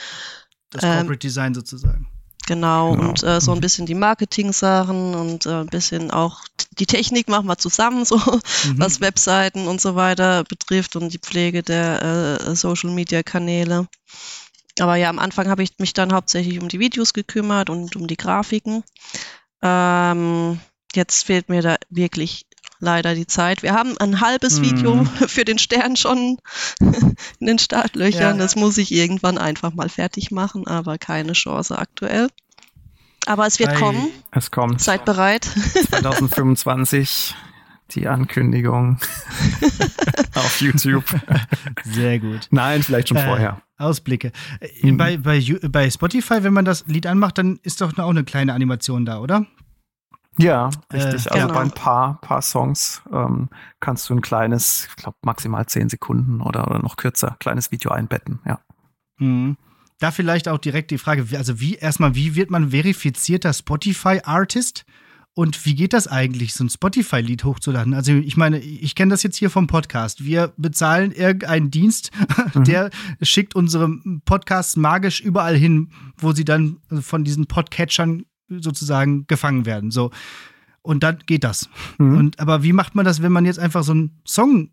Das 0.70 0.82
Ähm, 0.84 0.90
Corporate 0.92 1.18
Design 1.18 1.54
sozusagen. 1.54 2.06
Genau, 2.48 2.92
Genau. 2.92 3.08
und 3.10 3.22
äh, 3.22 3.40
so 3.40 3.52
ein 3.52 3.58
Mhm. 3.58 3.60
bisschen 3.60 3.86
die 3.86 3.94
Marketing-Sachen 3.94 5.14
und 5.14 5.44
äh, 5.46 5.60
ein 5.60 5.66
bisschen 5.66 6.10
auch 6.10 6.40
die 6.78 6.86
Technik 6.86 7.28
machen 7.28 7.46
wir 7.46 7.58
zusammen, 7.58 8.04
so 8.06 8.16
Mhm. 8.16 8.78
was 8.78 9.00
Webseiten 9.02 9.68
und 9.68 9.80
so 9.80 9.94
weiter 9.94 10.44
betrifft 10.44 10.96
und 10.96 11.12
die 11.12 11.18
Pflege 11.18 11.62
der 11.62 12.38
äh, 12.40 12.56
Social-Media-Kanäle. 12.56 13.86
Aber 14.80 14.96
ja, 14.96 15.10
am 15.10 15.18
Anfang 15.18 15.48
habe 15.48 15.62
ich 15.62 15.72
mich 15.78 15.92
dann 15.92 16.12
hauptsächlich 16.12 16.60
um 16.60 16.68
die 16.68 16.78
Videos 16.80 17.12
gekümmert 17.12 17.68
und 17.68 17.96
um 17.96 18.06
die 18.06 18.16
Grafiken. 18.16 18.82
Ähm, 19.60 20.60
jetzt 20.94 21.24
fehlt 21.24 21.48
mir 21.48 21.62
da 21.62 21.76
wirklich 21.90 22.46
leider 22.80 23.14
die 23.14 23.26
Zeit. 23.26 23.62
Wir 23.62 23.72
haben 23.74 23.96
ein 23.98 24.20
halbes 24.20 24.58
Mhm. 24.60 24.64
Video 24.64 25.04
für 25.26 25.44
den 25.44 25.58
Stern 25.58 25.96
schon 25.96 26.38
in 27.40 27.46
den 27.46 27.58
Startlöchern. 27.58 28.36
Ja. 28.36 28.42
Das 28.42 28.56
muss 28.56 28.78
ich 28.78 28.92
irgendwann 28.92 29.38
einfach 29.38 29.72
mal 29.74 29.88
fertig 29.88 30.30
machen, 30.30 30.66
aber 30.66 30.98
keine 30.98 31.32
Chance 31.32 31.78
aktuell. 31.78 32.28
Aber 33.26 33.46
es 33.46 33.58
wird 33.58 33.70
Ei. 33.70 33.74
kommen. 33.76 34.08
Es 34.30 34.50
kommt 34.50 34.80
Seid 34.80 35.04
bereit. 35.04 35.44
2025 35.90 37.34
die 37.92 38.06
Ankündigung 38.06 38.98
auf 40.34 40.60
YouTube. 40.60 41.04
Sehr 41.84 42.18
gut. 42.18 42.46
Nein, 42.50 42.82
vielleicht 42.82 43.08
schon 43.08 43.16
Äh, 43.16 43.24
vorher. 43.24 43.62
Ausblicke. 43.78 44.32
Mhm. 44.82 44.96
Bei, 44.96 45.16
bei, 45.16 45.40
bei 45.70 45.88
Spotify, 45.90 46.42
wenn 46.42 46.52
man 46.52 46.64
das 46.64 46.84
Lied 46.86 47.06
anmacht, 47.06 47.38
dann 47.38 47.58
ist 47.62 47.80
doch 47.80 47.96
auch 47.98 48.10
eine 48.10 48.24
kleine 48.24 48.52
Animation 48.52 49.04
da, 49.06 49.20
oder? 49.20 49.46
Ja, 50.38 50.70
äh, 50.90 50.96
richtig. 50.96 51.30
also 51.30 51.46
genau. 51.46 51.54
bei 51.54 51.60
ein 51.62 51.70
paar, 51.70 52.20
paar 52.20 52.42
Songs 52.42 53.02
ähm, 53.12 53.48
kannst 53.80 54.08
du 54.08 54.14
ein 54.14 54.20
kleines, 54.20 54.88
ich 54.90 54.96
glaube 54.96 55.16
maximal 55.22 55.66
10 55.66 55.88
Sekunden 55.88 56.40
oder, 56.40 56.66
oder 56.68 56.78
noch 56.78 56.96
kürzer, 56.96 57.36
kleines 57.40 57.70
Video 57.72 57.90
einbetten. 57.90 58.40
Ja. 58.46 58.60
Mhm. 59.18 59.56
Da 60.00 60.12
vielleicht 60.12 60.46
auch 60.48 60.58
direkt 60.58 60.92
die 60.92 60.98
Frage, 60.98 61.26
also 61.36 61.60
wie 61.60 61.74
erstmal, 61.74 62.14
wie 62.14 62.36
wird 62.36 62.50
man 62.50 62.70
verifizierter 62.70 63.52
Spotify-Artist? 63.52 64.84
Und 65.34 65.64
wie 65.66 65.76
geht 65.76 65.92
das 65.92 66.08
eigentlich, 66.08 66.52
so 66.54 66.64
ein 66.64 66.68
Spotify-Lied 66.68 67.44
hochzuladen? 67.44 67.94
Also 67.94 68.12
ich 68.12 68.36
meine, 68.36 68.58
ich 68.58 68.96
kenne 68.96 69.10
das 69.10 69.22
jetzt 69.22 69.36
hier 69.36 69.50
vom 69.50 69.68
Podcast. 69.68 70.24
Wir 70.24 70.52
bezahlen 70.56 71.12
irgendeinen 71.12 71.70
Dienst, 71.70 72.10
Mhm. 72.54 72.64
der 72.64 72.90
schickt 73.22 73.54
unsere 73.54 73.88
Podcasts 74.24 74.76
magisch 74.76 75.20
überall 75.20 75.56
hin, 75.56 75.90
wo 76.16 76.32
sie 76.32 76.44
dann 76.44 76.78
von 77.00 77.22
diesen 77.24 77.46
Podcatchern 77.46 78.24
sozusagen 78.48 79.26
gefangen 79.26 79.66
werden. 79.66 79.90
So. 79.90 80.10
Und 80.82 81.02
dann 81.02 81.18
geht 81.26 81.44
das. 81.44 81.68
Mhm. 81.98 82.16
Und 82.16 82.40
aber 82.40 82.62
wie 82.62 82.72
macht 82.72 82.94
man 82.94 83.04
das, 83.04 83.22
wenn 83.22 83.32
man 83.32 83.44
jetzt 83.44 83.58
einfach 83.58 83.82
so 83.82 83.92
einen 83.92 84.20
Song 84.26 84.70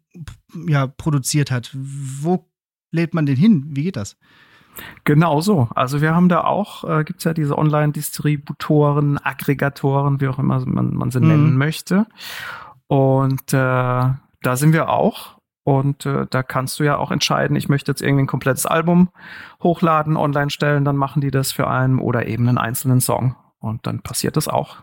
ja, 0.68 0.88
produziert 0.88 1.52
hat? 1.52 1.72
Wo 1.74 2.50
lädt 2.92 3.14
man 3.14 3.26
den 3.26 3.36
hin? 3.36 3.66
Wie 3.70 3.84
geht 3.84 3.98
das? 3.98 4.18
Genau 5.04 5.42
so. 5.42 5.70
Also 5.74 6.02
wir 6.02 6.14
haben 6.14 6.30
da 6.30 6.44
auch, 6.44 6.84
äh, 6.84 7.04
gibt's 7.04 7.24
ja 7.24 7.34
diese 7.34 7.58
Online-Distributoren, 7.58 9.18
Aggregatoren, 9.24 10.20
wie 10.20 10.28
auch 10.28 10.40
immer 10.40 10.66
man, 10.66 10.94
man 10.94 11.12
sie 11.12 11.20
Mhm. 11.20 11.28
nennen 11.28 11.58
möchte. 11.58 12.08
Und 12.88 13.54
äh, 13.54 13.58
da 13.58 14.56
sind 14.56 14.74
wir 14.74 14.90
auch. 14.90 15.36
Und 15.64 16.06
äh, 16.06 16.28
da 16.30 16.44
kannst 16.44 16.80
du 16.80 16.84
ja 16.84 16.98
auch 16.98 17.10
entscheiden, 17.10 17.56
ich 17.56 17.70
möchte 17.70 17.92
jetzt 17.92 18.02
irgendwie 18.02 18.24
ein 18.24 18.28
komplettes 18.28 18.68
Album 18.68 19.10
hochladen, 19.64 20.16
online 20.16 20.52
stellen, 20.52 20.86
dann 20.86 20.96
machen 20.96 21.22
die 21.22 21.32
das 21.32 21.52
für 21.52 21.68
einen 21.68 22.00
oder 22.00 22.28
eben 22.28 22.48
einen 22.48 22.60
einzelnen 22.60 23.02
Song. 23.02 23.36
Und 23.66 23.86
dann 23.88 24.02
passiert 24.02 24.38
das 24.38 24.48
auch 24.48 24.78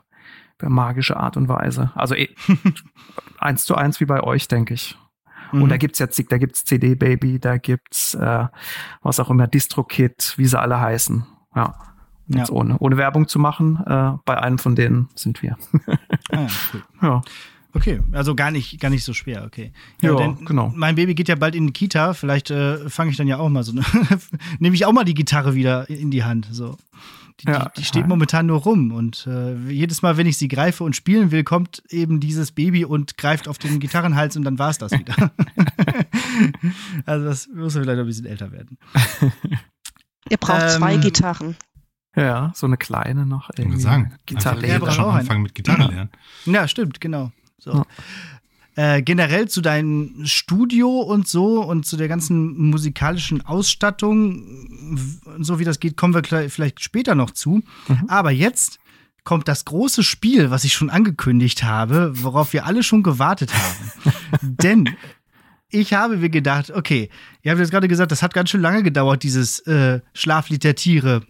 per 0.59 0.69
magische 0.69 1.17
Art 1.17 1.37
und 1.37 1.49
Weise. 1.49 1.93
Also 1.95 2.15
eh, 2.15 2.29
eins 3.39 3.65
zu 3.65 3.75
eins 3.75 4.01
wie 4.01 4.05
bei 4.05 4.23
euch, 4.23 4.49
denke 4.49 4.75
ich. 4.75 4.97
Und 5.53 5.69
da 5.69 5.75
Mhm. 5.75 5.81
gibt's 5.81 5.99
jetzt, 5.99 6.23
da 6.33 6.39
gibt's 6.39 6.65
CD 6.65 6.95
Baby, 6.95 7.39
da 7.39 7.59
gibt's 7.59 8.15
äh, 8.15 8.47
was 9.03 9.21
auch 9.21 9.29
immer, 9.31 9.47
DistroKit, 9.47 10.35
wie 10.37 10.47
sie 10.47 10.59
alle 10.59 10.81
heißen. 10.81 11.27
Ja. 11.55 11.75
Jetzt 12.29 12.49
Ja. 12.49 12.55
ohne, 12.55 12.79
ohne 12.79 12.97
Werbung 12.97 13.29
zu 13.29 13.39
machen, 13.39 13.83
äh, 13.87 14.13
bei 14.25 14.39
einem 14.41 14.59
von 14.59 14.75
denen 14.75 15.09
sind 15.15 15.43
wir. 15.43 15.59
Ah, 16.33 16.47
cool. 16.73 16.83
Ja. 17.03 17.23
Okay, 17.75 18.01
also 18.13 18.35
gar 18.35 18.51
nicht, 18.51 18.79
gar 18.81 18.91
nicht 18.91 19.05
so 19.05 19.13
schwer, 19.15 19.45
okay. 19.47 19.73
Ja, 20.03 20.15
denn 20.15 20.45
genau. 20.45 20.71
Mein 20.75 20.95
Baby 20.95 21.15
geht 21.15 21.29
ja 21.29 21.35
bald 21.37 21.55
in 21.55 21.67
die 21.69 21.73
Kita, 21.73 22.13
vielleicht 22.15 22.51
äh, 22.51 22.89
fange 22.91 23.11
ich 23.11 23.17
dann 23.17 23.27
ja 23.29 23.39
auch 23.39 23.49
mal 23.49 23.63
so, 23.63 23.73
nehme 24.59 24.75
ich 24.75 24.85
auch 24.87 24.93
mal 24.93 25.05
die 25.05 25.15
Gitarre 25.15 25.55
wieder 25.55 25.89
in 25.91 26.11
die 26.11 26.23
Hand. 26.25 26.49
So. 26.51 26.77
Die, 27.43 27.51
Ja, 27.51 27.69
die, 27.71 27.81
die 27.81 27.85
steht 27.85 28.03
ja. 28.03 28.09
momentan 28.09 28.47
nur 28.47 28.61
rum 28.61 28.93
und 28.93 29.27
äh, 29.27 29.55
jedes 29.69 30.03
Mal, 30.03 30.17
wenn 30.17 30.27
ich 30.27 30.39
sie 30.39 30.49
greife 30.49 30.85
und 30.85 30.95
spielen 30.95 31.31
will, 31.31 31.45
kommt 31.45 31.83
eben 31.89 32.21
dieses 32.21 32.53
Baby 32.53 32.85
und 32.85 33.17
greift 33.17 33.49
auf 33.49 33.59
den 33.59 33.81
Gitarrenhals 33.81 34.37
und 34.37 34.45
dann 34.45 34.59
war 34.59 34.71
es 34.71 34.79
das 34.79 34.93
wieder. 34.93 35.15
also 37.07 37.25
das 37.27 37.49
muss 37.49 37.73
vielleicht 37.75 37.89
noch 37.89 38.05
ein 38.05 38.07
bisschen 38.07 38.27
älter 38.27 38.53
werden. 38.53 38.79
Ihr 40.31 40.37
braucht 40.37 40.63
Ähm, 40.63 40.69
zwei 40.69 40.97
Gitarren. 40.97 41.57
Ja, 42.15 42.53
so 42.55 42.67
eine 42.67 42.77
kleine 42.77 43.27
noch. 43.27 43.51
Ich 43.51 43.59
würde 43.59 43.63
Irgendwie. 43.71 43.81
sagen, 43.83 44.15
Gitarre. 44.27 44.57
einfach 44.57 44.69
Ja, 44.69 44.75
jetzt 44.75 44.85
braucht 44.85 44.95
schon 44.95 45.05
anfangen 45.07 45.43
mit 45.43 45.55
Gitarre 45.55 45.91
lernen. 45.91 46.11
Ja, 46.45 46.69
stimmt, 46.69 47.01
genau. 47.01 47.33
So. 47.59 47.73
Ja. 47.73 47.87
Äh, 48.75 49.03
generell 49.03 49.49
zu 49.49 49.61
deinem 49.61 50.25
Studio 50.25 51.01
und 51.01 51.29
so 51.29 51.63
und 51.63 51.85
zu 51.85 51.99
der 51.99 52.09
ganzen 52.09 52.71
musikalischen 52.71 53.45
Ausstattung, 53.45 54.67
so 55.41 55.59
wie 55.59 55.65
das 55.65 55.79
geht, 55.79 55.99
kommen 55.99 56.15
wir 56.15 56.49
vielleicht 56.49 56.83
später 56.83 57.15
noch 57.15 57.33
zu. 57.33 57.63
Mhm. 57.89 58.05
Aber 58.09 58.31
jetzt 58.31 58.79
kommt 59.25 59.47
das 59.47 59.67
große 59.67 60.03
Spiel, 60.03 60.51
was 60.51 60.65
ich 60.65 60.73
schon 60.73 60.89
angekündigt 60.89 61.65
habe, 61.65 62.13
worauf 62.15 62.55
wir 62.55 62.65
alle 62.65 62.83
schon 62.83 63.03
gewartet 63.03 63.53
haben. 63.53 64.15
Denn 64.63 64.97
ich 65.69 65.93
habe 65.93 66.17
mir 66.17 66.31
gedacht, 66.31 66.71
okay, 66.71 67.11
ihr 67.43 67.51
habt 67.51 67.61
jetzt 67.61 67.71
gerade 67.71 67.89
gesagt, 67.89 68.11
das 68.11 68.23
hat 68.23 68.33
ganz 68.33 68.49
schön 68.49 68.63
lange 68.63 68.83
gedauert, 68.83 69.23
dieses 69.23 69.61
äh, 69.61 70.01
Schlaflied 70.15 70.65
der 70.65 70.77
Tiere 70.77 71.23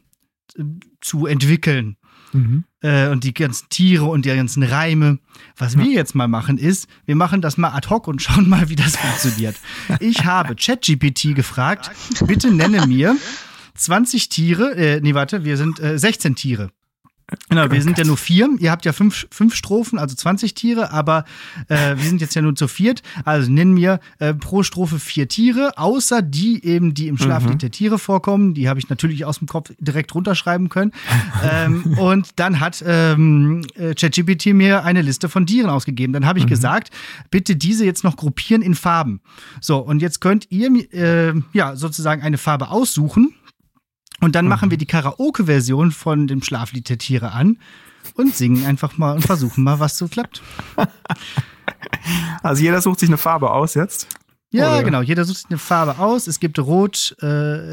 äh, 0.57 0.63
zu 1.01 1.27
entwickeln 1.27 1.97
Mhm. 2.33 2.65
äh, 2.81 3.09
und 3.09 3.25
die 3.25 3.35
ganzen 3.35 3.69
Tiere 3.69 4.05
und 4.05 4.25
die 4.25 4.35
ganzen 4.35 4.63
Reime. 4.63 5.19
Was 5.57 5.77
wir 5.77 5.87
jetzt 5.87 6.15
mal 6.15 6.29
machen 6.29 6.59
ist, 6.59 6.89
wir 7.05 7.17
machen 7.17 7.43
das 7.43 7.57
mal 7.57 7.71
ad 7.71 7.89
hoc 7.89 8.09
und 8.09 8.23
schauen 8.23 8.49
mal, 8.49 8.69
wie 8.69 8.77
das 8.77 8.97
funktioniert. 8.97 9.57
Ich 10.01 10.25
habe 10.25 10.55
ChatGPT 10.55 11.35
gefragt, 11.35 11.91
bitte 12.27 12.53
nenne 12.53 12.87
mir 12.87 13.17
20 13.75 14.29
Tiere, 14.29 14.75
äh, 14.77 15.01
nee, 15.01 15.15
warte, 15.15 15.45
wir 15.45 15.57
sind 15.57 15.81
äh, 15.81 15.99
16 15.99 16.35
Tiere. 16.35 16.71
Genau, 17.49 17.71
wir 17.71 17.81
sind 17.83 17.99
ja 17.99 18.05
nur 18.05 18.17
vier. 18.17 18.49
Ihr 18.59 18.71
habt 18.71 18.85
ja 18.85 18.93
fünf, 18.93 19.27
fünf 19.31 19.55
Strophen, 19.55 19.99
also 19.99 20.15
20 20.15 20.55
Tiere, 20.55 20.91
aber 20.91 21.25
äh, 21.69 21.97
wir 21.97 22.05
sind 22.05 22.21
jetzt 22.21 22.35
ja 22.35 22.43
nur 22.43 22.55
zu 22.55 22.69
viert. 22.69 23.03
Also 23.25 23.51
nennen 23.51 23.75
mir 23.75 24.01
äh, 24.19 24.35
pro 24.35 24.63
Strophe 24.63 24.99
vier 24.99 25.29
Tiere, 25.29 25.73
außer 25.77 26.21
die 26.23 26.65
eben, 26.65 26.95
die 26.95 27.09
im 27.09 27.17
Schlaflied 27.19 27.63
der 27.63 27.71
Tiere 27.71 27.99
vorkommen. 27.99 28.55
Die 28.55 28.69
habe 28.69 28.81
ich 28.81 28.89
natürlich 28.89 29.25
aus 29.25 29.39
dem 29.39 29.49
Kopf 29.49 29.73
direkt 29.79 30.15
runterschreiben 30.15 30.69
können. 30.69 30.93
ähm, 31.51 31.97
und 31.99 32.31
dann 32.37 32.61
hat 32.61 32.83
ähm, 32.87 33.65
äh, 33.75 33.95
ChatGPT 33.95 34.47
mir 34.55 34.85
eine 34.85 35.03
Liste 35.03 35.29
von 35.29 35.47
Tieren 35.47 35.71
ausgegeben. 35.71 36.13
Dann 36.13 36.27
habe 36.27 36.39
ich 36.39 36.47
gesagt, 36.47 36.91
bitte 37.31 37.57
diese 37.57 37.85
jetzt 37.85 38.05
noch 38.05 38.17
gruppieren 38.17 38.63
in 38.63 38.75
Farben. 38.75 39.21
So, 39.61 39.79
und 39.79 40.03
jetzt 40.03 40.21
könnt 40.21 40.47
ihr 40.51 40.71
äh, 40.93 41.35
ja 41.53 41.77
sozusagen 41.77 42.23
eine 42.23 42.39
Farbe 42.39 42.69
aussuchen. 42.69 43.35
Und 44.23 44.37
dann 44.37 44.47
machen 44.47 44.71
wir 44.71 44.79
die 44.79 44.87
Karaoke-Version 44.87 45.91
von 45.91 46.29
dem 46.29 46.43
Schlaflied 46.43 46.89
der 46.89 46.97
Tiere 46.97 47.33
an 47.33 47.59
und 48.15 48.35
singen 48.35 48.65
einfach 48.65 48.97
mal 48.97 49.17
und 49.17 49.23
versuchen 49.23 49.65
mal, 49.65 49.81
was 49.81 49.99
so 49.99 50.07
klappt. 50.07 50.43
Also 52.43 52.63
jeder 52.63 52.81
sucht 52.81 53.01
sich 53.01 53.09
eine 53.09 53.19
Farbe 53.19 53.51
aus 53.51 53.75
jetzt. 53.75 54.09
Ja, 54.53 54.75
Oder? 54.75 54.85
genau. 54.85 55.01
Jeder 55.03 55.25
sucht 55.25 55.39
sich 55.39 55.47
eine 55.51 55.59
Farbe 55.59 55.99
aus. 55.99 56.27
Es 56.27 56.41
gibt 56.41 56.59
Rot, 56.59 57.17
äh, 57.21 57.27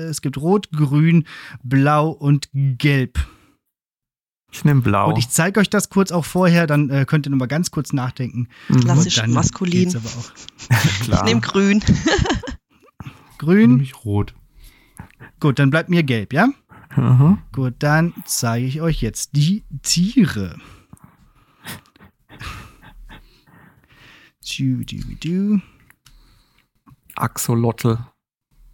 es 0.06 0.22
gibt 0.22 0.38
Rot, 0.38 0.72
Grün, 0.72 1.26
Blau 1.64 2.10
und 2.10 2.50
Gelb. 2.54 3.20
Ich 4.52 4.66
nehme 4.66 4.82
blau. 4.82 5.10
Und 5.10 5.18
ich 5.18 5.30
zeige 5.30 5.60
euch 5.60 5.70
das 5.70 5.90
kurz 5.90 6.12
auch 6.12 6.26
vorher, 6.26 6.66
dann 6.66 6.90
äh, 6.90 7.06
könnt 7.06 7.28
ihr 7.28 7.30
noch 7.30 7.38
mal 7.38 7.48
ganz 7.48 7.70
kurz 7.70 7.94
nachdenken. 7.94 8.48
Mhm. 8.70 8.80
Klassisch 8.80 9.28
maskulin. 9.28 9.90
geht's 9.90 9.96
aber 9.96 10.10
auch. 10.10 10.32
Klar. 11.04 11.20
Ich 11.20 11.26
nehme 11.26 11.42
grün. 11.42 11.84
Grün. 13.38 13.70
Nämlich 13.72 14.04
rot. 14.04 14.34
Gut, 15.40 15.60
dann 15.60 15.70
bleibt 15.70 15.90
mir 15.90 16.04
Gelb, 16.04 16.34
ja? 16.34 16.50
Mhm. 16.96 17.40
Gut, 17.52 17.76
dann 17.80 18.14
zeige 18.26 18.66
ich 18.66 18.82
euch 18.82 19.02
jetzt 19.02 19.36
die 19.36 19.64
Tiere. 19.84 20.58
Du, 24.58 24.84
du, 24.84 24.98
du. 25.22 25.62
Axolotl. 27.16 27.98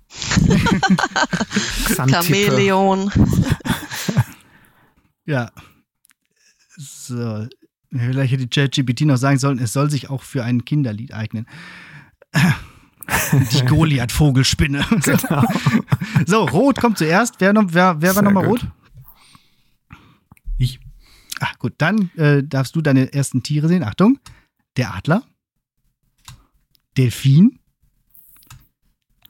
Chamäleon. 1.96 3.12
Ja. 5.28 5.52
So. 6.78 7.48
Vielleicht 7.90 8.34
hätte 8.34 8.48
ChatGPT 8.48 9.02
noch 9.02 9.18
sagen 9.18 9.40
sollen, 9.40 9.58
es 9.58 9.74
soll 9.74 9.90
sich 9.90 10.10
auch 10.10 10.22
für 10.22 10.44
ein 10.44 10.66
Kinderlied 10.66 11.14
eignen. 11.14 11.48
Die 13.52 13.66
Goliath-Vogelspinne. 13.66 14.86
Genau. 15.04 15.44
So, 16.26 16.46
Rot 16.46 16.80
kommt 16.80 16.98
zuerst. 16.98 17.36
Wer, 17.40 17.54
noch, 17.54 17.66
wer, 17.68 18.02
wer 18.02 18.16
war 18.16 18.24
nochmal. 18.24 18.46
Rot? 18.46 18.68
Ich. 20.58 20.80
Ach 21.40 21.60
gut, 21.60 21.74
dann 21.78 22.10
äh, 22.16 22.44
darfst 22.44 22.76
du 22.76 22.82
deine 22.82 23.14
ersten 23.14 23.44
Tiere 23.44 23.68
sehen. 23.68 23.84
Achtung. 23.84 24.20
Der 24.78 24.96
Adler. 24.96 25.24
Delfin. 26.98 27.60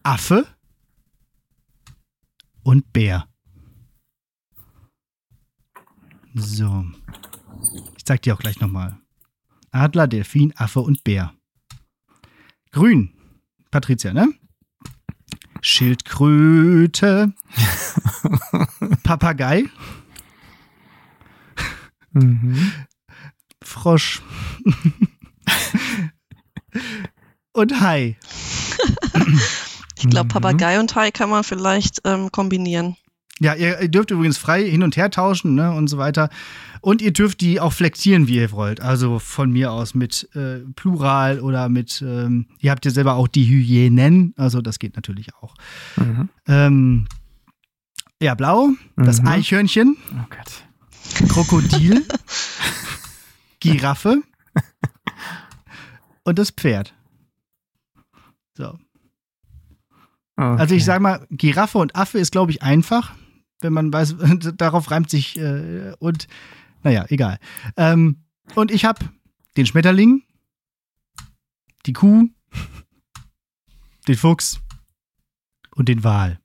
Affe. 0.04 0.46
Und 2.64 2.94
Bär. 2.94 3.28
So. 6.36 6.86
Ich 7.98 8.06
zeig 8.06 8.22
dir 8.22 8.36
auch 8.36 8.40
gleich 8.40 8.60
nochmal. 8.60 8.98
Adler, 9.72 10.08
Delfin, 10.08 10.54
Affe 10.56 10.82
und 10.82 11.04
Bär. 11.04 11.34
Grün. 12.72 13.15
Patricia, 13.76 14.14
ne? 14.14 14.30
Schildkröte. 15.60 17.34
Papagei. 19.04 19.66
Mhm. 22.14 22.72
Frosch. 23.62 24.22
und 27.52 27.82
Hai. 27.82 28.16
Ich 29.98 30.08
glaube, 30.08 30.28
Mhm. 30.28 30.30
Papagei 30.30 30.80
und 30.80 30.96
Hai 30.96 31.12
kann 31.12 31.30
man 31.30 31.44
vielleicht 31.44 32.00
ähm, 32.06 32.32
kombinieren. 32.32 32.96
Ja, 33.42 33.56
ihr, 33.56 33.82
ihr 33.82 33.90
dürft 33.90 34.10
übrigens 34.10 34.38
frei 34.38 34.64
hin 34.64 34.84
und 34.84 34.96
her 34.96 35.12
tauschen 35.12 35.56
ne, 35.56 35.74
und 35.74 35.90
so 35.90 35.98
weiter. 35.98 36.30
Und 36.86 37.02
ihr 37.02 37.14
dürft 37.14 37.42
die 37.42 37.60
auch 37.60 37.74
flektieren, 37.74 38.28
wie 38.28 38.36
ihr 38.36 38.52
wollt. 38.52 38.80
Also 38.80 39.18
von 39.18 39.50
mir 39.50 39.72
aus 39.72 39.96
mit 39.96 40.30
äh, 40.36 40.60
Plural 40.76 41.40
oder 41.40 41.68
mit, 41.68 42.00
ähm, 42.06 42.46
ihr 42.60 42.70
habt 42.70 42.86
ja 42.86 42.92
selber 42.92 43.16
auch 43.16 43.28
die 43.28 43.44
Hyänen. 43.44 44.36
Also 44.38 44.62
das 44.62 44.78
geht 44.78 44.96
natürlich 44.96 45.34
auch. 45.34 45.56
Mhm. 45.96 46.30
Ähm, 46.48 47.08
ja, 48.22 48.36
blau, 48.36 48.70
das 48.98 49.20
Mhm. 49.20 49.28
Eichhörnchen, 49.30 49.98
Oh 50.14 50.28
Gott. 50.30 51.28
Krokodil, 51.28 52.06
Giraffe 53.60 54.22
und 56.24 56.38
das 56.38 56.52
Pferd. 56.52 56.94
So. 58.54 58.78
Okay. 60.38 60.60
Also 60.60 60.76
ich 60.76 60.86
sag 60.86 61.02
mal, 61.02 61.26
Giraffe 61.32 61.80
und 61.80 61.96
Affe 61.96 62.20
ist, 62.20 62.32
glaube 62.32 62.52
ich, 62.52 62.62
einfach, 62.62 63.16
wenn 63.62 63.74
man 63.74 63.92
weiß, 63.92 64.18
darauf 64.58 64.92
reimt 64.92 65.10
sich 65.10 65.36
äh, 65.40 65.94
und 65.98 66.28
naja, 66.86 67.06
egal. 67.10 67.40
Ähm, 67.76 68.24
und 68.54 68.72
ich 68.72 68.86
habe 68.86 69.04
den 69.58 69.66
Schmetterling, 69.66 70.24
die 71.88 71.94
Kuh, 71.94 72.30
den 74.08 74.16
Fuchs 74.16 74.62
und 75.76 75.90
den 75.90 76.04
Wal. 76.04 76.40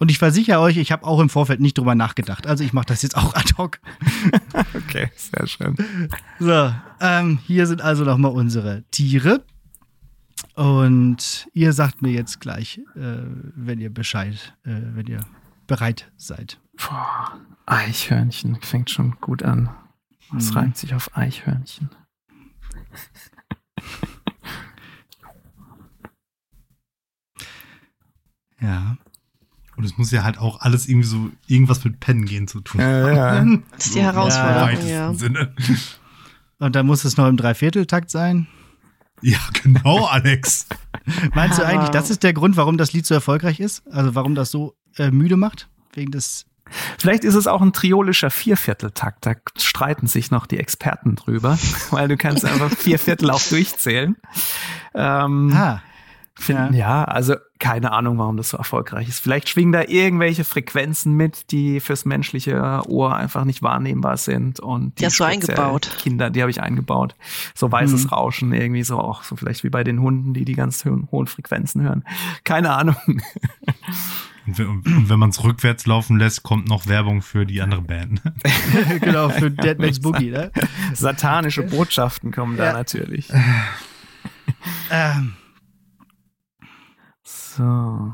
Und 0.00 0.10
ich 0.10 0.18
versichere 0.18 0.58
euch, 0.58 0.76
ich 0.76 0.90
habe 0.92 1.06
auch 1.06 1.20
im 1.20 1.28
Vorfeld 1.28 1.60
nicht 1.60 1.78
drüber 1.78 1.94
nachgedacht. 1.94 2.46
Also 2.46 2.64
ich 2.64 2.72
mache 2.72 2.86
das 2.86 3.02
jetzt 3.02 3.16
auch 3.16 3.34
ad 3.36 3.54
hoc. 3.58 3.78
Okay, 4.74 5.10
sehr 5.14 5.46
schön. 5.46 5.76
So, 6.40 6.74
ähm, 7.00 7.38
hier 7.46 7.66
sind 7.66 7.80
also 7.80 8.04
nochmal 8.04 8.32
unsere 8.32 8.82
Tiere. 8.90 9.44
Und 10.54 11.48
ihr 11.52 11.72
sagt 11.72 12.02
mir 12.02 12.10
jetzt 12.10 12.40
gleich, 12.40 12.80
äh, 12.96 13.22
wenn 13.54 13.78
ihr 13.78 13.92
Bescheid, 13.92 14.56
äh, 14.64 14.80
wenn 14.94 15.06
ihr 15.06 15.20
bereit 15.68 16.10
seid. 16.16 16.58
Boah, 16.80 17.38
Eichhörnchen 17.66 18.60
fängt 18.62 18.90
schon 18.90 19.16
gut 19.20 19.42
an. 19.42 19.70
Was 20.30 20.50
Mhm. 20.50 20.56
reimt 20.56 20.76
sich 20.76 20.94
auf 20.94 21.16
Eichhörnchen? 21.16 21.90
Ja. 28.60 28.96
Und 29.76 29.84
es 29.84 29.96
muss 29.96 30.10
ja 30.10 30.24
halt 30.24 30.38
auch 30.38 30.60
alles 30.60 30.88
irgendwie 30.88 31.06
so 31.08 31.30
irgendwas 31.46 31.84
mit 31.84 32.00
Pennen 32.00 32.26
gehen 32.26 32.46
zu 32.46 32.60
tun. 32.60 32.80
Ja, 32.80 33.12
ja. 33.40 33.44
Das 33.72 33.86
ist 33.86 33.94
die 33.94 34.02
Herausforderung, 34.02 34.86
ja. 34.86 35.14
Sinne. 35.14 35.54
Und 36.58 36.76
dann 36.76 36.86
muss 36.86 37.04
es 37.04 37.16
noch 37.16 37.26
im 37.26 37.36
Dreivierteltakt 37.38 38.10
sein. 38.10 38.46
Ja, 39.22 39.38
genau, 39.62 40.04
Alex. 40.06 40.66
Meinst 41.34 41.58
du 41.58 41.62
Ah. 41.62 41.68
eigentlich, 41.68 41.90
das 41.90 42.10
ist 42.10 42.22
der 42.22 42.32
Grund, 42.34 42.56
warum 42.56 42.76
das 42.76 42.92
Lied 42.92 43.06
so 43.06 43.14
erfolgreich 43.14 43.60
ist? 43.60 43.86
Also 43.90 44.14
warum 44.14 44.34
das 44.34 44.50
so 44.50 44.74
äh, 44.96 45.10
müde 45.10 45.36
macht? 45.36 45.68
Wegen 45.94 46.10
des. 46.10 46.46
Vielleicht 46.98 47.24
ist 47.24 47.34
es 47.34 47.46
auch 47.46 47.60
ein 47.62 47.72
triolischer 47.72 48.30
Viervierteltakt. 48.30 49.26
Da 49.26 49.34
streiten 49.58 50.06
sich 50.06 50.30
noch 50.30 50.46
die 50.46 50.58
Experten 50.58 51.16
drüber, 51.16 51.58
weil 51.90 52.08
du 52.08 52.16
kannst 52.16 52.44
einfach 52.44 52.70
vier 52.70 52.98
Viertel 52.98 53.30
auch 53.30 53.42
durchzählen. 53.42 54.16
Ähm, 54.94 55.52
Ah, 55.54 55.82
finden, 56.34 56.72
ja. 56.74 57.04
also 57.04 57.34
keine 57.58 57.92
Ahnung, 57.92 58.16
warum 58.16 58.38
das 58.38 58.48
so 58.48 58.56
erfolgreich 58.56 59.06
ist. 59.08 59.20
Vielleicht 59.20 59.50
schwingen 59.50 59.72
da 59.72 59.82
irgendwelche 59.86 60.44
Frequenzen 60.44 61.12
mit, 61.14 61.50
die 61.52 61.78
fürs 61.80 62.06
menschliche 62.06 62.80
Ohr 62.88 63.14
einfach 63.14 63.44
nicht 63.44 63.60
wahrnehmbar 63.60 64.16
sind. 64.16 64.58
Und 64.60 64.98
Die 64.98 65.04
hast 65.04 65.20
du 65.20 65.24
eingebaut. 65.24 65.90
Kinder, 65.98 66.30
die 66.30 66.40
habe 66.40 66.50
ich 66.50 66.62
eingebaut. 66.62 67.14
So 67.54 67.70
weißes 67.70 68.04
Mhm. 68.04 68.08
Rauschen, 68.10 68.52
irgendwie 68.54 68.82
so 68.84 68.98
auch 68.98 69.22
so 69.24 69.36
vielleicht 69.36 69.62
wie 69.64 69.68
bei 69.68 69.84
den 69.84 70.00
Hunden, 70.00 70.32
die 70.32 70.46
die 70.46 70.54
ganz 70.54 70.82
hohen 70.86 71.26
Frequenzen 71.26 71.82
hören. 71.82 72.04
Keine 72.44 72.70
Ahnung. 72.70 72.96
Und 74.58 75.08
wenn, 75.08 75.18
man 75.18 75.30
es 75.30 75.42
rückwärts 75.44 75.86
laufen 75.86 76.18
lässt, 76.18 76.42
kommt 76.42 76.68
noch 76.68 76.86
Werbung 76.86 77.22
für 77.22 77.44
die 77.46 77.60
andere 77.62 77.82
Band. 77.82 78.22
genau, 79.00 79.28
für 79.28 79.50
Dead 79.50 79.78
Man's 79.78 80.00
Boogie, 80.02 80.30
ne? 80.30 80.50
Satanische 80.94 81.62
Botschaften 81.62 82.32
kommen 82.32 82.56
da 82.56 82.66
Ja. 82.66 82.72
natürlich. 82.72 83.28
Ähm, 84.90 85.34
So, 87.22 88.12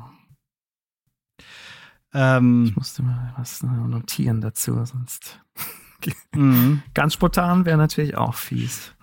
ähm, 2.14 2.64
ich 2.66 2.76
musste 2.76 3.02
mal 3.02 3.34
was 3.36 3.62
notieren 3.62 4.40
dazu, 4.40 4.84
sonst. 4.84 5.40
mhm. 6.34 6.82
Ganz 6.94 7.14
spontan 7.14 7.64
wäre 7.64 7.76
natürlich 7.78 8.16
auch 8.16 8.34
fies. 8.34 8.94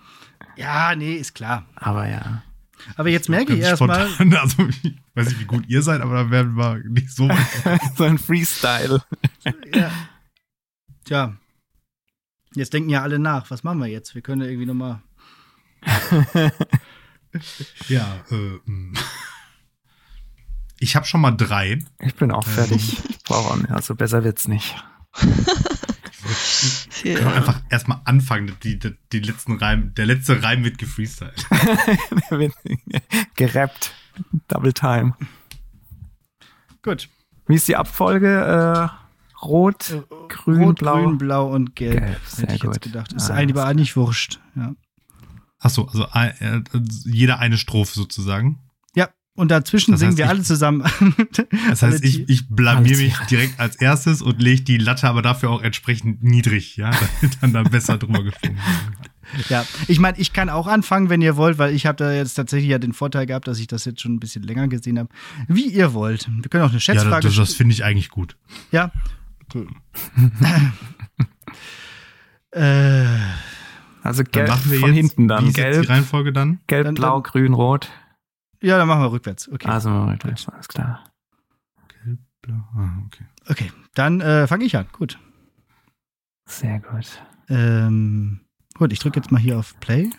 Ja, 0.55 0.95
nee, 0.95 1.15
ist 1.15 1.33
klar. 1.35 1.65
Aber 1.75 2.07
ja. 2.07 2.43
Aber 2.95 3.09
jetzt 3.09 3.29
merke 3.29 3.53
ich 3.53 3.61
Ganz 3.61 3.81
erstmal, 3.81 4.07
spontan. 4.09 4.39
Also, 4.39 4.67
weiß 5.15 5.27
nicht, 5.27 5.39
wie 5.39 5.45
gut 5.45 5.65
ihr 5.67 5.81
seid, 5.81 6.01
aber 6.01 6.15
da 6.15 6.31
werden 6.31 6.55
wir 6.55 6.81
nicht 6.89 7.11
so 7.11 7.29
weit. 7.29 7.81
so 7.97 8.03
ein 8.03 8.17
Freestyle. 8.17 9.01
ja. 9.73 9.91
Tja. 11.05 11.35
Jetzt 12.55 12.73
denken 12.73 12.89
ja 12.89 13.01
alle 13.01 13.19
nach. 13.19 13.49
Was 13.51 13.63
machen 13.63 13.79
wir 13.79 13.87
jetzt? 13.87 14.15
Wir 14.15 14.21
können 14.21 14.41
ja 14.41 14.47
irgendwie 14.47 14.67
nochmal. 14.67 15.01
Ja, 17.87 18.23
äh, 18.29 18.59
mh. 18.65 18.99
ich 20.79 20.95
habe 20.95 21.05
schon 21.05 21.21
mal 21.21 21.31
drei. 21.31 21.79
Ich 21.99 22.15
bin 22.15 22.31
auch 22.31 22.45
fertig. 22.45 22.99
Ich 23.09 23.23
brauche 23.23 23.51
auch 23.51 23.55
nicht. 23.55 23.71
Also 23.71 23.95
besser 23.95 24.23
wird's 24.23 24.47
nicht. 24.47 24.75
Wir 27.01 27.15
können 27.15 27.33
einfach 27.33 27.61
erstmal 27.69 28.01
anfangen. 28.05 28.55
Die, 28.63 28.79
die, 28.79 28.95
die 29.11 29.19
letzten 29.19 29.57
Reim, 29.57 29.93
der 29.95 30.05
letzte 30.05 30.41
Reim 30.41 30.63
wird 30.63 30.77
gefreestylt. 30.77 31.45
Gerappt. 33.35 33.93
Double 34.47 34.73
Time. 34.73 35.13
Gut. 36.81 37.09
Wie 37.47 37.55
ist 37.55 37.67
die 37.67 37.75
Abfolge? 37.75 38.27
Äh, 38.27 39.43
rot, 39.45 40.03
grün, 40.29 40.63
Rot, 40.63 40.79
blau. 40.79 41.03
grün, 41.03 41.17
blau 41.17 41.49
und 41.53 41.75
gelb. 41.75 41.99
Gelb, 41.99 42.19
sehr 42.25 42.43
hätte 42.43 42.55
ich 42.55 42.61
gut. 42.61 42.73
jetzt 42.75 42.81
gedacht. 42.83 43.13
Ist 43.13 43.29
Ah, 43.29 43.35
eigentlich 43.35 43.57
aber 43.57 43.65
eigentlich 43.67 43.95
wurscht. 43.95 44.39
Ja. 44.55 44.73
Achso, 45.59 45.83
also 45.85 46.05
äh, 46.13 46.29
äh, 46.57 46.61
jeder 47.05 47.39
eine 47.39 47.57
Strophe 47.57 47.93
sozusagen. 47.93 48.59
ja. 48.95 49.09
Und 49.35 49.49
dazwischen 49.49 49.91
Das 49.93 49.99
singen 49.99 50.11
heißt, 50.11 50.17
wir 50.19 50.25
ich- 50.25 50.29
alle 50.29 50.43
zusammen. 50.43 50.83
Das 51.69 51.81
heißt, 51.81 52.03
ich, 52.03 52.29
ich 52.29 52.47
blamier 52.49 52.97
mich 52.97 53.17
direkt 53.31 53.59
als 53.59 53.75
erstes 53.77 54.21
und 54.21 54.39
lege 54.39 54.61
die 54.61 54.77
Latte 54.77 55.07
aber 55.09 55.23
dafür 55.23 55.49
auch 55.49 55.61
entsprechend 55.63 56.21
niedrig, 56.21 56.77
ja, 56.77 56.91
damit 57.21 57.37
dann 57.41 57.53
da 57.53 57.63
besser 57.63 57.97
drüber 57.97 58.21
gesprungen 58.23 58.57
wird. 58.57 59.11
Ja, 59.49 59.65
ich 59.87 59.99
meine, 59.99 60.17
ich 60.19 60.33
kann 60.33 60.49
auch 60.49 60.67
anfangen, 60.67 61.09
wenn 61.09 61.21
ihr 61.21 61.35
wollt, 61.37 61.57
weil 61.57 61.73
ich 61.73 61.85
habe 61.85 61.95
da 61.97 62.11
jetzt 62.11 62.33
tatsächlich 62.35 62.69
ja 62.69 62.79
den 62.79 62.93
Vorteil 62.93 63.25
gehabt, 63.25 63.47
dass 63.47 63.59
ich 63.59 63.67
das 63.67 63.85
jetzt 63.85 64.01
schon 64.01 64.13
ein 64.15 64.19
bisschen 64.19 64.43
länger 64.43 64.67
gesehen 64.67 64.99
habe. 64.99 65.09
Wie 65.47 65.67
ihr 65.67 65.93
wollt. 65.93 66.27
Wir 66.29 66.49
können 66.49 66.63
auch 66.63 66.69
eine 66.69 66.75
Ja, 66.77 66.81
Schätzfrage 66.81 67.27
das, 67.27 67.35
das 67.35 67.53
finde 67.53 67.73
ich 67.73 67.83
eigentlich 67.83 68.09
gut. 68.09 68.35
Ja. 68.71 68.91
äh, 72.51 73.05
Also 74.03 74.23
Dann 74.23 74.31
gelb 74.31 74.47
machen 74.49 74.71
wir 74.71 74.79
von 74.79 74.93
jetzt, 74.93 74.97
hinten 74.97 75.27
dann. 75.27 75.43
Wie 75.45 75.49
ist 75.49 75.55
Gelb, 75.55 75.81
die 75.83 75.87
Reihenfolge 75.87 76.33
dann? 76.33 76.59
gelb 76.67 76.85
Dann- 76.85 76.95
blau, 76.95 77.21
dann- 77.21 77.23
grün, 77.31 77.53
rot. 77.53 77.89
ja, 78.61 78.77
dann 78.77 78.87
machen 78.87 79.01
wir 79.01 79.11
rückwärts. 79.11 79.49
Okay. 79.51 79.67
Also 79.67 79.89
Moment, 79.89 80.23
alles 80.25 80.67
klar. 80.67 81.03
Blau. 82.41 82.55
Ah, 82.75 82.89
okay. 83.05 83.23
Okay, 83.47 83.71
dann 83.93 84.19
äh, 84.19 84.47
fange 84.47 84.65
ich 84.65 84.75
an. 84.75 84.85
Gut. 84.91 85.17
Sehr 86.45 86.79
gut. 86.79 87.21
Ähm, 87.47 88.41
gut, 88.73 88.93
ich 88.93 88.99
drücke 88.99 89.19
jetzt 89.19 89.31
mal 89.31 89.39
hier 89.39 89.59
auf 89.59 89.79
Play. 89.79 90.09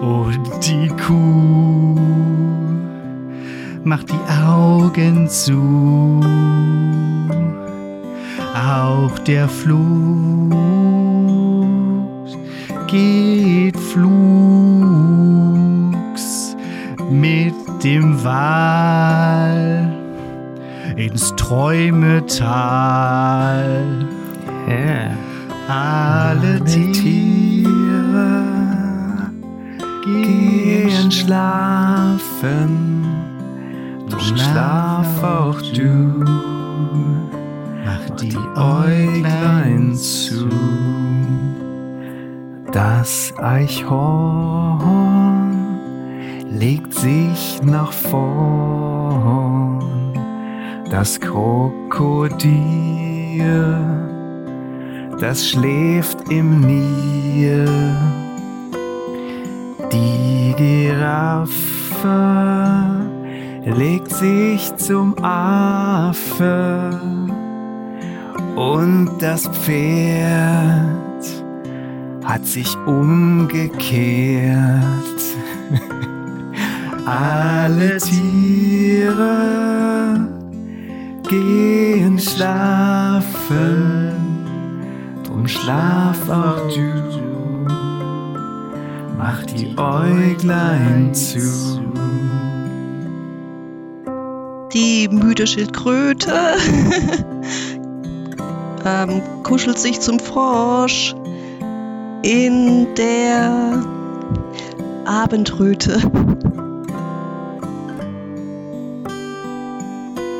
und 0.01 0.65
die 0.65 0.89
Kuh 1.05 1.95
macht 3.83 4.09
die 4.09 4.19
Augen 4.43 5.29
zu. 5.29 6.19
Auch 8.55 9.19
der 9.19 9.47
Fluss 9.47 11.04
geht 12.95 13.77
flugs 13.77 14.05
mit 17.11 17.53
dem 17.83 18.23
Wal 18.23 19.91
ins 20.95 21.35
Träumetal. 21.35 22.47
Yeah. 24.67 25.17
Alle 25.67 26.63
Tiere 26.63 27.63
gehen 30.03 31.11
schlafen. 31.11 33.05
Drum 34.09 34.37
schlaf 34.37 35.23
auch 35.23 35.61
du. 35.73 36.23
Mach 37.83 38.09
die 38.17 38.37
Äuglein 38.55 39.93
zu. 39.95 40.47
Das 42.75 43.33
Eichhorn 43.37 44.83
legt 46.49 46.93
sich 46.93 47.61
nach 47.63 47.93
vorn. 47.93 49.79
Das 50.91 51.17
Krokodil, 51.21 52.51
das 55.21 55.47
schläft 55.47 56.29
im 56.29 56.59
Nil. 56.59 57.65
Die 59.93 60.53
Giraffe 60.57 61.45
legt 63.63 64.11
sich 64.11 64.75
zum 64.75 65.17
Affe 65.23 66.99
und 68.57 69.11
das 69.21 69.47
Pferd 69.47 71.14
hat 72.25 72.45
sich 72.45 72.75
umgekehrt. 72.85 73.75
Alle 77.05 77.97
Tiere 77.97 79.35
gehen 81.29 82.19
schlafen, 82.19 84.11
drum 85.23 85.47
schlaf 85.47 86.27
auch 86.29 86.67
du. 86.73 87.05
Mach 89.17 89.43
die 89.45 89.77
Äuglein 89.77 91.13
zu. 91.13 91.81
Die 94.73 95.07
müde 95.09 95.47
Schildkröte 95.47 96.33
ähm, 98.85 99.21
kuschelt 99.43 99.79
sich 99.79 100.01
zum 100.01 100.19
Frosch 100.19 101.15
in 102.25 102.95
der 102.95 103.83
Abendröte. 105.05 105.99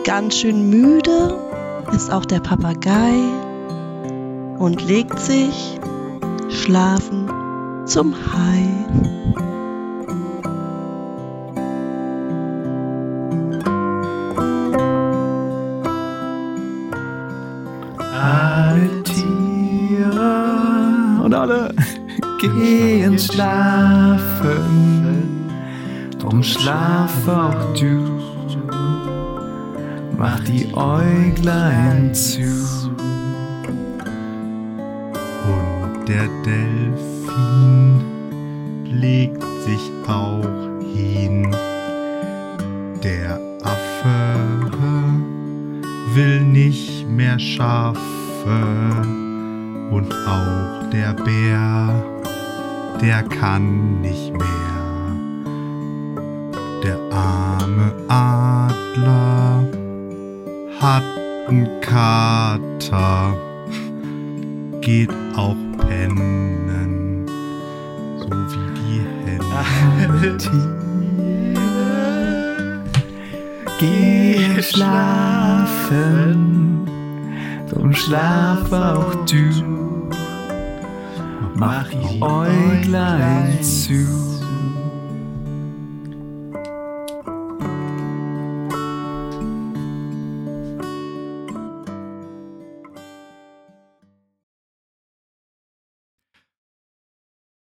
Ganz 0.03 0.35
schön 0.35 0.71
müde 0.71 1.37
ist 1.93 2.11
auch 2.11 2.25
der 2.25 2.39
Papagei 2.39 3.13
und 4.57 4.83
legt 4.87 5.19
sich 5.19 5.79
schlafen 6.49 7.29
zum 7.85 8.15
Hai. 8.33 9.54
Gehen 22.49 23.17
schlafen. 23.19 24.65
Drum 26.19 26.43
schlaf 26.43 27.27
auch 27.27 27.73
du. 27.73 28.15
Mach 30.17 30.39
die 30.41 30.73
Äuglein 30.73 32.13
zu. 32.13 32.41
Und 35.45 36.07
der 36.07 36.27
Delfin 36.45 38.01
legt 38.85 39.43
sich 39.65 39.91
auch 40.07 40.43
hin. 40.93 41.55
Der 43.03 43.39
Affe 43.63 44.35
will 46.15 46.41
nicht 46.41 47.07
mehr 47.09 47.37
Schafe 47.37 47.99
und 49.91 50.13
auch 50.27 50.89
der 50.91 51.13
Bär, 51.13 52.14
der 53.01 53.23
kann 53.23 54.01
nicht 54.01 54.33
mehr. 54.33 54.45
Der 56.83 56.99
arme 57.11 57.93
Adler 58.07 59.63
hat 60.79 61.03
einen 61.47 61.67
Kater, 61.81 63.35
geht 64.81 65.11
auch 65.35 65.55
pennen, 65.79 67.25
so 68.17 68.29
wie 68.29 68.69
die 68.79 69.01
Henne. 69.25 70.37
Geh 73.79 74.61
schlafen, 74.61 75.97
drum 77.69 77.93
schlaf 77.93 78.71
auch 78.71 79.25
du. 79.25 79.74
Mach 81.65 81.89
die 81.89 82.21
Äuglein 82.21 83.63
zu. 83.63 84.05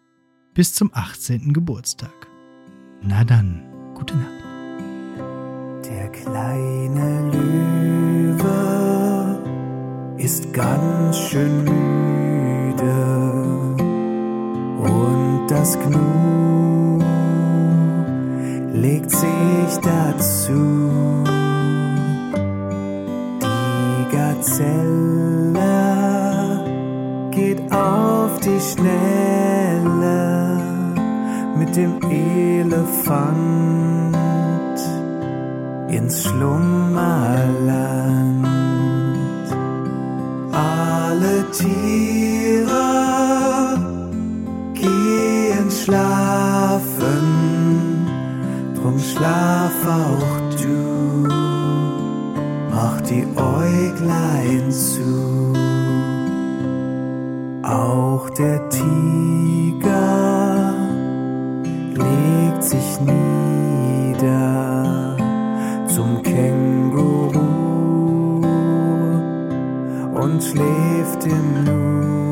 bis 0.53 0.75
zum 0.75 0.91
18. 0.93 1.51
Geburtstag. 1.51 2.13
Na 3.01 3.25
dann, 3.25 3.65
gute 3.93 4.15
Nacht. 4.15 4.45
Der 5.89 6.07
kleine 6.07 7.31
Löwe 7.33 8.47
ist 10.17 10.53
ganz 10.53 11.17
schön 11.17 11.65
müde 11.65 12.93
und 14.79 15.47
das 15.49 15.77
Gnu 15.79 16.56
legt 18.81 19.11
sich 19.11 19.77
dazu. 19.81 21.23
Die 23.41 24.15
Gazelle 24.15 25.67
geht 27.31 27.71
auf 27.71 28.39
die 28.39 28.59
Schnelle 28.59 30.61
mit 31.57 31.75
dem 31.75 31.99
Elefant 32.09 33.37
ins 35.89 36.23
Schlummerland. 36.23 38.47
Alle 40.51 41.45
Tiere 41.51 42.77
gehen 44.73 45.71
schlafen, 45.71 46.26
schlaf 48.99 49.85
auch 49.85 50.39
du, 50.61 51.27
mach 52.71 53.01
die 53.01 53.25
Äuglein 53.35 54.71
zu. 54.71 55.53
Auch 57.63 58.29
der 58.31 58.69
Tiger 58.69 58.87
legt 61.93 62.63
sich 62.63 62.99
nieder 63.01 64.37
zum 65.87 66.21
Känguru 66.23 67.39
und 70.15 70.43
schläft 70.43 71.25
im 71.25 71.63
Nu. 71.63 72.26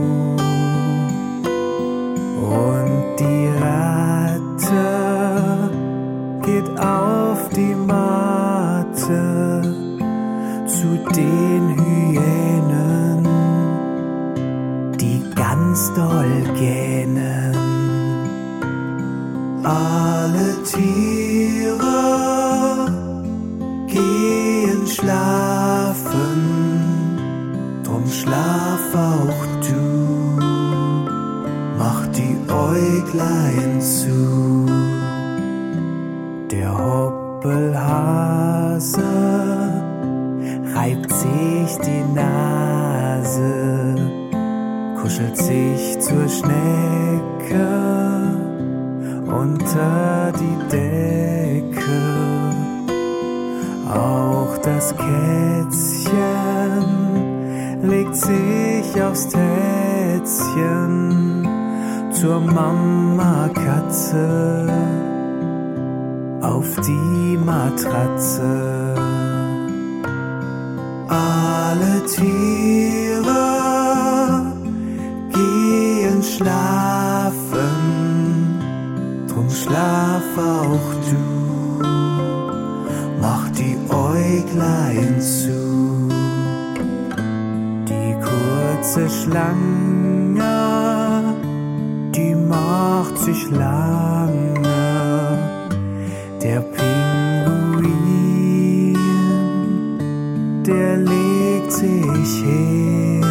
Der 100.68 100.98
legt 100.98 101.72
sich 101.72 102.44
hin. 102.44 103.24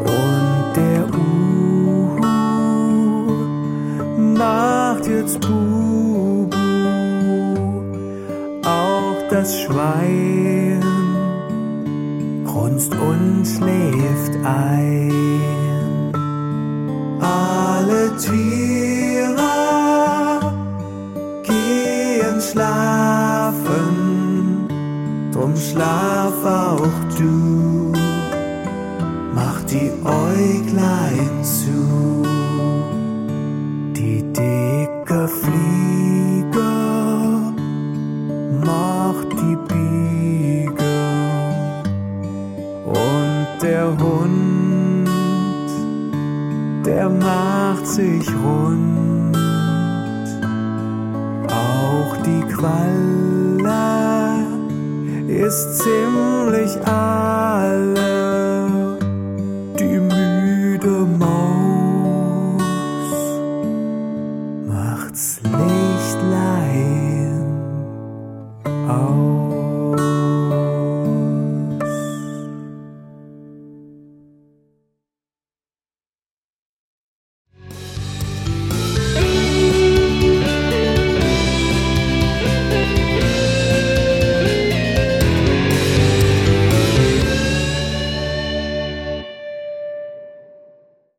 Und 0.00 0.76
der 0.76 1.04
Uhu 1.14 2.20
macht 4.36 5.06
jetzt 5.06 5.40
Bubu. 5.40 6.56
Auch 8.64 9.28
das 9.30 9.60
Schwein 9.60 10.82
grunzt 12.44 12.94
und 12.94 13.44
schläft 13.44 14.36
ein. 14.44 15.55
Drum 25.36 25.54
schlaf 25.56 26.44
auch 26.44 27.16
du. 27.18 27.92
Mach 29.34 29.62
die 29.64 29.92
Äuglein 30.04 31.05
ist 55.46 55.78
ziemlich 55.78 56.76
arm. 56.84 57.05